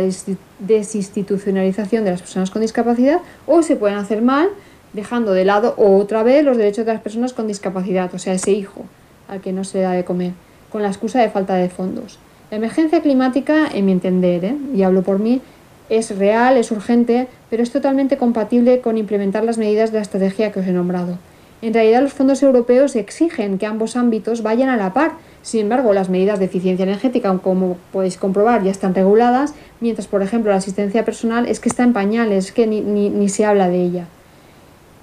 desinstitucionalización 0.60 2.06
de 2.06 2.12
las 2.12 2.22
personas 2.22 2.52
con 2.52 2.62
discapacidad, 2.62 3.20
o 3.46 3.62
se 3.63 3.76
pueden 3.76 3.98
hacer 3.98 4.22
mal, 4.22 4.48
dejando 4.93 5.34
de 5.34 5.43
lado 5.43 5.74
otra 5.78 6.24
vez 6.24 6.46
los 6.46 6.58
derechos 6.58 6.86
de 6.86 6.93
las 6.93 7.02
personas 7.02 7.34
con 7.34 7.48
discapacidad, 7.48 8.13
o 8.13 8.20
sea, 8.20 8.34
ese 8.34 8.52
hijo 8.52 8.86
al 9.28 9.41
que 9.41 9.52
no 9.52 9.63
se 9.63 9.80
le 9.80 9.84
da 9.84 9.91
de 9.91 10.06
comer, 10.06 10.32
con 10.72 10.82
la 10.82 10.88
excusa 10.88 11.20
de 11.20 11.30
falta 11.30 11.56
de 11.56 11.70
fondos. 11.70 12.20
La 12.50 12.58
emergencia 12.58 13.02
climática, 13.02 13.67
en 13.74 13.86
mi 13.86 13.91
entender, 13.91 14.46
¿eh? 14.46 14.56
y 14.74 14.84
hablo 14.84 15.02
por 15.02 15.20
mí, 15.20 15.41
es 15.89 16.17
real, 16.17 16.58
es 16.58 16.72
urgente, 16.72 17.28
pero 17.50 17.63
es 17.63 17.72
totalmente 17.72 18.17
compatible 18.17 18.80
con 18.82 18.98
implementar 18.98 19.43
las 19.43 19.58
medidas 19.58 19.91
de 19.91 19.98
la 19.98 20.02
estrategia 20.02 20.52
que 20.52 20.60
os 20.60 20.67
he 20.67 20.72
nombrado. 20.72 21.17
En 21.62 21.74
realidad 21.74 22.02
los 22.02 22.13
fondos 22.13 22.43
europeos 22.43 22.96
exigen 22.96 23.58
que 23.58 23.65
ambos 23.65 23.96
ámbitos 23.96 24.43
vayan 24.43 24.70
a 24.70 24.78
la 24.78 24.93
par. 24.93 25.13
Sin 25.41 25.62
embargo, 25.62 25.93
las 25.93 26.10
medidas 26.10 26.39
de 26.39 26.45
eficiencia 26.45 26.84
energética, 26.84 27.38
como 27.38 27.78
podéis 27.93 28.17
comprobar, 28.17 28.63
ya 28.63 28.71
están 28.71 28.93
reguladas, 28.93 29.54
mientras, 29.80 30.08
por 30.08 30.21
ejemplo, 30.21 30.52
la 30.52 30.58
asistencia 30.58 31.06
personal 31.06 31.45
es 31.45 31.60
que 31.60 31.69
está 31.69 31.84
en 31.84 31.93
pañales, 31.93 32.47
es 32.47 32.52
que 32.52 32.67
ni, 32.67 32.82
ni, 32.82 33.10
ni 33.10 33.30
se 33.30 33.45
habla 33.45 33.69
de 33.69 33.82
ella. 33.82 34.08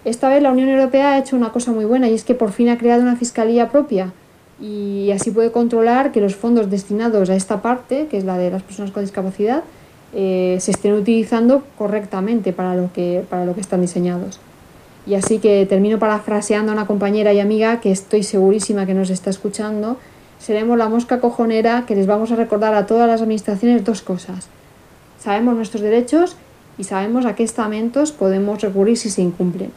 Esta 0.05 0.29
vez 0.29 0.43
la 0.43 0.53
Unión 0.53 0.69
Europea 0.69 1.13
ha 1.13 1.19
hecho 1.19 1.35
una 1.35 1.51
cosa 1.51 1.73
muy 1.73 1.87
buena 1.87 2.09
y 2.09 2.15
es 2.15 2.25
que 2.25 2.35
por 2.35 2.53
fin 2.53 2.69
ha 2.69 2.77
creado 2.77 3.03
una 3.03 3.17
fiscalía 3.17 3.71
propia 3.71 4.13
y 4.61 5.11
así 5.11 5.31
puede 5.31 5.51
controlar 5.51 6.13
que 6.13 6.21
los 6.21 6.37
fondos 6.37 6.71
destinados 6.71 7.31
a 7.31 7.35
esta 7.35 7.63
parte, 7.63 8.07
que 8.07 8.19
es 8.19 8.25
la 8.25 8.39
de 8.39 8.51
las 8.51 8.63
personas 8.63 8.93
con 8.93 9.03
discapacidad, 9.03 9.63
eh, 10.15 10.59
se 10.61 10.71
estén 10.71 10.93
utilizando 10.93 11.65
correctamente 11.77 12.53
para 12.53 12.77
lo, 12.77 12.93
que, 12.93 13.25
para 13.29 13.45
lo 13.45 13.55
que 13.55 13.61
están 13.61 13.81
diseñados. 13.81 14.39
Y 15.07 15.15
así 15.15 15.39
que 15.39 15.67
termino 15.67 15.99
parafraseando 15.99 16.71
a 16.71 16.75
una 16.75 16.87
compañera 16.87 17.33
y 17.33 17.41
amiga 17.41 17.81
que 17.81 17.91
estoy 17.91 18.23
segurísima 18.23 18.87
que 18.87 18.95
nos 18.95 19.11
está 19.11 19.31
escuchando. 19.31 19.99
Seremos 20.45 20.77
la 20.77 20.91
mosca 20.91 21.21
cojonera 21.21 21.85
que 21.87 21.95
les 21.95 22.07
vamos 22.07 22.31
a 22.31 22.37
recordar 22.37 22.75
a 22.75 22.85
todas 22.85 23.09
las 23.09 23.23
administraciones 23.23 23.83
dos 23.83 24.03
cosas. 24.03 24.49
Sabemos 25.19 25.57
nuestros 25.57 25.81
derechos 25.81 26.37
y 26.77 26.85
sabemos 26.85 27.25
a 27.25 27.35
qué 27.35 27.45
estamentos 27.45 28.13
podemos 28.13 28.61
recurrir 28.61 28.99
si 28.99 29.09
se 29.09 29.23
incumplen. 29.23 29.71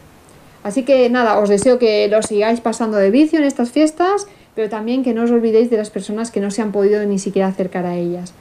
Así 0.64 0.84
que 0.84 1.10
nada, 1.10 1.40
os 1.40 1.48
deseo 1.48 1.80
que 1.80 2.10
lo 2.10 2.22
sigáis 2.22 2.60
pasando 2.60 2.98
de 2.98 3.12
vicio 3.12 3.40
en 3.40 3.46
estas 3.46 3.72
fiestas, 3.72 4.28
pero 4.56 4.68
también 4.68 5.06
que 5.06 5.14
no 5.14 5.24
os 5.24 5.32
olvidéis 5.32 5.70
de 5.70 5.78
las 5.78 5.90
personas 5.90 6.32
que 6.32 6.42
no 6.42 6.52
se 6.52 6.62
han 6.62 6.74
podido 6.74 7.02
ni 7.06 7.18
siquiera 7.18 7.48
acercar 7.48 7.86
a 7.86 7.96
ellas. 7.96 8.34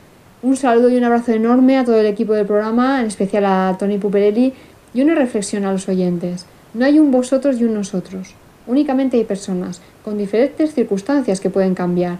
Un 0.42 0.56
saludo 0.56 0.88
y 0.88 0.96
un 0.96 1.04
abrazo 1.04 1.30
enorme 1.30 1.78
a 1.78 1.84
todo 1.84 2.00
el 2.00 2.06
equipo 2.06 2.32
del 2.32 2.46
programa, 2.46 3.00
en 3.00 3.06
especial 3.06 3.44
a 3.46 3.76
Tony 3.78 3.98
Puperelli, 3.98 4.52
y 4.92 5.00
una 5.00 5.14
reflexión 5.14 5.64
a 5.64 5.70
los 5.70 5.88
oyentes. 5.88 6.44
No 6.74 6.86
hay 6.86 6.98
un 6.98 7.12
vosotros 7.12 7.60
y 7.60 7.64
un 7.66 7.74
nosotros. 7.74 8.34
Únicamente 8.66 9.16
hay 9.16 9.24
personas 9.24 9.80
con 10.04 10.18
diferentes 10.18 10.74
circunstancias 10.74 11.40
que 11.40 11.50
pueden 11.50 11.74
cambiar. 11.74 12.18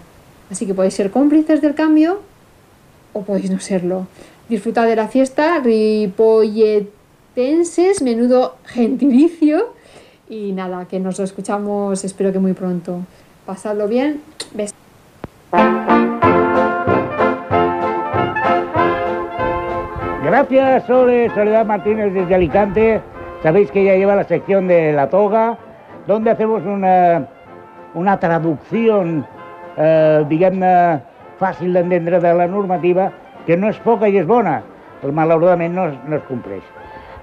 Así 0.49 0.65
que 0.65 0.73
podéis 0.73 0.93
ser 0.93 1.11
cómplices 1.11 1.61
del 1.61 1.75
cambio 1.75 2.21
o 3.13 3.21
podéis 3.23 3.51
no 3.51 3.59
serlo. 3.59 4.07
Disfrutad 4.49 4.85
de 4.87 4.95
la 4.95 5.07
fiesta, 5.09 5.59
ripolletenses, 5.59 8.01
menudo 8.01 8.55
gentilicio. 8.65 9.73
Y 10.29 10.53
nada, 10.53 10.85
que 10.87 10.99
nos 10.99 11.17
lo 11.19 11.25
escuchamos 11.25 12.03
espero 12.03 12.31
que 12.31 12.39
muy 12.39 12.53
pronto. 12.53 13.01
Pasadlo 13.45 13.87
bien 13.87 14.21
Bes- 14.55 14.73
Gracias, 20.23 20.85
Sole, 20.85 21.29
Soledad 21.33 21.65
Martínez 21.65 22.13
desde 22.13 22.35
Alicante. 22.35 23.01
Sabéis 23.43 23.71
que 23.71 23.81
ella 23.81 23.95
lleva 23.95 24.15
la 24.15 24.25
sección 24.25 24.67
de 24.67 24.91
La 24.91 25.09
Toga, 25.09 25.57
donde 26.07 26.31
hacemos 26.31 26.63
una, 26.65 27.25
una 27.93 28.17
traducción, 28.19 29.25
eh, 29.77 30.23
diguem-ne, 30.29 31.01
fàcil 31.39 31.73
d'entendre 31.75 32.19
de 32.19 32.33
la 32.33 32.47
normativa, 32.47 33.11
que 33.45 33.57
no 33.57 33.69
és 33.69 33.77
poca 33.85 34.07
i 34.09 34.17
és 34.17 34.25
bona, 34.25 34.61
però 35.01 35.13
malauradament 35.13 35.75
no, 35.75 35.85
es- 35.91 35.99
no 36.07 36.15
es 36.17 36.23
compleix. 36.27 36.63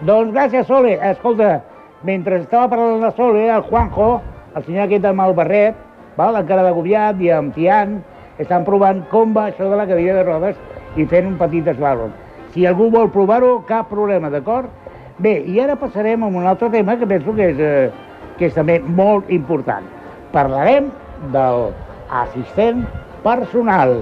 Doncs 0.06 0.32
gràcies, 0.34 0.66
Sole. 0.66 0.94
Escolta, 1.02 1.62
mentre 2.04 2.38
estava 2.42 2.68
parlant 2.68 3.00
la 3.02 3.10
Sole, 3.16 3.48
el 3.50 3.62
Juanjo, 3.66 4.20
el 4.54 4.62
senyor 4.64 4.84
aquest 4.86 5.04
amb 5.10 5.20
el 5.26 5.34
barret, 5.34 5.74
val, 6.16 6.36
encara 6.38 6.62
d'agobiat 6.62 7.20
i 7.20 7.30
amb 7.34 7.54
Tian, 7.54 8.02
estan 8.38 8.64
provant 8.64 9.02
com 9.10 9.32
va 9.34 9.48
això 9.50 9.66
de 9.70 9.76
la 9.76 9.86
cadira 9.86 10.14
de 10.14 10.22
rodes 10.26 10.56
i 10.96 11.06
fent 11.10 11.26
un 11.32 11.36
petit 11.38 11.66
eslalom. 11.66 12.12
Si 12.54 12.66
algú 12.66 12.88
vol 12.90 13.10
provar-ho, 13.10 13.64
cap 13.66 13.88
problema, 13.90 14.30
d'acord? 14.30 14.68
Bé, 15.18 15.40
i 15.46 15.58
ara 15.60 15.74
passarem 15.76 16.22
a 16.22 16.26
un 16.30 16.46
altre 16.46 16.70
tema 16.70 16.96
que 16.98 17.06
penso 17.06 17.34
que 17.34 17.48
és, 17.50 17.58
eh, 17.58 17.90
que 18.38 18.48
és 18.50 18.54
també 18.56 18.80
molt 18.82 19.30
important. 19.32 19.86
Parlarem 20.34 20.90
del 21.34 21.70
assistent 22.10 22.84
personal. 23.24 23.96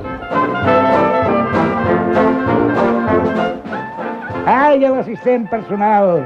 Ai, 4.46 4.80
l'assistent 4.82 5.48
personal. 5.50 6.22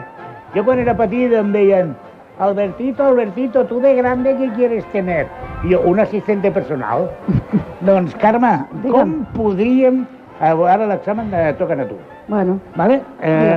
Jo 0.55 0.65
quan 0.65 0.81
era 0.81 0.95
petit 0.97 1.35
em 1.37 1.53
deien 1.53 1.95
Albertito, 2.39 3.03
Albertito, 3.03 3.65
tu 3.65 3.81
de 3.81 3.95
grande 3.97 4.35
què 4.37 4.51
quieres 4.57 4.85
tener? 4.93 5.25
I 5.65 5.73
jo, 5.73 5.81
un 5.89 6.01
assistente 6.01 6.51
personal. 6.53 7.09
doncs, 7.89 8.15
Carme, 8.21 8.59
com 8.85 9.23
podríem... 9.37 10.05
Ara 10.37 10.85
l'examen 10.85 11.33
eh, 11.33 11.55
toquen 11.57 11.81
a 11.81 11.87
tu. 11.89 11.97
Bueno, 12.29 12.59
¿Vale? 12.77 13.01
Eh. 13.23 13.57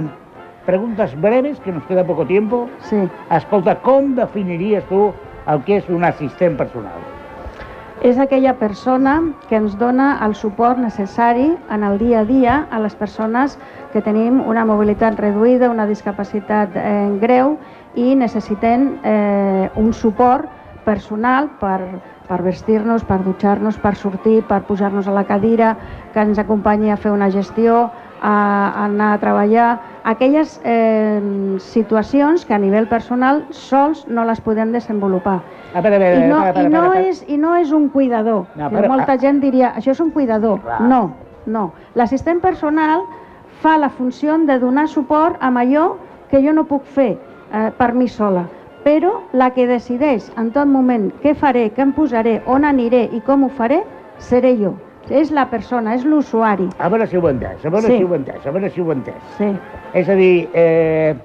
Preguntas 0.70 1.20
breves, 1.20 1.60
que 1.62 1.72
nos 1.72 1.84
queda 1.86 2.04
poco 2.06 2.26
tiempo. 2.26 2.70
sí. 2.86 3.10
Escolta, 3.34 3.80
com 3.82 4.14
definiries 4.14 4.86
tu 4.86 5.08
el 5.50 5.64
que 5.66 5.80
és 5.80 5.88
un 5.90 6.06
assistent 6.06 6.58
personal? 6.60 7.02
És 8.06 8.20
aquella 8.22 8.54
persona 8.60 9.18
que 9.50 9.58
ens 9.58 9.74
dona 9.80 10.12
el 10.24 10.36
suport 10.38 10.78
necessari 10.80 11.50
en 11.74 11.84
el 11.84 11.98
dia 12.00 12.22
a 12.22 12.28
dia 12.28 12.60
a 12.72 12.80
les 12.80 12.94
persones 12.96 13.58
que 13.92 14.04
tenim 14.06 14.40
una 14.46 14.64
mobilitat 14.64 15.18
reduïda, 15.20 15.72
una 15.74 15.90
discapacitat 15.90 16.78
eh, 16.78 17.10
greu 17.20 17.58
i 17.98 18.14
necessitem 18.16 18.94
eh, 19.04 19.68
un 19.76 19.92
suport 19.92 20.48
personal 20.86 21.50
per, 21.60 21.82
per 22.30 22.40
vestir-nos, 22.46 23.04
per 23.04 23.20
dutxar-nos, 23.26 23.82
per 23.82 23.96
sortir, 23.98 24.44
per 24.48 24.62
pujar-nos 24.70 25.10
a 25.10 25.18
la 25.18 25.26
cadira, 25.26 25.76
que 26.14 26.22
ens 26.24 26.40
acompanyi 26.40 26.94
a 26.94 26.98
fer 27.02 27.12
una 27.12 27.34
gestió, 27.34 27.90
a, 28.22 28.32
a 28.32 28.86
anar 28.86 29.16
a 29.16 29.20
treballar, 29.20 29.70
aquelles 30.04 30.60
eh, 30.64 31.22
situacions 31.60 32.46
que 32.46 32.54
a 32.54 32.60
nivell 32.60 32.88
personal 32.88 33.44
sols 33.52 34.06
no 34.08 34.26
les 34.26 34.42
podem 34.42 34.72
desenvolupar. 34.72 35.40
A 35.74 35.82
veure, 35.82 35.98
a 35.98 36.00
veure, 36.00 36.26
I 36.26 36.70
no, 36.70 36.84
i 36.96 37.10
és, 37.10 37.24
I 37.28 37.38
no 37.38 37.56
és 37.56 37.72
un 37.72 37.90
cuidador. 37.90 38.46
No, 38.56 38.70
però- 38.70 38.90
molta 38.90 39.14
ah. 39.14 39.22
gent 39.22 39.42
diria, 39.42 39.74
això 39.76 39.92
és 39.92 40.00
un 40.00 40.12
cuidador. 40.12 40.62
Clar. 40.62 40.82
No, 40.82 41.14
no. 41.46 41.72
L'assistent 41.96 42.42
personal 42.42 43.06
fa 43.62 43.78
la 43.78 43.90
funció 43.90 44.38
de 44.38 44.60
donar 44.60 44.88
suport 44.88 45.38
a 45.40 45.52
allò 45.52 45.98
que 46.30 46.42
jo 46.42 46.54
no 46.54 46.66
puc 46.66 46.86
fer 46.86 47.18
eh, 47.18 47.72
per 47.78 47.94
mi 47.94 48.08
sola. 48.08 48.48
Però 48.84 49.20
la 49.34 49.50
que 49.52 49.68
decideix 49.68 50.32
en 50.38 50.52
tot 50.52 50.66
moment 50.66 51.12
què 51.22 51.36
faré, 51.36 51.70
què 51.76 51.84
em 51.84 51.92
posaré, 51.94 52.42
on 52.48 52.64
aniré 52.66 53.10
i 53.12 53.20
com 53.22 53.44
ho 53.44 53.50
faré, 53.50 53.84
seré 54.18 54.56
jo. 54.58 54.74
És 55.10 55.32
la 55.32 55.46
persona, 55.50 55.96
és 55.96 56.04
l'usuari. 56.06 56.68
A 56.80 56.90
veure 56.90 57.08
si 57.08 57.18
ho 57.18 57.28
he 57.28 57.32
entès, 57.32 57.66
a 57.66 57.70
veure 57.70 57.88
Sí. 57.88 57.98
si 57.98 58.04
ho 58.04 58.14
he 58.14 58.18
entès, 58.18 58.46
a 58.46 58.52
veure 58.52 58.70
si 58.70 58.82
ho 58.82 58.92
he 58.92 58.96
entès. 58.96 59.22
Sí, 59.38 59.56
És 59.94 60.08
a 60.08 60.14
dir, 60.14 60.50
eh, 60.54 61.16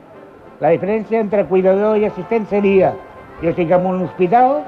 la 0.60 0.70
diferència 0.70 1.20
entre 1.20 1.44
cuidador 1.44 1.98
i 1.98 2.06
assistent 2.06 2.46
seria, 2.48 2.94
jo 3.42 3.50
estic 3.50 3.70
en 3.70 3.84
un 3.86 4.02
hospital, 4.02 4.62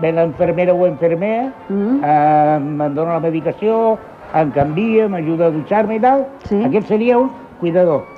ve 0.00 0.12
l'infermera 0.12 0.72
o 0.74 0.86
infermer, 0.86 1.50
Mm. 1.68 2.00
eh, 2.02 2.56
em 2.56 2.94
dona 2.94 3.12
la 3.14 3.20
medicació, 3.20 3.98
em 4.34 4.50
canvia, 4.50 5.08
m'ajuda 5.08 5.46
a 5.46 5.50
dutxar-me 5.50 5.96
i 5.96 6.00
tal, 6.00 6.26
Sí. 6.44 6.62
aquest 6.64 6.88
seria 6.88 7.18
un 7.18 7.30
cuidador. 7.60 8.13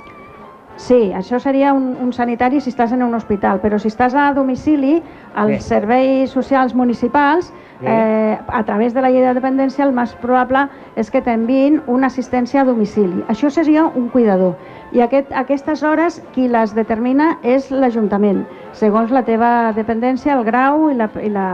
Sí, 0.77 1.11
això 1.11 1.39
seria 1.41 1.71
un, 1.73 1.95
un 1.97 2.11
sanitari 2.13 2.59
si 2.61 2.69
estàs 2.69 2.91
en 2.93 3.01
un 3.01 3.15
hospital, 3.17 3.57
però 3.63 3.79
si 3.81 3.89
estàs 3.89 4.13
a 4.13 4.27
domicili, 4.37 4.99
als 5.33 5.49
Bé. 5.49 5.59
serveis 5.65 6.29
socials 6.29 6.75
municipals, 6.77 7.49
Bé. 7.81 7.89
eh, 7.89 8.37
a 8.47 8.63
través 8.63 8.93
de 8.93 9.01
la 9.01 9.09
llei 9.09 9.25
de 9.25 9.33
dependència, 9.33 9.85
el 9.85 9.91
més 9.97 10.13
probable 10.21 10.67
és 10.95 11.09
que 11.09 11.23
t'enviïn 11.25 11.81
una 11.87 12.11
assistència 12.13 12.61
a 12.61 12.65
domicili. 12.69 13.23
Això 13.27 13.49
seria 13.49 13.87
un 13.87 14.09
cuidador. 14.13 14.53
I 14.93 15.01
aquest, 15.01 15.33
aquestes 15.33 15.81
hores, 15.83 16.21
qui 16.35 16.47
les 16.47 16.75
determina 16.77 17.39
és 17.41 17.71
l'Ajuntament, 17.73 18.45
segons 18.71 19.09
la 19.11 19.25
teva 19.25 19.73
dependència, 19.73 20.37
el 20.37 20.45
grau 20.45 20.91
i 20.91 20.95
la, 20.95 21.09
i 21.25 21.33
la, 21.33 21.47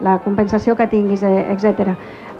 la 0.00 0.18
compensació 0.22 0.76
que 0.78 0.86
tinguis, 0.86 1.26
eh, 1.26 1.44
etc. 1.50 1.90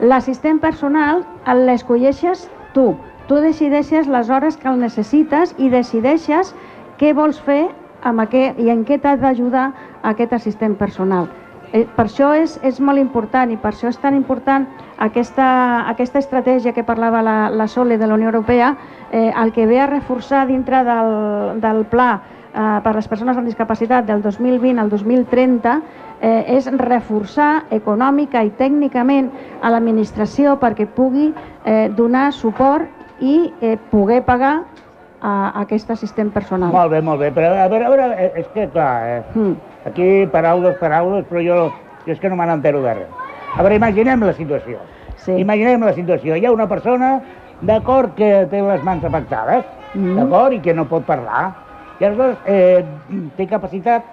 L'assistent 0.01 0.63
personal 0.63 1.27
l'escolleixes 1.67 2.47
tu. 2.73 2.93
Tu 3.29 3.37
decideixes 3.45 4.07
les 4.09 4.31
hores 4.31 4.57
que 4.57 4.71
el 4.71 4.79
necessites 4.81 5.53
i 5.61 5.69
decideixes 5.69 6.55
què 6.97 7.13
vols 7.13 7.37
fer 7.45 7.67
amb 8.09 8.23
aquest, 8.25 8.57
i 8.57 8.71
en 8.73 8.87
què 8.89 8.97
t'ha 9.03 9.19
d'ajudar 9.21 9.67
aquest 10.11 10.33
assistent 10.33 10.79
personal. 10.81 11.29
Eh, 11.73 11.85
Per 11.85 12.07
això 12.07 12.31
és, 12.33 12.57
és 12.65 12.81
molt 12.81 12.99
important 12.99 13.53
i 13.53 13.59
per 13.61 13.75
això 13.75 13.91
és 13.93 14.01
tan 14.01 14.17
important 14.17 14.65
aquesta, 14.97 15.49
aquesta 15.93 16.23
estratègia 16.25 16.73
que 16.73 16.87
parlava 16.89 17.21
la, 17.23 17.37
la 17.51 17.69
Sole 17.69 17.99
de 17.99 18.07
la 18.07 18.17
Unió 18.17 18.33
Europea, 18.33 18.75
eh, 19.13 19.31
el 19.37 19.53
que 19.53 19.67
ve 19.67 19.81
a 19.81 19.87
reforçar 19.87 20.47
dintre 20.49 20.81
del, 20.85 21.61
del 21.61 21.85
pla 21.85 22.11
eh, 22.55 22.81
per 22.81 22.95
a 22.95 22.97
les 22.97 23.09
persones 23.09 23.37
amb 23.37 23.47
discapacitat 23.47 24.09
del 24.09 24.23
2020 24.25 24.81
al 24.81 24.89
2030 24.89 25.81
eh, 26.21 26.57
és 26.57 26.71
reforçar 26.81 27.67
econòmica 27.71 28.41
i 28.41 28.55
tècnicament 28.57 29.29
a 29.61 29.69
l'administració 29.69 30.57
perquè 30.57 30.89
pugui 30.89 31.29
eh, 31.29 31.91
donar 31.93 32.33
suport 32.33 32.98
i 33.21 33.53
eh, 33.61 33.77
poder 33.91 34.23
pagar 34.25 34.65
a, 35.21 35.49
a 35.49 35.61
aquest 35.63 35.91
assistent 35.91 36.31
personal. 36.33 36.71
Molt 36.73 36.91
bé, 36.93 37.01
molt 37.03 37.21
bé, 37.21 37.33
però 37.35 37.51
a 37.55 37.69
veure, 37.69 37.85
a 37.87 37.91
veure, 37.91 38.07
eh, 38.17 38.33
és 38.43 38.47
que 38.55 38.69
clar, 38.69 38.93
eh, 39.09 39.23
Mm. 39.35 39.55
aquí 39.87 40.27
paraules, 40.33 40.77
paraules, 40.79 41.25
però 41.27 41.43
jo, 41.43 41.73
jo 42.07 42.13
és 42.13 42.21
que 42.21 42.29
no 42.29 42.37
me 42.37 42.47
n'entero 42.47 42.83
de 42.83 42.95
res. 42.95 43.09
A 43.57 43.63
veure, 43.63 43.77
imaginem 43.77 44.21
la 44.23 44.33
situació. 44.33 44.79
Sí. 45.17 45.33
Imaginem 45.33 45.81
la 45.83 45.93
situació. 45.93 46.37
Hi 46.37 46.47
ha 46.47 46.53
una 46.53 46.69
persona, 46.69 47.21
d'acord, 47.61 48.15
que 48.15 48.47
té 48.51 48.63
les 48.63 48.85
mans 48.85 49.05
afectades, 49.05 49.65
Mm. 49.95 50.17
d'acord, 50.17 50.53
i 50.53 50.61
que 50.61 50.75
no 50.75 50.85
pot 50.85 51.03
parlar, 51.05 51.55
i 51.99 52.05
aleshores 52.05 52.37
eh, 52.47 52.85
té 53.37 53.47
capacitat 53.49 54.05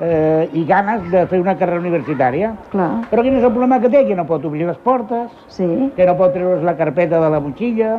eh, 0.00 0.48
i 0.52 0.64
ganes 0.66 1.04
de 1.10 1.26
fer 1.30 1.40
una 1.40 1.54
carrera 1.56 1.80
universitària. 1.80 2.52
Clar, 2.72 2.90
Però 3.10 3.22
quin 3.22 3.36
és 3.38 3.44
el 3.44 3.50
problema 3.52 3.80
que 3.80 3.90
té? 3.92 4.04
Que 4.08 4.16
no 4.18 4.24
pot 4.26 4.44
obrir 4.44 4.66
les 4.66 4.78
portes, 4.78 5.30
sí. 5.48 5.66
que 5.96 6.06
no 6.06 6.16
pot 6.18 6.32
treure's 6.34 6.64
la 6.66 6.76
carpeta 6.76 7.20
de 7.20 7.30
la 7.30 7.40
motxilla, 7.40 7.98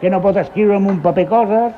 que 0.00 0.10
no 0.10 0.20
pot 0.20 0.36
escriure 0.36 0.76
en 0.76 0.86
un 0.86 1.00
paper 1.00 1.26
coses, 1.28 1.72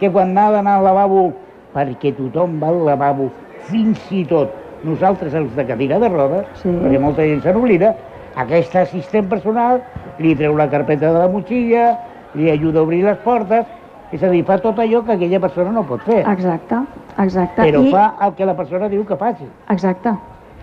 que 0.00 0.10
quan 0.10 0.36
ha 0.38 0.50
d'anar 0.50 0.78
al 0.78 0.84
lavabo, 0.84 1.32
perquè 1.74 2.14
tothom 2.16 2.58
va 2.62 2.68
al 2.72 2.84
lavabo, 2.86 3.30
fins 3.70 4.00
i 4.12 4.24
tot 4.28 4.50
nosaltres 4.84 5.32
els 5.34 5.54
de 5.56 5.64
cadira 5.66 5.98
de 5.98 6.08
rodes, 6.08 6.46
Sí. 6.60 6.68
perquè 6.68 6.98
molta 7.00 7.22
gent 7.22 7.40
se 7.42 7.52
n'oblida, 7.54 7.94
aquest 8.36 8.74
assistent 8.76 9.28
personal 9.30 9.80
li 10.18 10.34
treu 10.36 10.56
la 10.56 10.68
carpeta 10.68 11.12
de 11.12 11.18
la 11.18 11.28
motxilla, 11.28 11.98
li 12.34 12.50
ajuda 12.50 12.80
a 12.80 12.82
obrir 12.82 13.02
les 13.04 13.16
portes, 13.18 13.64
és 14.12 14.22
a 14.22 14.28
dir, 14.28 14.44
fa 14.44 14.58
tot 14.58 14.78
allò 14.78 15.02
que 15.04 15.12
aquella 15.12 15.40
persona 15.40 15.70
no 15.70 15.82
pot 15.86 16.02
fer, 16.02 16.20
Exacte, 16.30 16.76
exacte. 17.18 17.62
però 17.66 17.82
I, 17.84 17.90
fa 17.90 18.04
el 18.26 18.34
que 18.34 18.46
la 18.48 18.56
persona 18.56 18.88
diu 18.88 19.04
que 19.04 19.16
faci. 19.16 19.46
Exacte, 19.70 20.10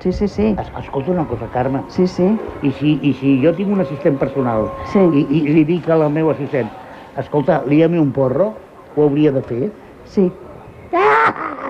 sí, 0.01 0.11
sí, 0.11 0.27
sí. 0.27 0.55
Es- 0.59 0.71
Escolta 0.83 1.11
una 1.11 1.27
cosa, 1.27 1.47
Carme, 1.49 1.83
Sí, 1.87 2.07
sí, 2.07 2.27
i 2.61 2.71
si, 2.71 2.99
i 3.09 3.13
si 3.13 3.41
jo 3.43 3.53
tinc 3.55 3.71
un 3.71 3.81
assistent 3.81 4.17
personal 4.19 4.67
Sí. 4.91 4.99
i, 4.99 5.21
i 5.39 5.41
li 5.53 5.63
dic 5.65 5.89
al 5.89 6.09
meu 6.11 6.29
assistent, 6.29 6.69
escolta, 7.15 7.63
lia-me 7.67 7.99
un 7.99 8.11
porro, 8.11 8.53
ho 8.95 9.03
hauria 9.03 9.31
de 9.31 9.41
fer? 9.41 9.71
sí. 10.03 10.31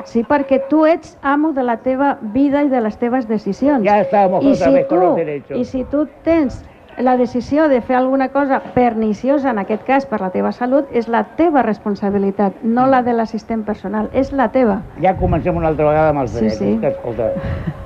Sí, 0.10 0.24
perquè 0.26 0.58
tu 0.70 0.82
ets 0.90 1.14
amo 1.22 1.52
de 1.54 1.62
la 1.64 1.76
teva 1.86 2.16
vida 2.34 2.64
i 2.66 2.70
de 2.72 2.80
les 2.82 2.98
teves 2.98 3.28
decisions. 3.30 3.86
Ja 3.86 4.00
estamos 4.02 4.44
I 4.44 4.56
otra 4.56 4.72
si 4.72 4.84
tu, 4.90 4.96
los 4.96 5.16
derechos. 5.16 5.58
I 5.62 5.66
si 5.66 5.84
tu 5.86 6.08
tens 6.26 6.64
la 7.02 7.18
decisió 7.18 7.68
de 7.70 7.82
fer 7.82 7.96
alguna 7.96 8.30
cosa 8.30 8.60
perniciosa, 8.74 9.52
en 9.52 9.60
aquest 9.60 9.84
cas 9.84 10.06
per 10.06 10.20
la 10.22 10.30
teva 10.30 10.52
salut, 10.52 10.86
és 10.94 11.08
la 11.08 11.24
teva 11.38 11.62
responsabilitat, 11.64 12.62
no 12.64 12.86
la 12.88 13.02
de 13.04 13.14
l'assistent 13.14 13.64
personal, 13.66 14.10
és 14.14 14.32
la 14.32 14.50
teva. 14.52 14.82
Ja 15.02 15.16
comencem 15.18 15.56
una 15.58 15.68
altra 15.72 15.88
vegada 15.90 16.10
amb 16.10 16.22
els 16.22 16.32
Sí, 16.32 16.40
drets, 16.46 16.58
sí. 16.60 16.78
que, 16.82 16.88
escolta, 16.88 17.32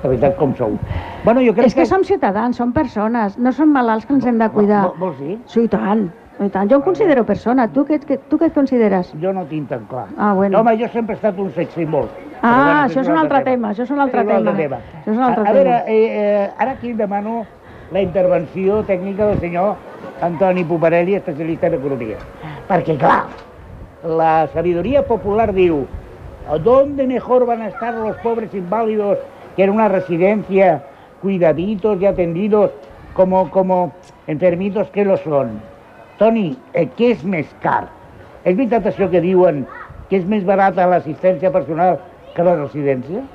de 0.04 0.08
veritat 0.10 0.36
com 0.38 0.56
sou. 0.56 0.78
Bueno, 1.24 1.42
jo 1.42 1.54
crec 1.54 1.68
És 1.68 1.76
que 1.76 1.86
som 1.86 2.04
ciutadans, 2.04 2.56
som 2.58 2.74
persones, 2.74 3.38
no 3.38 3.52
som 3.52 3.72
malalts 3.72 4.06
que 4.06 4.14
ens 4.14 4.26
hem 4.26 4.38
de 4.38 4.50
cuidar. 4.50 4.86
Vo- 4.88 4.96
Vols 5.00 5.20
dir? 5.20 5.40
Sí, 5.46 5.62
i 5.64 5.68
tant, 5.68 6.10
i 6.40 6.50
tant. 6.50 6.70
Jo 6.70 6.78
em 6.78 6.82
considero 6.84 7.26
persona, 7.26 7.68
tu 7.72 7.86
què, 7.86 8.00
què- 8.00 8.20
tu 8.30 8.38
què 8.38 8.48
et 8.48 8.54
consideres? 8.54 9.14
Jo 9.22 9.32
no 9.34 9.46
tinc 9.46 9.70
tan 9.70 9.86
clar. 9.86 10.08
Ah, 10.18 10.34
bueno. 10.34 10.60
Home, 10.60 10.78
jo 10.78 10.88
sempre 10.90 11.14
he 11.14 11.18
estat 11.18 11.38
un 11.40 11.52
sex 11.52 11.74
symbol. 11.74 12.08
Ah, 12.42 12.86
això 12.86 13.00
això 13.00 13.02
és 13.02 13.08
un 13.10 13.18
altre 13.18 13.42
tema, 13.44 13.70
això 13.72 13.84
és 13.84 13.92
un 13.92 14.00
altre 14.00 14.24
tema. 14.26 14.54
tema. 14.56 14.78
Això 15.02 15.12
és 15.12 15.18
un 15.18 15.24
altre 15.24 15.44
a, 15.44 15.50
a 15.50 15.54
veure, 15.54 15.70
tema. 15.70 15.84
eh, 15.88 16.44
eh, 16.46 16.52
ara 16.58 16.72
aquí 16.72 16.90
em 16.92 16.98
demano 16.98 17.46
la 17.92 18.02
intervenció 18.02 18.82
tècnica 18.88 19.28
del 19.28 19.40
senyor 19.40 19.76
Antoni 20.26 20.64
Poparelli, 20.64 21.16
especialista 21.16 21.68
en 21.68 21.78
economia. 21.78 22.18
Perquè, 22.70 22.98
clar, 22.98 23.26
la 24.06 24.48
sabiduría 24.54 25.06
popular 25.06 25.52
diu 25.54 25.86
¿Dónde 26.64 27.08
mejor 27.08 27.46
van 27.48 27.62
a 27.64 27.70
estar 27.70 27.94
los 27.96 28.16
pobres 28.18 28.54
inválidos 28.54 29.18
que 29.56 29.64
en 29.64 29.72
una 29.72 29.88
residencia, 29.88 30.84
cuidaditos 31.22 32.00
y 32.00 32.06
atendidos 32.06 32.70
como, 33.14 33.50
como 33.50 33.94
enfermitos 34.28 34.88
que 34.92 35.06
lo 35.06 35.18
són? 35.18 35.58
Toni, 36.20 36.54
eh, 36.74 36.86
què 36.96 37.16
és 37.16 37.24
més 37.26 37.50
car? 37.64 37.90
És 38.46 38.54
veritat 38.54 38.86
això 38.86 39.10
que 39.10 39.24
diuen 39.24 39.66
que 40.08 40.20
és 40.22 40.28
més 40.30 40.46
barata 40.46 40.86
l'assistència 40.86 41.50
personal 41.52 41.98
que 42.36 42.46
la 42.46 42.56
residència? 42.62 43.26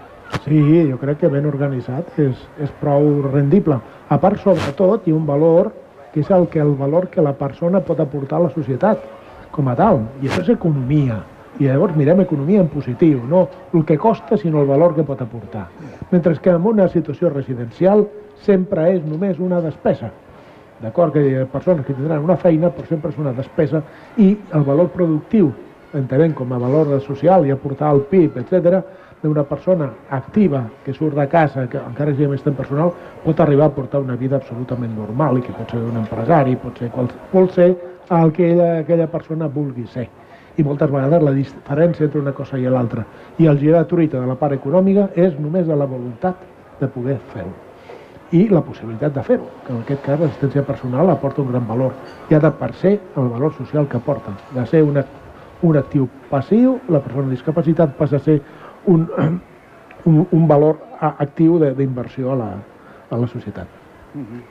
Sí, 0.44 0.88
jo 0.88 0.96
crec 0.98 1.18
que 1.20 1.28
ben 1.28 1.46
organitzat 1.46 2.18
és, 2.22 2.38
és 2.62 2.70
prou 2.80 3.08
rendible. 3.26 3.80
A 4.08 4.18
part, 4.22 4.38
sobretot, 4.42 5.06
hi 5.06 5.12
ha 5.12 5.18
un 5.18 5.26
valor 5.26 5.72
que 6.14 6.22
és 6.22 6.30
el, 6.30 6.46
que 6.50 6.62
el 6.62 6.72
valor 6.78 7.08
que 7.10 7.22
la 7.22 7.34
persona 7.38 7.82
pot 7.86 8.00
aportar 8.00 8.38
a 8.38 8.46
la 8.46 8.54
societat 8.54 9.02
com 9.50 9.68
a 9.68 9.76
tal, 9.78 10.04
i 10.22 10.28
això 10.28 10.44
és 10.44 10.52
economia. 10.54 11.20
I 11.58 11.66
llavors 11.66 11.96
mirem 11.98 12.22
economia 12.22 12.62
en 12.62 12.70
positiu, 12.70 13.20
no 13.28 13.42
el 13.74 13.84
que 13.84 13.98
costa, 13.98 14.38
sinó 14.38 14.62
el 14.62 14.70
valor 14.70 14.94
que 14.94 15.04
pot 15.04 15.20
aportar. 15.20 15.66
Mentre 16.10 16.36
que 16.38 16.50
en 16.54 16.66
una 16.66 16.88
situació 16.88 17.30
residencial 17.30 18.06
sempre 18.46 18.86
és 18.94 19.02
només 19.04 19.38
una 19.38 19.60
despesa. 19.60 20.12
D'acord 20.80 21.12
que 21.12 21.26
hi 21.26 21.34
ha 21.36 21.48
persones 21.50 21.84
que 21.84 21.92
tindran 21.92 22.24
una 22.24 22.38
feina, 22.40 22.70
però 22.72 22.86
sempre 22.88 23.10
és 23.10 23.18
una 23.18 23.34
despesa 23.36 23.82
i 24.16 24.30
el 24.56 24.64
valor 24.64 24.88
productiu, 24.94 25.50
entenem 25.92 26.32
com 26.38 26.52
a 26.54 26.58
valor 26.62 26.94
social 27.04 27.44
i 27.44 27.52
aportar 27.52 27.90
al 27.90 28.06
PIB, 28.08 28.38
etc 28.46 28.80
d'una 29.22 29.44
persona 29.44 29.90
activa 30.10 30.64
que 30.84 30.94
surt 30.96 31.16
de 31.16 31.26
casa, 31.28 31.66
que 31.68 31.78
encara 31.78 32.14
sigui 32.14 32.30
més 32.32 32.42
temps 32.44 32.56
personal, 32.56 32.92
pot 33.24 33.40
arribar 33.40 33.68
a 33.68 33.74
portar 33.76 34.00
una 34.00 34.16
vida 34.16 34.40
absolutament 34.40 34.96
normal 34.96 35.38
i 35.38 35.44
que 35.44 35.52
pot 35.52 35.70
ser 35.70 35.82
un 35.84 36.00
empresari, 36.00 36.56
pot 36.56 36.78
ser, 36.80 36.90
qual, 36.94 37.10
pot 37.32 37.52
ser 37.56 37.70
el 38.16 38.32
que 38.32 38.52
ella, 38.52 38.70
aquella 38.80 39.08
persona 39.12 39.48
vulgui 39.48 39.86
ser. 39.92 40.08
I 40.56 40.64
moltes 40.66 40.90
vegades 40.90 41.22
la 41.22 41.34
diferència 41.36 42.08
entre 42.08 42.20
una 42.20 42.34
cosa 42.36 42.58
i 42.58 42.68
l'altra. 42.68 43.04
I 43.38 43.48
el 43.48 43.60
girar 43.60 43.86
truita 43.88 44.20
de 44.20 44.28
la 44.28 44.38
part 44.40 44.56
econòmica 44.56 45.10
és 45.14 45.36
només 45.38 45.68
de 45.68 45.76
la 45.76 45.88
voluntat 45.88 46.40
de 46.80 46.88
poder 46.88 47.20
fer-ho 47.34 47.52
i 48.30 48.44
la 48.48 48.60
possibilitat 48.62 49.14
de 49.14 49.22
fer-ho, 49.26 49.48
que 49.66 49.72
en 49.74 49.80
aquest 49.82 50.04
cas 50.04 50.20
l'assistència 50.20 50.62
personal 50.62 51.10
aporta 51.10 51.42
un 51.42 51.50
gran 51.50 51.66
valor, 51.66 51.96
ja 52.30 52.38
de 52.38 52.50
per 52.60 52.70
ser 52.78 52.92
el 53.18 53.28
valor 53.32 53.52
social 53.56 53.88
que 53.90 53.98
aporta, 53.98 54.36
de 54.54 54.66
ser 54.70 54.84
una, 54.86 55.02
un 55.66 55.76
actiu 55.76 56.06
passiu, 56.30 56.78
la 56.88 57.00
persona 57.02 57.26
amb 57.26 57.34
discapacitat 57.34 57.96
passa 57.98 58.20
a 58.20 58.26
ser 58.26 58.38
un, 58.86 59.08
un, 60.04 60.26
un 60.30 60.48
valor 60.48 60.78
actiu 61.00 61.58
d'inversió 61.58 62.32
a, 62.32 62.36
la, 62.36 62.50
a 63.10 63.16
la 63.16 63.26
societat. 63.26 63.66
Uh 64.14 64.20
-huh. 64.20 64.42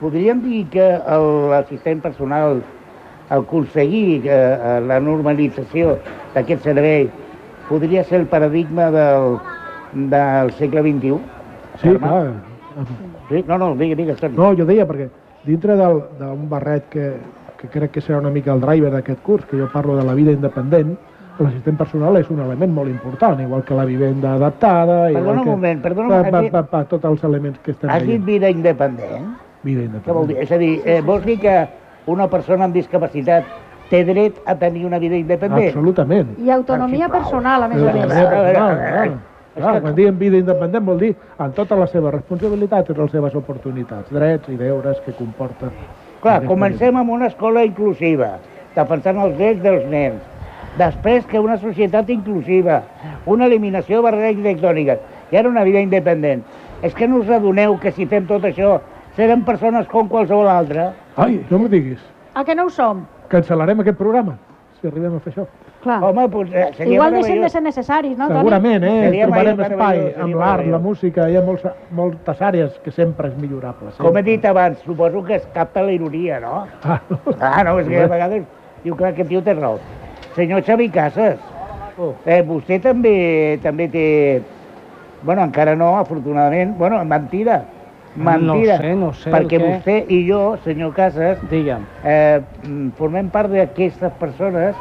Podríem 0.00 0.40
dir 0.42 0.68
que 0.70 0.98
l'assistent 1.50 2.00
personal 2.00 2.62
aconseguir 3.28 4.22
eh, 4.26 4.80
la 4.86 5.00
normalització 5.00 5.98
d'aquest 6.34 6.62
servei 6.62 7.10
podria 7.68 8.04
ser 8.04 8.20
el 8.20 8.26
paradigma 8.26 8.90
del, 8.90 9.38
del 10.10 10.52
segle 10.52 10.82
XXI? 10.82 11.18
Sí, 11.80 11.88
Arma? 11.88 12.08
clar. 12.08 12.32
Sí? 13.28 13.44
No, 13.48 13.58
no, 13.58 13.74
digue, 13.76 13.96
digue, 13.96 14.14
Toni. 14.14 14.36
No, 14.36 14.52
jo 14.56 14.66
deia 14.68 14.86
perquè 14.86 15.08
dintre 15.44 15.76
d'un 15.76 16.48
barret 16.48 16.88
que, 16.92 17.14
que 17.60 17.68
crec 17.72 17.94
que 17.96 18.02
serà 18.04 18.20
una 18.20 18.32
mica 18.32 18.52
el 18.52 18.60
driver 18.60 18.92
d'aquest 18.92 19.22
curs, 19.24 19.44
que 19.48 19.58
jo 19.60 19.68
parlo 19.72 19.96
de 19.96 20.04
la 20.04 20.14
vida 20.14 20.32
independent, 20.32 20.96
l'assistent 21.42 21.76
personal 21.78 22.16
és 22.20 22.28
un 22.30 22.40
element 22.44 22.72
molt 22.74 22.90
important, 22.90 23.40
igual 23.42 23.64
que 23.66 23.74
la 23.74 23.84
vivenda 23.88 24.34
adaptada... 24.38 25.08
Perdona 25.12 25.40
un 25.40 25.46
que, 25.46 25.50
moment, 25.50 25.82
perdona 25.82 26.06
un 26.06 26.12
pa, 26.12 26.22
moment. 26.30 26.50
pa, 26.52 26.62
pa, 26.62 26.70
pa, 26.70 26.84
tots 26.90 27.04
els 27.10 27.24
elements 27.26 27.58
que 27.64 27.74
estem 27.74 27.90
Has 27.90 28.06
dit 28.06 28.22
vida 28.24 28.50
independent? 28.50 29.32
Vida 29.64 29.88
Què 30.04 30.12
vol 30.12 30.28
dir? 30.28 30.36
independent. 30.36 30.42
És 30.44 30.52
a 30.52 30.58
dir, 30.60 30.72
eh, 30.84 31.00
vols 31.02 31.24
dir 31.26 31.38
que 31.42 31.54
una 32.12 32.28
persona 32.30 32.68
amb 32.68 32.76
discapacitat 32.76 33.48
té 33.90 34.04
dret 34.04 34.38
a 34.46 34.54
tenir 34.60 34.84
una 34.86 34.98
vida 35.02 35.16
independent? 35.16 35.72
Absolutament. 35.72 36.36
I 36.38 36.50
autonomia 36.54 37.08
personal, 37.08 37.64
a 37.64 37.68
més 37.68 37.82
a 37.82 37.92
més. 37.92 37.94
meva 37.94 38.28
A 38.28 38.42
veure, 38.42 38.52
personal, 38.52 39.18
clar. 39.54 39.80
quan 39.82 39.94
diem 39.94 40.18
vida 40.18 40.38
independent 40.38 40.86
vol 40.86 40.98
dir 40.98 41.14
amb 41.38 41.54
totes 41.54 41.78
les 41.78 41.90
seves 41.90 42.14
responsabilitats 42.14 42.90
i 42.90 42.98
les 42.98 43.10
seves 43.10 43.34
oportunitats, 43.34 44.10
drets 44.10 44.48
i 44.48 44.56
deures 44.60 45.00
que 45.04 45.12
comporta. 45.18 45.70
Clar, 46.22 46.44
comencem 46.46 46.96
amb 46.96 47.10
una 47.10 47.26
escola 47.26 47.64
inclusiva, 47.66 48.38
defensant 48.74 49.18
els 49.20 49.36
drets 49.36 49.60
dels 49.62 49.84
nens. 49.90 50.22
Després 50.78 51.26
que 51.30 51.38
una 51.38 51.56
societat 51.62 52.08
inclusiva, 52.10 52.80
una 53.30 53.46
eliminació 53.46 54.00
de 54.00 54.06
barreres 54.08 54.32
arquitectòniques 54.32 55.30
i 55.30 55.38
ara 55.38 55.48
una 55.48 55.62
vida 55.62 55.82
independent. 55.84 56.42
És 56.82 56.94
que 56.98 57.06
no 57.08 57.20
us 57.22 57.30
adoneu 57.30 57.78
que 57.80 57.92
si 57.94 58.08
fem 58.10 58.26
tot 58.26 58.42
això 58.48 58.80
serem 59.14 59.44
persones 59.46 59.86
com 59.92 60.10
qualsevol 60.10 60.50
altra? 60.50 60.90
Ai, 61.16 61.38
no 61.50 61.62
m'ho 61.62 61.70
diguis. 61.70 62.02
A 62.34 62.42
que 62.44 62.56
no 62.58 62.66
ho 62.66 62.72
som? 62.74 63.04
Cancel·larem 63.30 63.80
aquest 63.84 63.96
programa, 64.00 64.34
si 64.80 64.90
arribem 64.90 65.14
a 65.14 65.22
fer 65.22 65.32
això. 65.32 65.46
Clar. 65.84 65.98
Home, 66.02 66.26
doncs, 66.32 66.52
eh, 66.52 66.70
seria 66.74 66.94
Igual 66.94 67.12
deixem 67.12 67.42
de 67.42 67.48
ser 67.52 67.60
necessaris, 67.62 68.16
no, 68.16 68.26
Toni? 68.26 68.38
Segurament, 68.40 68.84
eh? 68.88 69.00
Seria 69.04 69.26
Trobarem 69.28 69.60
espai 69.66 69.98
amb 70.26 70.38
l'art, 70.40 70.66
la 70.72 70.80
música, 70.80 71.28
hi 71.28 71.36
ha 71.36 71.42
molts, 71.44 71.66
moltes 71.92 72.40
àrees 72.40 72.78
que 72.82 72.90
sempre 72.90 73.28
és 73.28 73.36
millorable. 73.38 73.92
Sempre. 73.92 74.06
Com 74.08 74.16
he 74.18 74.22
dit 74.26 74.48
abans, 74.48 74.80
suposo 74.82 75.22
que 75.22 75.36
es 75.36 75.46
capta 75.54 75.84
la 75.84 75.92
ironia, 75.92 76.40
no? 76.40 76.64
Ah, 76.82 77.00
no. 77.10 77.20
Ah, 77.38 77.62
no, 77.68 77.78
és 77.78 77.86
que 77.92 78.00
a 78.02 78.08
vegades 78.08 78.48
diu 78.82 78.96
que 78.96 79.12
aquest 79.12 79.28
tio 79.28 79.44
té 79.44 79.54
raó. 79.54 79.78
Senyor 80.34 80.62
Xavi 80.66 80.88
Casas, 80.90 81.38
eh, 82.26 82.42
vostè 82.46 82.80
també 82.82 83.58
també 83.62 83.88
té... 83.88 84.06
Bueno, 85.24 85.44
encara 85.46 85.74
no, 85.76 85.96
afortunadament. 85.98 86.74
Bueno, 86.76 87.02
mentida. 87.04 87.62
Mentida. 88.16 88.76
No 88.76 88.82
sé, 88.82 88.94
no 88.94 89.12
sé 89.14 89.30
Perquè 89.32 89.58
què. 89.58 89.62
vostè 89.64 89.94
i 90.12 90.18
jo, 90.28 90.56
senyor 90.64 90.92
Casas, 90.94 91.38
Digue'm. 91.50 91.86
eh, 92.04 92.40
mm, 92.66 92.90
formem 92.98 93.30
part 93.30 93.50
d'aquestes 93.50 94.12
persones 94.20 94.76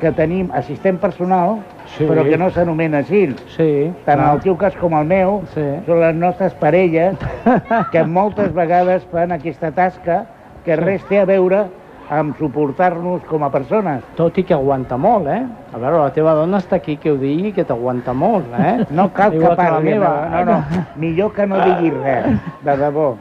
que 0.00 0.12
tenim 0.12 0.50
assistent 0.52 0.98
personal, 1.00 1.58
Sí. 1.86 2.04
però 2.06 2.24
que 2.24 2.36
no 2.38 2.50
s'anomena 2.50 2.98
així. 2.98 3.34
Sí. 3.56 3.92
Tant 4.04 4.20
clar. 4.20 4.34
el 4.34 4.40
teu 4.40 4.56
cas 4.56 4.76
com 4.76 4.94
el 4.94 5.04
meu, 5.06 5.42
Sí. 5.54 5.64
són 5.86 6.00
les 6.00 6.14
nostres 6.14 6.54
parelles 6.54 7.16
que 7.92 8.04
moltes 8.04 8.52
vegades 8.54 9.04
fan 9.12 9.32
aquesta 9.32 9.70
tasca 9.72 10.24
que 10.64 10.76
res 10.76 11.04
té 11.08 11.20
a 11.20 11.24
veure 11.24 11.66
amb 12.12 12.36
suportar-nos 12.36 13.24
com 13.28 13.44
a 13.44 13.50
persones. 13.52 14.02
Tot 14.18 14.36
i 14.38 14.44
que 14.44 14.54
aguanta 14.54 14.96
molt, 15.00 15.28
eh? 15.30 15.40
A 15.72 15.80
veure, 15.80 16.02
la 16.02 16.12
teva 16.12 16.34
dona 16.36 16.60
està 16.60 16.76
aquí 16.76 16.96
que 17.00 17.12
ho 17.12 17.18
digui, 17.20 17.52
que 17.56 17.64
t'aguanta 17.64 18.12
molt, 18.12 18.50
eh? 18.58 18.86
No 18.90 19.08
cal 19.14 19.32
que 19.32 19.40
Igual 19.40 19.56
parli, 19.56 19.94
meva. 19.94 20.12
no, 20.34 20.44
no, 20.52 20.84
millor 21.00 21.32
que 21.34 21.46
no 21.46 21.60
digui 21.64 21.94
res, 21.96 22.28
de 22.64 22.76
debò. 22.82 23.14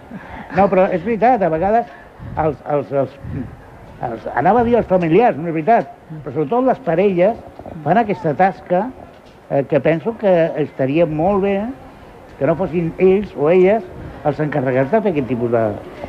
No, 0.57 0.67
però 0.69 0.87
és 0.91 1.03
veritat, 1.03 1.41
a 1.41 1.49
vegades 1.49 1.87
els, 2.37 2.57
els, 2.69 2.91
els, 2.91 3.15
els, 4.09 4.27
anava 4.35 4.61
a 4.61 4.67
dir 4.67 4.77
els 4.79 4.89
familiars, 4.89 5.37
no 5.37 5.47
és 5.47 5.55
veritat, 5.55 5.95
però 6.23 6.35
sobretot 6.35 6.67
les 6.67 6.83
parelles 6.85 7.39
fan 7.85 8.01
aquesta 8.01 8.35
tasca 8.37 8.83
eh, 9.49 9.63
que 9.69 9.79
penso 9.79 10.15
que 10.19 10.51
estaria 10.61 11.07
molt 11.07 11.43
bé 11.47 11.57
que 12.37 12.47
no 12.49 12.55
fossin 12.59 12.91
ells 13.01 13.33
o 13.37 13.49
elles 13.49 13.85
els 14.23 14.39
encarregats 14.39 14.91
de 14.91 15.01
fer 15.01 15.11
aquest 15.11 15.27
tipus 15.27 15.51
de, 15.51 15.63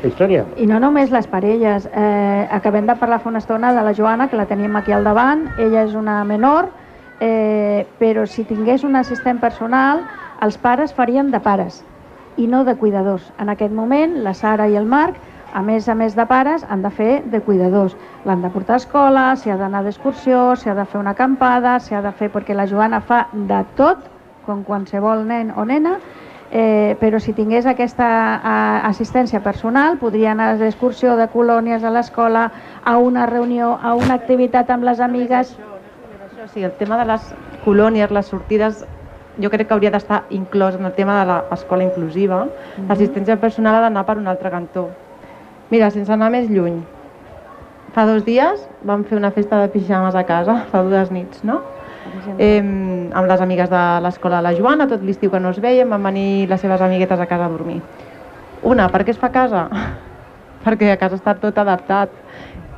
història. 0.07 0.45
I 0.61 0.67
no 0.71 0.79
només 0.83 1.11
les 1.15 1.27
parelles. 1.31 1.89
Eh, 1.91 2.49
acabem 2.55 2.87
de 2.87 2.97
parlar 3.01 3.21
fa 3.23 3.31
una 3.31 3.43
estona 3.43 3.73
de 3.75 3.83
la 3.83 3.95
Joana, 3.95 4.29
que 4.29 4.37
la 4.37 4.47
tenim 4.47 4.77
aquí 4.77 4.93
al 4.93 5.05
davant. 5.05 5.49
Ella 5.59 5.85
és 5.85 5.95
una 5.99 6.23
menor, 6.25 6.71
eh, 7.21 7.87
però 7.99 8.27
si 8.27 8.45
tingués 8.45 8.85
un 8.85 8.97
assistent 8.97 9.41
personal, 9.41 10.05
els 10.43 10.59
pares 10.59 10.95
farien 10.95 11.31
de 11.31 11.41
pares 11.41 11.83
i 12.37 12.47
no 12.47 12.65
de 12.65 12.75
cuidadors. 12.77 13.31
En 13.39 13.49
aquest 13.49 13.73
moment, 13.73 14.19
la 14.25 14.35
Sara 14.35 14.69
i 14.69 14.77
el 14.77 14.87
Marc, 14.87 15.17
a 15.55 15.63
més 15.63 15.89
a 15.89 15.95
més 15.95 16.17
de 16.19 16.25
pares, 16.27 16.65
han 16.69 16.83
de 16.83 16.91
fer 16.91 17.23
de 17.31 17.41
cuidadors. 17.41 17.95
L'han 18.27 18.43
de 18.43 18.51
portar 18.51 18.75
a 18.75 18.83
escola, 18.83 19.29
s'hi 19.39 19.53
ha 19.55 19.57
d'anar 19.57 19.85
d'excursió, 19.85 20.57
s'hi 20.59 20.71
ha 20.71 20.75
de 20.75 20.85
fer 20.85 20.99
una 20.99 21.15
acampada, 21.15 21.79
s'hi 21.79 21.95
ha 21.95 22.03
de 22.03 22.11
fer... 22.13 22.31
perquè 22.35 22.57
la 22.59 22.67
Joana 22.67 23.01
fa 23.01 23.29
de 23.33 23.63
tot, 23.79 24.03
com 24.47 24.65
qualsevol 24.67 25.23
nen 25.29 25.53
o 25.55 25.65
nena, 25.65 25.95
eh, 26.55 26.97
però 27.01 27.19
si 27.19 27.35
tingués 27.35 27.67
aquesta 27.67 28.07
eh, 28.07 28.81
assistència 28.87 29.43
personal 29.43 29.99
podria 29.99 30.31
anar 30.33 30.53
d'excursió 30.61 31.17
de 31.19 31.27
colònies 31.33 31.83
a 31.83 31.91
l'escola, 31.91 32.47
a 32.85 32.97
una 33.03 33.27
reunió, 33.27 33.75
a 33.83 33.97
una 33.99 34.15
activitat 34.15 34.71
amb 34.71 34.87
les 34.87 35.03
amigues. 35.03 35.57
Això 36.31 36.47
sí, 36.53 36.63
el 36.63 36.73
tema 36.79 36.97
de 37.03 37.09
les 37.11 37.27
colònies, 37.65 38.15
les 38.15 38.31
sortides, 38.31 38.85
jo 39.43 39.51
crec 39.51 39.67
que 39.67 39.75
hauria 39.75 39.91
d'estar 39.91 40.23
inclòs 40.31 40.79
en 40.79 40.87
el 40.87 40.95
tema 40.95 41.19
de 41.21 41.41
l'escola 41.51 41.83
inclusiva. 41.83 42.45
L'assistència 42.87 43.41
personal 43.43 43.81
ha 43.81 43.87
d'anar 43.89 44.07
per 44.07 44.21
un 44.21 44.31
altre 44.31 44.55
cantó. 44.55 44.93
Mira, 45.73 45.91
sense 45.91 46.13
anar 46.15 46.31
més 46.31 46.47
lluny, 46.47 46.85
fa 47.95 48.05
dos 48.07 48.23
dies 48.27 48.63
vam 48.87 49.03
fer 49.09 49.19
una 49.19 49.33
festa 49.35 49.59
de 49.59 49.73
pixames 49.75 50.15
a 50.15 50.23
casa, 50.29 50.61
fa 50.71 50.83
dues 50.87 51.11
nits, 51.11 51.43
no? 51.43 51.63
Eh, 52.39 52.59
amb 53.15 53.29
les 53.29 53.41
amigues 53.41 53.71
de 53.71 53.83
l'escola 54.03 54.37
de 54.41 54.43
la 54.49 54.55
Joana, 54.57 54.89
tot 54.89 55.03
l'estiu 55.03 55.31
que 55.31 55.41
no 55.41 55.51
es 55.55 55.61
veiem, 55.61 55.89
van 55.91 56.03
venir 56.03 56.49
les 56.51 56.61
seves 56.61 56.81
amiguetes 56.81 57.21
a 57.21 57.27
casa 57.27 57.47
a 57.47 57.53
dormir. 57.53 57.81
Una, 58.63 58.89
per 58.91 59.05
què 59.05 59.11
es 59.15 59.19
fa 59.21 59.31
casa? 59.33 59.69
Perquè 60.65 60.93
a 60.93 60.97
casa 61.01 61.17
està 61.21 61.35
tot 61.41 61.59
adaptat. 61.59 62.11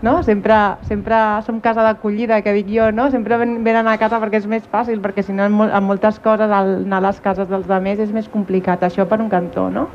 No? 0.03 0.19
Sempre, 0.23 0.55
sempre 0.85 1.17
som 1.47 1.61
casa 1.65 1.83
d'acollida, 1.83 2.43
que 2.45 2.53
dic 2.53 2.67
jo, 2.69 2.91
no? 2.93 3.09
Sempre 3.11 3.39
ven- 3.41 3.63
venen 3.65 3.89
a 3.89 3.97
casa 3.97 4.19
perquè 4.21 4.37
és 4.43 4.47
més 4.47 4.67
fàcil, 4.69 5.01
perquè 5.01 5.23
si 5.25 5.33
no 5.33 5.47
en, 5.49 5.55
mol- 5.57 5.73
en 5.73 5.87
moltes 5.89 6.19
coses 6.21 6.51
anar 6.53 6.99
a 6.99 7.05
les 7.07 7.21
cases 7.25 7.49
dels 7.49 7.71
altres 7.71 8.03
és 8.05 8.13
més 8.13 8.29
complicat, 8.29 8.83
això 8.85 9.07
per 9.09 9.21
un 9.25 9.31
cantó, 9.33 9.71
no? 9.71 9.87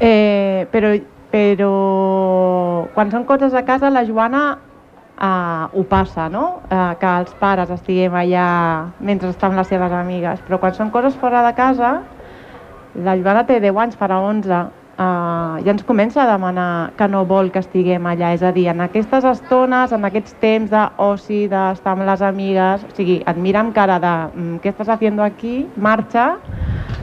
Eh, 0.00 0.66
però, 0.70 0.92
però 1.32 1.72
quan 2.92 3.10
són 3.10 3.24
coses 3.24 3.54
a 3.54 3.64
casa, 3.64 3.90
la 3.90 4.04
Joana 4.04 4.58
eh, 5.22 5.66
ho 5.72 5.84
passa, 5.84 6.28
no? 6.28 6.60
Eh, 6.68 6.94
que 7.00 7.14
els 7.22 7.32
pares 7.40 7.70
estiguem 7.70 8.14
allà 8.18 8.46
mentre 9.00 9.30
estan 9.30 9.56
les 9.56 9.70
seves 9.70 9.92
amigues. 9.94 10.42
Però 10.48 10.58
quan 10.60 10.74
són 10.74 10.90
coses 10.90 11.16
fora 11.16 11.44
de 11.46 11.54
casa, 11.56 11.94
la 12.94 13.16
Joana 13.16 13.46
té 13.48 13.60
10 13.62 13.78
anys, 13.86 13.98
farà 13.98 14.18
11, 14.20 14.58
eh, 14.98 15.62
ja 15.64 15.72
ens 15.72 15.84
comença 15.88 16.24
a 16.24 16.28
demanar 16.32 16.92
que 16.98 17.08
no 17.08 17.24
vol 17.28 17.52
que 17.54 17.62
estiguem 17.62 18.06
allà. 18.06 18.32
És 18.34 18.42
a 18.42 18.52
dir, 18.52 18.66
en 18.72 18.82
aquestes 18.84 19.24
estones, 19.24 19.92
en 19.92 20.04
aquests 20.04 20.36
temps 20.42 20.70
d'oci, 20.72 21.46
d'estar 21.52 21.96
amb 21.96 22.06
les 22.08 22.22
amigues, 22.22 22.84
o 22.84 22.94
sigui, 22.96 23.22
et 23.26 23.38
mira 23.38 23.62
amb 23.62 23.74
cara 23.74 24.00
de 24.02 24.14
mm, 24.34 24.60
què 24.64 24.74
estàs 24.74 24.92
fent 24.98 25.22
aquí, 25.22 25.66
marxa, 25.76 26.32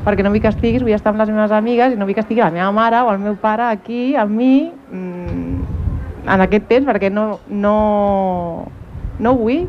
perquè 0.05 0.23
no 0.23 0.31
vull 0.33 0.43
que 0.43 0.51
estiguis, 0.51 0.83
vull 0.83 0.95
estar 0.95 1.13
amb 1.13 1.23
les 1.23 1.31
meves 1.31 1.51
amigues 1.55 1.93
i 1.93 1.99
no 1.99 2.07
vull 2.07 2.15
que 2.15 2.23
estigui 2.23 2.43
la 2.43 2.53
meva 2.53 2.71
mare 2.71 3.03
o 3.03 3.11
el 3.11 3.19
meu 3.19 3.35
pare 3.39 3.67
aquí 3.67 4.15
amb 4.15 4.31
mi 4.31 4.53
mmm, 4.69 5.78
en 6.29 6.43
aquest 6.45 6.67
temps 6.69 6.87
perquè 6.87 7.09
no, 7.13 7.39
no, 7.49 7.75
no 9.19 9.35
vull. 9.37 9.65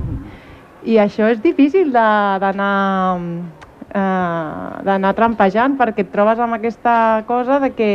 I 0.89 0.97
això 1.03 1.29
és 1.29 1.41
difícil 1.45 1.93
d'anar 1.93 2.75
eh, 3.91 4.83
d'anar 4.87 5.15
trampejant 5.19 5.77
perquè 5.81 6.07
et 6.07 6.13
trobes 6.13 6.41
amb 6.41 6.57
aquesta 6.57 7.25
cosa 7.29 7.61
de 7.61 7.73
que 7.77 7.91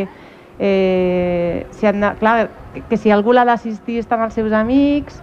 eh, 0.59 1.65
si 1.71 1.87
han, 1.87 2.03
clar, 2.19 2.49
que 2.89 2.97
si 2.97 3.11
algú 3.11 3.33
l'ha 3.33 3.45
d'assistir 3.47 3.99
estan 4.01 4.25
els 4.27 4.35
seus 4.37 4.53
amics, 4.53 5.21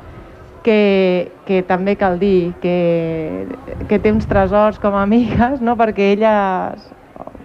que, 0.62 1.32
que 1.46 1.62
també 1.66 1.96
cal 1.98 2.18
dir 2.22 2.52
que, 2.62 3.46
que 3.88 3.98
té 3.98 4.12
uns 4.14 4.28
tresors 4.30 4.78
com 4.82 4.94
a 4.94 5.02
amigues, 5.06 5.60
no? 5.60 5.76
perquè 5.78 6.12
elles 6.16 6.84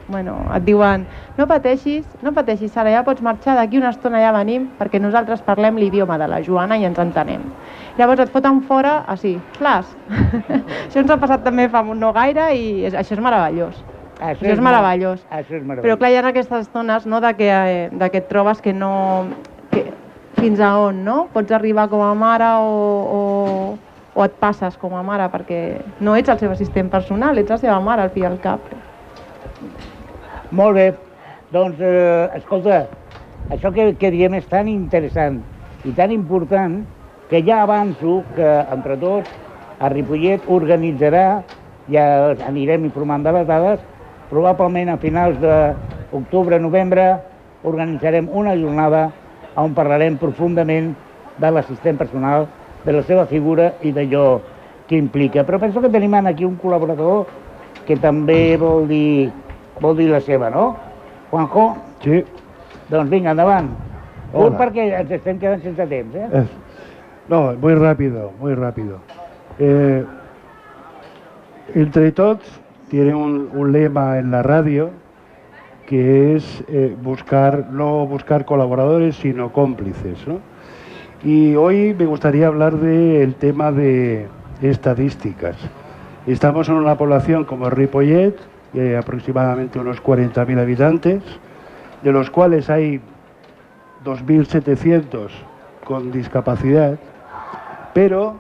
bueno, 0.08 0.38
et 0.56 0.64
diuen 0.66 1.06
no 1.38 1.48
pateixis, 1.50 2.06
no 2.24 2.34
pateixis, 2.36 2.72
Sara, 2.72 2.92
ja 2.94 3.04
pots 3.08 3.22
marxar, 3.26 3.58
d'aquí 3.60 3.80
una 3.80 3.92
estona 3.94 4.22
ja 4.24 4.32
venim, 4.36 4.70
perquè 4.80 5.02
nosaltres 5.04 5.44
parlem 5.46 5.78
l'idioma 5.78 6.18
de 6.18 6.30
la 6.32 6.40
Joana 6.46 6.78
i 6.80 6.88
ens 6.88 7.00
entenem. 7.02 7.44
Llavors 7.98 8.24
et 8.24 8.32
foten 8.34 8.62
fora, 8.70 9.02
així, 9.12 9.36
flas. 9.58 9.92
això 10.88 11.04
ens 11.04 11.12
ha 11.12 11.20
passat 11.22 11.44
també 11.46 11.68
fa 11.70 11.84
no 11.88 12.14
gaire 12.16 12.50
i 12.56 12.86
és, 12.88 12.96
això 12.96 13.18
és 13.18 13.24
meravellós. 13.24 13.84
Això, 14.18 14.32
això 14.32 14.48
és, 14.48 14.56
és 14.56 14.64
meravellós. 14.64 15.26
Això 15.30 15.58
és 15.60 15.64
meravellós. 15.64 15.86
Però 15.86 15.98
clar, 16.00 16.12
hi 16.12 16.18
ha 16.18 16.24
aquestes 16.32 16.66
estones 16.66 17.06
no, 17.06 17.22
de, 17.22 17.34
que, 17.38 17.52
de 17.94 18.10
que 18.14 18.24
et 18.24 18.32
trobes 18.32 18.64
que 18.64 18.74
no... 18.74 18.94
Que, 19.74 19.86
fins 20.38 20.62
a 20.62 20.72
on, 20.80 21.04
no? 21.06 21.18
Pots 21.34 21.54
arribar 21.54 21.88
com 21.90 22.02
a 22.06 22.14
mare 22.18 22.50
o, 22.62 22.74
o, 23.18 23.22
o 24.14 24.26
et 24.26 24.36
passes 24.42 24.78
com 24.78 24.94
a 24.98 25.04
mare 25.06 25.26
perquè 25.34 25.62
no 26.02 26.16
ets 26.18 26.30
el 26.30 26.42
seu 26.42 26.54
assistent 26.54 26.92
personal, 26.94 27.38
ets 27.42 27.54
la 27.54 27.62
seva 27.62 27.80
mare, 27.82 28.06
al 28.06 28.14
fi 28.14 28.22
i 28.22 28.30
al 28.30 28.38
cap. 28.42 28.62
Molt 30.52 30.76
bé. 30.76 30.94
Doncs, 31.52 31.80
eh, 31.80 32.30
escolta, 32.36 32.86
això 33.52 33.72
que, 33.76 33.94
que 34.00 34.12
diem 34.12 34.36
és 34.40 34.48
tan 34.52 34.68
interessant 34.72 35.42
i 35.88 35.94
tan 35.96 36.12
important 36.12 36.82
que 37.30 37.42
ja 37.44 37.62
avanço 37.64 38.22
que, 38.36 38.48
entre 38.72 38.98
tots, 39.00 39.32
a 39.80 39.90
Ripollet 39.94 40.48
organitzarà, 40.52 41.44
ja 41.92 42.06
anirem 42.48 42.88
informant 42.88 43.24
de 43.24 43.34
les 43.36 43.48
dades, 43.48 43.80
probablement 44.32 44.92
a 44.92 44.98
finals 45.00 45.40
d'octubre-novembre 45.40 47.08
organitzarem 47.68 48.28
una 48.32 48.56
jornada 48.60 49.08
on 49.58 49.76
parlarem 49.76 50.18
profundament 50.20 50.94
de 51.38 51.52
l'assistent 51.52 52.00
personal, 52.00 52.48
de 52.86 52.96
la 52.96 53.04
seva 53.04 53.26
figura 53.28 53.74
i 53.84 53.92
d'allò 53.92 54.40
que 54.88 54.98
implica. 54.98 55.44
Però 55.44 55.60
penso 55.60 55.82
que 55.82 55.92
tenim 55.92 56.14
aquí 56.16 56.46
un 56.46 56.56
col·laborador 56.60 57.28
que 57.88 57.98
també 58.00 58.58
vol 58.58 58.88
dir 58.88 59.32
vol 59.82 59.98
dir 59.98 60.10
la 60.10 60.22
seva, 60.22 60.50
no? 60.50 60.76
Juanjo? 61.32 61.76
Sí. 62.04 62.24
Doncs 62.90 63.10
vinga, 63.10 63.32
endavant. 63.32 63.70
Hola. 64.34 64.52
Un 64.52 64.58
perquè 64.60 64.88
ens 65.00 65.12
estem 65.12 65.40
quedant 65.40 65.64
sense 65.64 65.88
temps, 65.88 66.16
eh? 66.16 66.46
No, 67.28 67.54
muy 67.60 67.76
rápido, 67.76 68.32
muy 68.40 68.56
rápido. 68.56 69.00
Eh, 69.60 70.06
entre 71.76 72.12
todos 72.12 72.40
tiene 72.90 73.14
un, 73.14 73.50
un 73.54 73.72
lema 73.72 74.18
en 74.18 74.32
la 74.32 74.44
radio 74.44 74.92
que 75.88 76.36
es 76.36 76.64
eh, 76.68 76.96
buscar, 77.02 77.68
no 77.72 78.06
buscar 78.06 78.46
colaboradores, 78.46 79.16
sino 79.16 79.52
cómplices. 79.54 80.28
¿no? 80.28 80.40
Y 81.24 81.56
hoy 81.56 81.96
me 81.98 82.06
gustaría 82.06 82.48
hablar 82.48 82.76
del 82.76 83.36
tema 83.36 83.72
de 83.72 84.28
estadísticas. 84.62 85.56
Estamos 86.28 86.68
en 86.68 86.76
una 86.76 86.98
población 86.98 87.46
como 87.46 87.70
Ripollet, 87.70 88.36
eh, 88.74 88.98
aproximadamente 88.98 89.80
unos 89.80 90.02
40.000 90.02 90.60
habitantes, 90.60 91.22
de 92.04 92.12
los 92.12 92.30
cuales 92.30 92.70
hay 92.70 93.00
2.700 94.06 95.30
con 95.84 96.12
discapacidad, 96.12 96.98
pero 97.94 98.36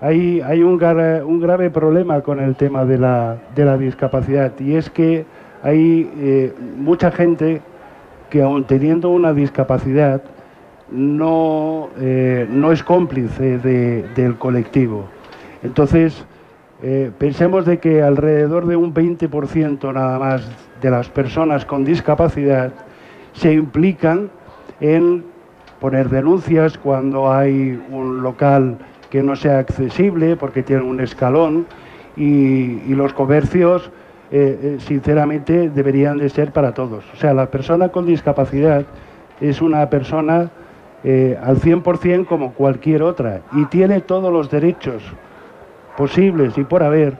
hay, 0.00 0.40
hay 0.40 0.62
un, 0.62 0.82
un 1.26 1.40
grave 1.40 1.70
problema 1.70 2.20
con 2.20 2.40
el 2.40 2.54
tema 2.54 2.84
de 2.84 2.98
la, 2.98 3.36
de 3.54 3.64
la 3.64 3.76
discapacidad 3.76 4.52
y 4.60 4.74
es 4.76 4.90
que 4.90 5.24
hay 5.62 6.08
eh, 6.18 6.54
mucha 6.76 7.10
gente 7.10 7.60
que 8.30 8.42
aun 8.42 8.64
teniendo 8.64 9.10
una 9.10 9.32
discapacidad 9.32 10.22
no, 10.90 11.88
eh, 11.98 12.46
no 12.50 12.70
es 12.72 12.82
cómplice 12.82 13.58
de- 13.58 14.04
del 14.14 14.36
colectivo. 14.36 15.06
Entonces, 15.62 16.24
eh, 16.80 17.10
pensemos 17.18 17.66
de 17.66 17.78
que 17.78 18.02
alrededor 18.02 18.66
de 18.66 18.76
un 18.76 18.94
20% 18.94 19.92
nada 19.92 20.18
más 20.18 20.48
de 20.80 20.90
las 20.90 21.08
personas 21.08 21.64
con 21.64 21.84
discapacidad 21.84 22.72
se 23.32 23.52
implican 23.52 24.30
en 24.78 25.24
poner 25.80 26.08
denuncias 26.08 26.78
cuando 26.78 27.32
hay 27.32 27.82
un 27.90 28.22
local 28.22 28.78
que 29.10 29.24
no 29.24 29.34
sea 29.34 29.58
accesible 29.58 30.36
porque 30.36 30.62
tiene 30.62 30.82
un 30.82 31.00
escalón 31.00 31.66
y, 32.16 32.94
los 32.94 33.12
comercios 33.12 33.90
eh, 34.30 34.58
eh, 34.62 34.76
sinceramente 34.78 35.70
deberían 35.70 36.18
de 36.18 36.28
ser 36.28 36.52
para 36.52 36.74
todos. 36.74 37.04
O 37.12 37.16
sea, 37.16 37.32
la 37.32 37.46
persona 37.50 37.88
con 37.88 38.06
discapacidad 38.06 38.84
es 39.40 39.60
una 39.62 39.88
persona 39.90 40.50
al 41.04 41.60
100% 41.60 42.26
como 42.26 42.52
cualquier 42.54 43.02
otra 43.02 43.40
y 43.52 43.64
tiene 43.66 44.00
todos 44.00 44.32
los 44.32 44.50
derechos 44.50 45.02
posibles 45.98 46.56
y 46.56 46.62
por 46.62 46.84
haber 46.84 47.16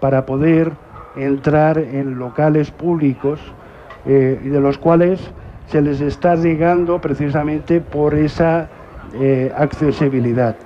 para 0.00 0.26
poder 0.26 0.72
entrar 1.14 1.78
en 1.78 2.18
locales 2.18 2.72
públicos 2.72 3.40
eh, 4.04 4.40
de 4.42 4.60
los 4.60 4.78
cuales 4.78 5.30
se 5.66 5.80
les 5.80 6.00
está 6.00 6.34
negando 6.34 7.00
precisamente 7.00 7.80
por 7.80 8.14
esa 8.14 8.68
eh, 9.14 9.52
accesibilidad. 9.56 10.56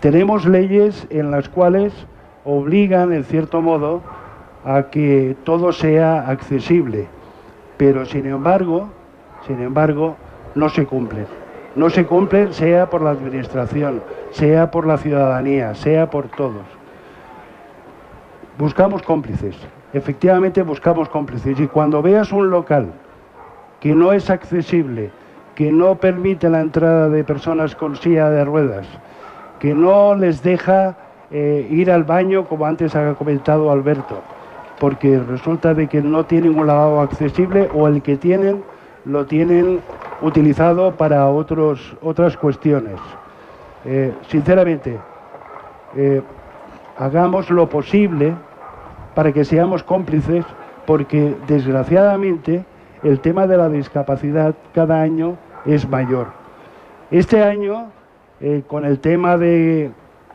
Tenemos 0.00 0.44
leyes 0.44 1.06
en 1.08 1.30
las 1.30 1.48
cuales 1.48 1.94
obligan, 2.44 3.14
en 3.14 3.24
cierto 3.24 3.62
modo, 3.62 4.02
a 4.62 4.90
que 4.90 5.34
todo 5.44 5.72
sea 5.72 6.28
accesible, 6.28 7.06
pero 7.78 8.04
sin 8.04 8.26
embargo, 8.26 8.90
sin 9.46 9.62
embargo, 9.62 10.16
no 10.54 10.68
se 10.68 10.84
cumplen. 10.84 11.26
No 11.74 11.88
se 11.88 12.04
cumplen 12.04 12.52
sea 12.52 12.90
por 12.90 13.00
la 13.00 13.12
administración, 13.12 14.02
sea 14.30 14.70
por 14.70 14.86
la 14.86 14.98
ciudadanía, 14.98 15.74
sea 15.74 16.10
por 16.10 16.28
todos. 16.28 16.81
Buscamos 18.58 19.02
cómplices, 19.02 19.56
efectivamente 19.94 20.62
buscamos 20.62 21.08
cómplices 21.08 21.58
y 21.58 21.66
cuando 21.66 22.02
veas 22.02 22.32
un 22.32 22.50
local 22.50 22.92
que 23.80 23.94
no 23.94 24.12
es 24.12 24.28
accesible, 24.28 25.10
que 25.54 25.72
no 25.72 25.94
permite 25.96 26.50
la 26.50 26.60
entrada 26.60 27.08
de 27.08 27.24
personas 27.24 27.74
con 27.74 27.96
silla 27.96 28.28
de 28.30 28.44
ruedas, 28.44 28.86
que 29.58 29.74
no 29.74 30.14
les 30.14 30.42
deja 30.42 30.96
eh, 31.30 31.66
ir 31.70 31.90
al 31.90 32.04
baño, 32.04 32.46
como 32.46 32.66
antes 32.66 32.94
ha 32.94 33.14
comentado 33.14 33.72
Alberto, 33.72 34.20
porque 34.78 35.18
resulta 35.18 35.72
de 35.72 35.88
que 35.88 36.02
no 36.02 36.24
tienen 36.24 36.58
un 36.58 36.66
lavabo 36.66 37.00
accesible 37.00 37.70
o 37.74 37.88
el 37.88 38.02
que 38.02 38.16
tienen 38.16 38.62
lo 39.04 39.26
tienen 39.26 39.80
utilizado 40.20 40.92
para 40.92 41.28
otros, 41.28 41.96
otras 42.02 42.36
cuestiones. 42.36 43.00
Eh, 43.84 44.12
sinceramente, 44.28 44.98
eh, 45.96 46.22
hagamos 47.02 47.50
lo 47.50 47.68
posible 47.68 48.34
para 49.14 49.32
que 49.32 49.44
seamos 49.44 49.82
cómplices, 49.82 50.44
porque 50.86 51.34
desgraciadamente 51.48 52.64
el 53.02 53.18
tema 53.18 53.46
de 53.48 53.56
la 53.56 53.68
discapacidad 53.68 54.54
cada 54.72 55.00
año 55.00 55.36
es 55.66 55.88
mayor. 55.88 56.28
Este 57.10 57.42
año, 57.42 57.90
eh, 58.40 58.62
con 58.68 58.84
el 58.84 59.00
tema 59.00 59.36
de, 59.36 59.90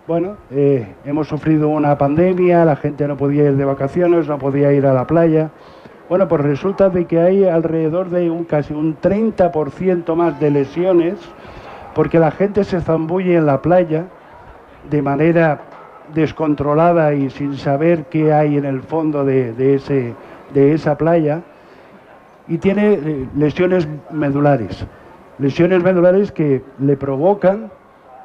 bueno, 0.08 0.36
eh, 0.52 0.94
hemos 1.06 1.30
sufrido 1.30 1.70
una 1.70 1.98
pandemia, 1.98 2.66
la 2.66 2.76
gente 2.76 3.08
no 3.08 3.16
podía 3.16 3.46
ir 3.46 3.56
de 3.56 3.66
vacaciones, 3.66 4.28
no 4.28 4.38
podía 4.38 4.74
ir 4.74 4.86
a 4.86 4.94
la 4.94 5.08
playa. 5.08 5.52
Bueno, 6.10 6.28
pues 6.28 6.42
resulta 6.42 6.90
de 6.90 7.06
que 7.06 7.20
hay 7.20 7.46
alrededor 7.46 8.10
de 8.10 8.30
un 8.30 8.44
casi 8.44 8.74
un 8.74 8.98
30% 9.00 10.16
más 10.16 10.38
de 10.40 10.52
lesiones 10.52 11.16
porque 11.96 12.20
la 12.20 12.32
gente 12.32 12.64
se 12.66 12.82
zambulle 12.82 13.36
en 13.36 13.46
la 13.46 13.62
playa 13.62 14.06
de 14.90 15.02
manera 15.02 15.62
descontrolada 16.14 17.14
y 17.14 17.30
sin 17.30 17.58
saber 17.58 18.06
qué 18.06 18.34
hay 18.34 18.58
en 18.58 18.66
el 18.66 18.82
fondo 18.82 19.26
de, 19.26 19.54
de 19.54 19.76
ese, 19.76 20.14
de 20.54 20.74
esa 20.74 20.98
playa 20.98 21.42
y 22.48 22.58
tiene 22.58 22.94
eh, 22.94 23.28
lesiones 23.36 23.88
medulares. 24.12 24.86
Lesiones 25.40 25.84
medulares 25.84 26.32
que 26.32 26.64
le 26.80 26.98
provocan 26.98 27.70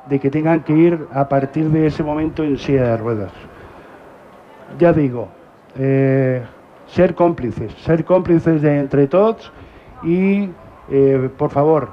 de 0.09 0.19
que 0.19 0.31
tengan 0.31 0.63
que 0.63 0.73
ir 0.73 1.07
a 1.13 1.29
partir 1.29 1.69
de 1.71 1.87
ese 1.87 2.03
momento 2.03 2.43
en 2.43 2.57
silla 2.59 2.85
de 2.85 2.97
ruedas. 2.97 3.33
Ya 4.79 4.93
digo, 4.93 5.29
eh, 5.77 6.43
ser 6.87 7.15
cómplices, 7.15 7.73
ser 7.75 8.05
cómplices 8.05 8.63
de 8.63 8.79
entre 8.79 9.07
todos 9.07 9.53
y, 10.03 10.49
eh, 10.91 11.29
por 11.37 11.51
favor, 11.51 11.91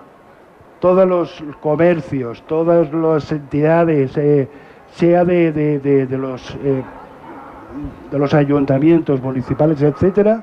todos 0.79 1.07
los 1.07 1.43
comercios, 1.61 2.41
todas 2.47 2.91
las 2.93 3.31
entidades, 3.31 4.17
sea 4.93 5.23
de, 5.25 5.51
de- 5.51 5.79
de- 5.79 6.05
de 6.07 6.17
los, 6.17 6.55
eh, 6.63 6.83
de 8.11 8.19
los 8.19 8.33
ayuntamientos 8.33 9.21
municipales, 9.21 9.81
etcétera, 9.81 10.41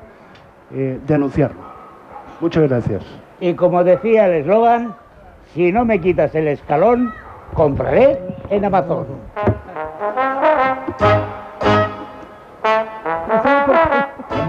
eh, 0.72 0.98
denunciarlo. 1.06 1.60
Muchas 2.40 2.68
gracias. 2.68 3.02
Y 3.40 3.54
como 3.54 3.82
decía 3.84 4.26
el 4.26 4.34
eslogan, 4.42 4.94
si 5.54 5.72
no 5.72 5.84
me 5.84 6.00
quitas 6.00 6.34
el 6.34 6.48
escalón, 6.48 7.12
compraré 7.54 8.18
en 8.50 8.64
Amazon. 8.64 9.06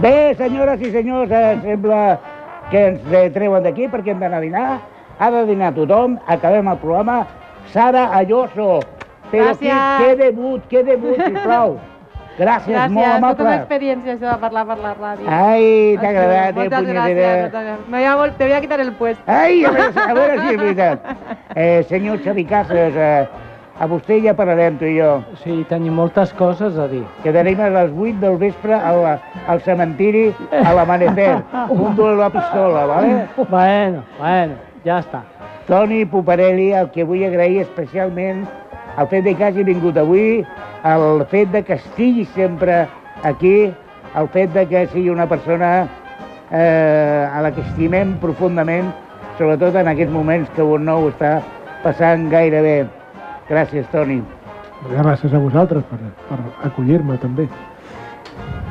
Bé, 0.02 0.36
senyores 0.38 0.82
i 0.82 0.92
senyors, 0.92 1.32
sembla 1.64 2.20
que 2.72 2.82
ens 2.92 3.34
treuen 3.34 3.64
d'aquí 3.66 3.88
perquè 3.90 4.14
hem 4.14 4.20
d'anar 4.22 4.40
a 4.42 4.46
dinar. 4.46 4.68
Ha 5.20 5.30
de 5.34 5.46
dinar 5.50 5.72
tothom, 5.74 6.18
acabem 6.28 6.68
el 6.70 6.78
programa. 6.78 7.26
Sara 7.74 8.08
Alloso, 8.16 8.80
però 9.32 9.58
que, 9.58 9.68
Gràcies. 9.68 9.98
que 10.00 10.16
debut, 10.24 10.68
que 10.68 10.84
debut, 10.84 11.16
sisplau. 11.26 11.78
Gràcies, 12.38 12.70
Gràcies, 12.70 12.92
molt 12.94 13.08
tota 13.08 13.18
una 13.18 13.28
amable. 13.32 13.56
experiència 13.64 14.14
això 14.14 14.28
de 14.30 14.38
parlar 14.42 14.66
per 14.68 14.76
la 14.78 14.92
ràdio. 14.94 15.26
Ai, 15.28 15.98
t'ha 15.98 16.10
agradat, 16.10 16.50
eh, 16.52 16.54
Moltes 16.54 16.80
punyetera? 16.80 17.02
gràcies. 17.08 17.42
moltes 17.42 17.64
gràcies. 17.66 17.88
Me 17.90 17.98
voy 17.98 18.06
a 18.06 18.16
vol- 18.20 18.34
te 18.38 18.44
voy 18.44 18.54
a 18.54 18.62
quitar 18.62 18.80
el 18.80 18.92
puesto. 18.94 19.24
Ai, 19.26 19.64
a 19.66 19.72
veure, 19.72 20.02
a 20.04 20.14
veure 20.14 20.40
si 20.42 20.48
és 20.54 20.58
veritat. 20.62 21.00
Eh, 21.58 21.84
senyor 21.90 22.20
Xavi 22.22 22.44
Casas, 22.46 22.94
eh, 22.96 23.28
a 23.80 23.88
vostè 23.88 24.20
ja 24.22 24.36
parlarem, 24.38 24.78
tu 24.78 24.86
i 24.86 25.00
jo. 25.00 25.24
Sí, 25.44 25.66
tenim 25.70 25.94
moltes 25.98 26.32
coses 26.38 26.78
a 26.78 26.86
dir. 26.88 27.02
Quedarem 27.24 27.60
a 27.60 27.70
les 27.70 27.92
8 27.92 28.20
del 28.22 28.38
vespre 28.38 28.76
al, 28.76 29.02
al 29.48 29.62
cementiri 29.62 30.28
a 30.52 30.74
l'amanecer. 30.78 31.40
Un 31.70 31.96
duel 31.96 32.22
a 32.22 32.30
pistola, 32.30 32.86
vale? 32.86 33.26
Bueno, 33.50 34.04
bueno, 34.20 34.54
ja 34.86 35.00
està. 35.00 35.24
Toni 35.66 36.06
Puparelli, 36.06 36.72
el 36.74 36.92
que 36.92 37.04
vull 37.04 37.26
agrair 37.26 37.62
especialment 37.66 38.46
el 38.98 39.08
fet 39.08 39.24
de 39.26 39.36
que 39.36 39.46
hagi 39.46 39.64
vingut 39.64 39.98
avui, 39.98 40.46
el 40.84 41.26
fet 41.32 41.52
de 41.54 41.64
que 41.64 41.78
estigui 41.78 42.26
sempre 42.34 42.88
aquí, 43.24 43.72
el 44.18 44.30
fet 44.34 44.54
de 44.54 44.66
que 44.68 44.88
sigui 44.94 45.10
una 45.14 45.28
persona 45.30 45.88
eh, 46.52 47.30
a 47.32 47.42
la 47.42 47.52
que 47.54 47.62
estimem 47.62 48.16
profundament, 48.24 48.90
sobretot 49.38 49.76
en 49.78 49.92
aquests 49.92 50.14
moments 50.14 50.50
que 50.56 50.66
un 50.66 50.88
no 50.90 50.98
ho 51.04 51.12
està 51.12 51.38
passant 51.84 52.26
gaire 52.32 52.64
bé. 52.66 52.78
Gràcies, 53.48 53.86
Toni. 53.94 54.20
Gràcies 54.90 55.34
a 55.34 55.42
vosaltres 55.42 55.86
per, 55.90 56.00
per 56.30 56.40
acollir-me 56.68 57.18
també. 57.22 57.48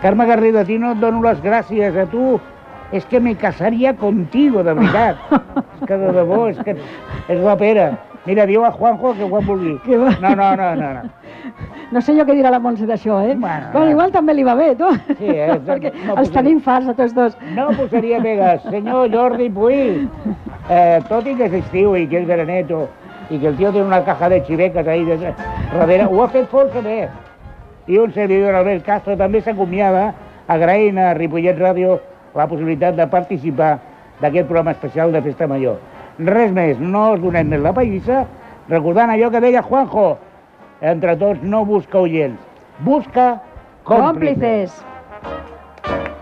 Carme 0.03 0.27
Garrido, 0.27 0.61
a 0.61 0.67
ti 0.67 0.77
no 0.79 0.93
et 0.95 1.01
dono 1.03 1.23
les 1.25 1.41
gràcies, 1.43 1.97
a 1.97 2.07
tu 2.11 2.37
és 2.95 3.07
que 3.11 3.21
me 3.21 3.35
casaria 3.39 3.95
contigo, 3.99 4.63
de 4.63 4.75
veritat. 4.75 5.23
és 5.81 5.87
que 5.89 5.99
de 6.03 6.13
debò, 6.15 6.43
és 6.51 6.61
que 6.67 6.77
és 6.77 7.41
la 7.43 7.57
pera. 7.59 7.89
Mira, 8.27 8.45
diu 8.47 8.65
a 8.65 8.71
Juanjo 8.73 9.13
que 9.15 9.29
quan 9.31 9.47
vulgui. 9.47 9.77
Que 9.85 9.97
va. 9.99 10.11
No, 10.21 10.35
no, 10.35 10.49
no, 10.57 10.75
no. 10.75 10.93
no. 10.95 11.03
No 11.93 12.01
sé 12.03 12.17
jo 12.17 12.25
què 12.27 12.35
dirà 12.35 12.51
la 12.51 12.59
Montse 12.59 12.87
d'això, 12.89 13.21
eh? 13.23 13.37
Bueno, 13.39 13.69
Bueno, 13.73 13.91
igual 13.93 14.11
també 14.13 14.35
li 14.35 14.43
va 14.43 14.55
bé, 14.59 14.73
tu. 14.75 14.89
Sí, 15.19 15.29
eh? 15.31 15.55
Perquè 15.67 15.93
No 15.95 16.17
els 16.17 16.29
posaria- 16.29 16.33
tenim 16.41 16.61
farts 16.61 16.89
a 16.89 16.95
tots 16.99 17.15
dos. 17.15 17.37
No 17.55 17.69
posaria 17.79 18.21
pegues. 18.21 18.63
Senyor 18.63 19.11
Jordi 19.13 19.49
Puig, 19.51 20.09
eh, 20.69 21.01
tot 21.09 21.27
i 21.27 21.37
que 21.39 21.47
és 21.47 21.53
estiu 21.63 21.95
i 21.97 22.09
que 22.09 22.19
és 22.25 22.27
graneto 22.27 22.89
i 23.31 23.39
que 23.39 23.47
el 23.49 23.57
tio 23.57 23.71
té 23.73 23.83
una 23.83 24.03
caja 24.05 24.29
de 24.29 24.41
xiveques 24.45 24.87
ahí 24.87 25.05
de, 25.05 25.17
darrere, 25.73 26.05
ho 26.11 26.23
ha 26.25 26.29
fet 26.29 26.49
força 26.51 26.81
bé. 26.83 27.09
I 27.87 27.99
un 27.99 28.13
servidor, 28.13 28.55
Albert 28.55 28.85
Castro, 28.85 29.17
també 29.17 29.41
s'acomiada 29.41 30.13
agraint 30.49 30.99
a 30.99 31.13
Ripollet 31.15 31.59
Ràdio 31.59 32.01
la 32.35 32.47
possibilitat 32.49 32.97
de 32.97 33.07
participar 33.07 33.79
d'aquest 34.21 34.47
programa 34.49 34.73
especial 34.73 35.13
de 35.13 35.23
Festa 35.23 35.47
Major. 35.47 35.79
Res 36.19 36.53
més, 36.57 36.79
no 36.81 37.13
us 37.13 37.21
donem 37.21 37.51
més 37.53 37.61
la 37.61 37.75
pallissa, 37.77 38.23
recordant 38.71 39.13
allò 39.13 39.29
que 39.31 39.43
deia 39.45 39.63
Juanjo, 39.67 40.09
entre 40.81 41.17
tots 41.21 41.45
no 41.45 41.65
busca 41.69 42.01
oients, 42.01 42.41
busca 42.89 43.35
còmplices. 43.85 44.73
Còmplices. 44.81 46.16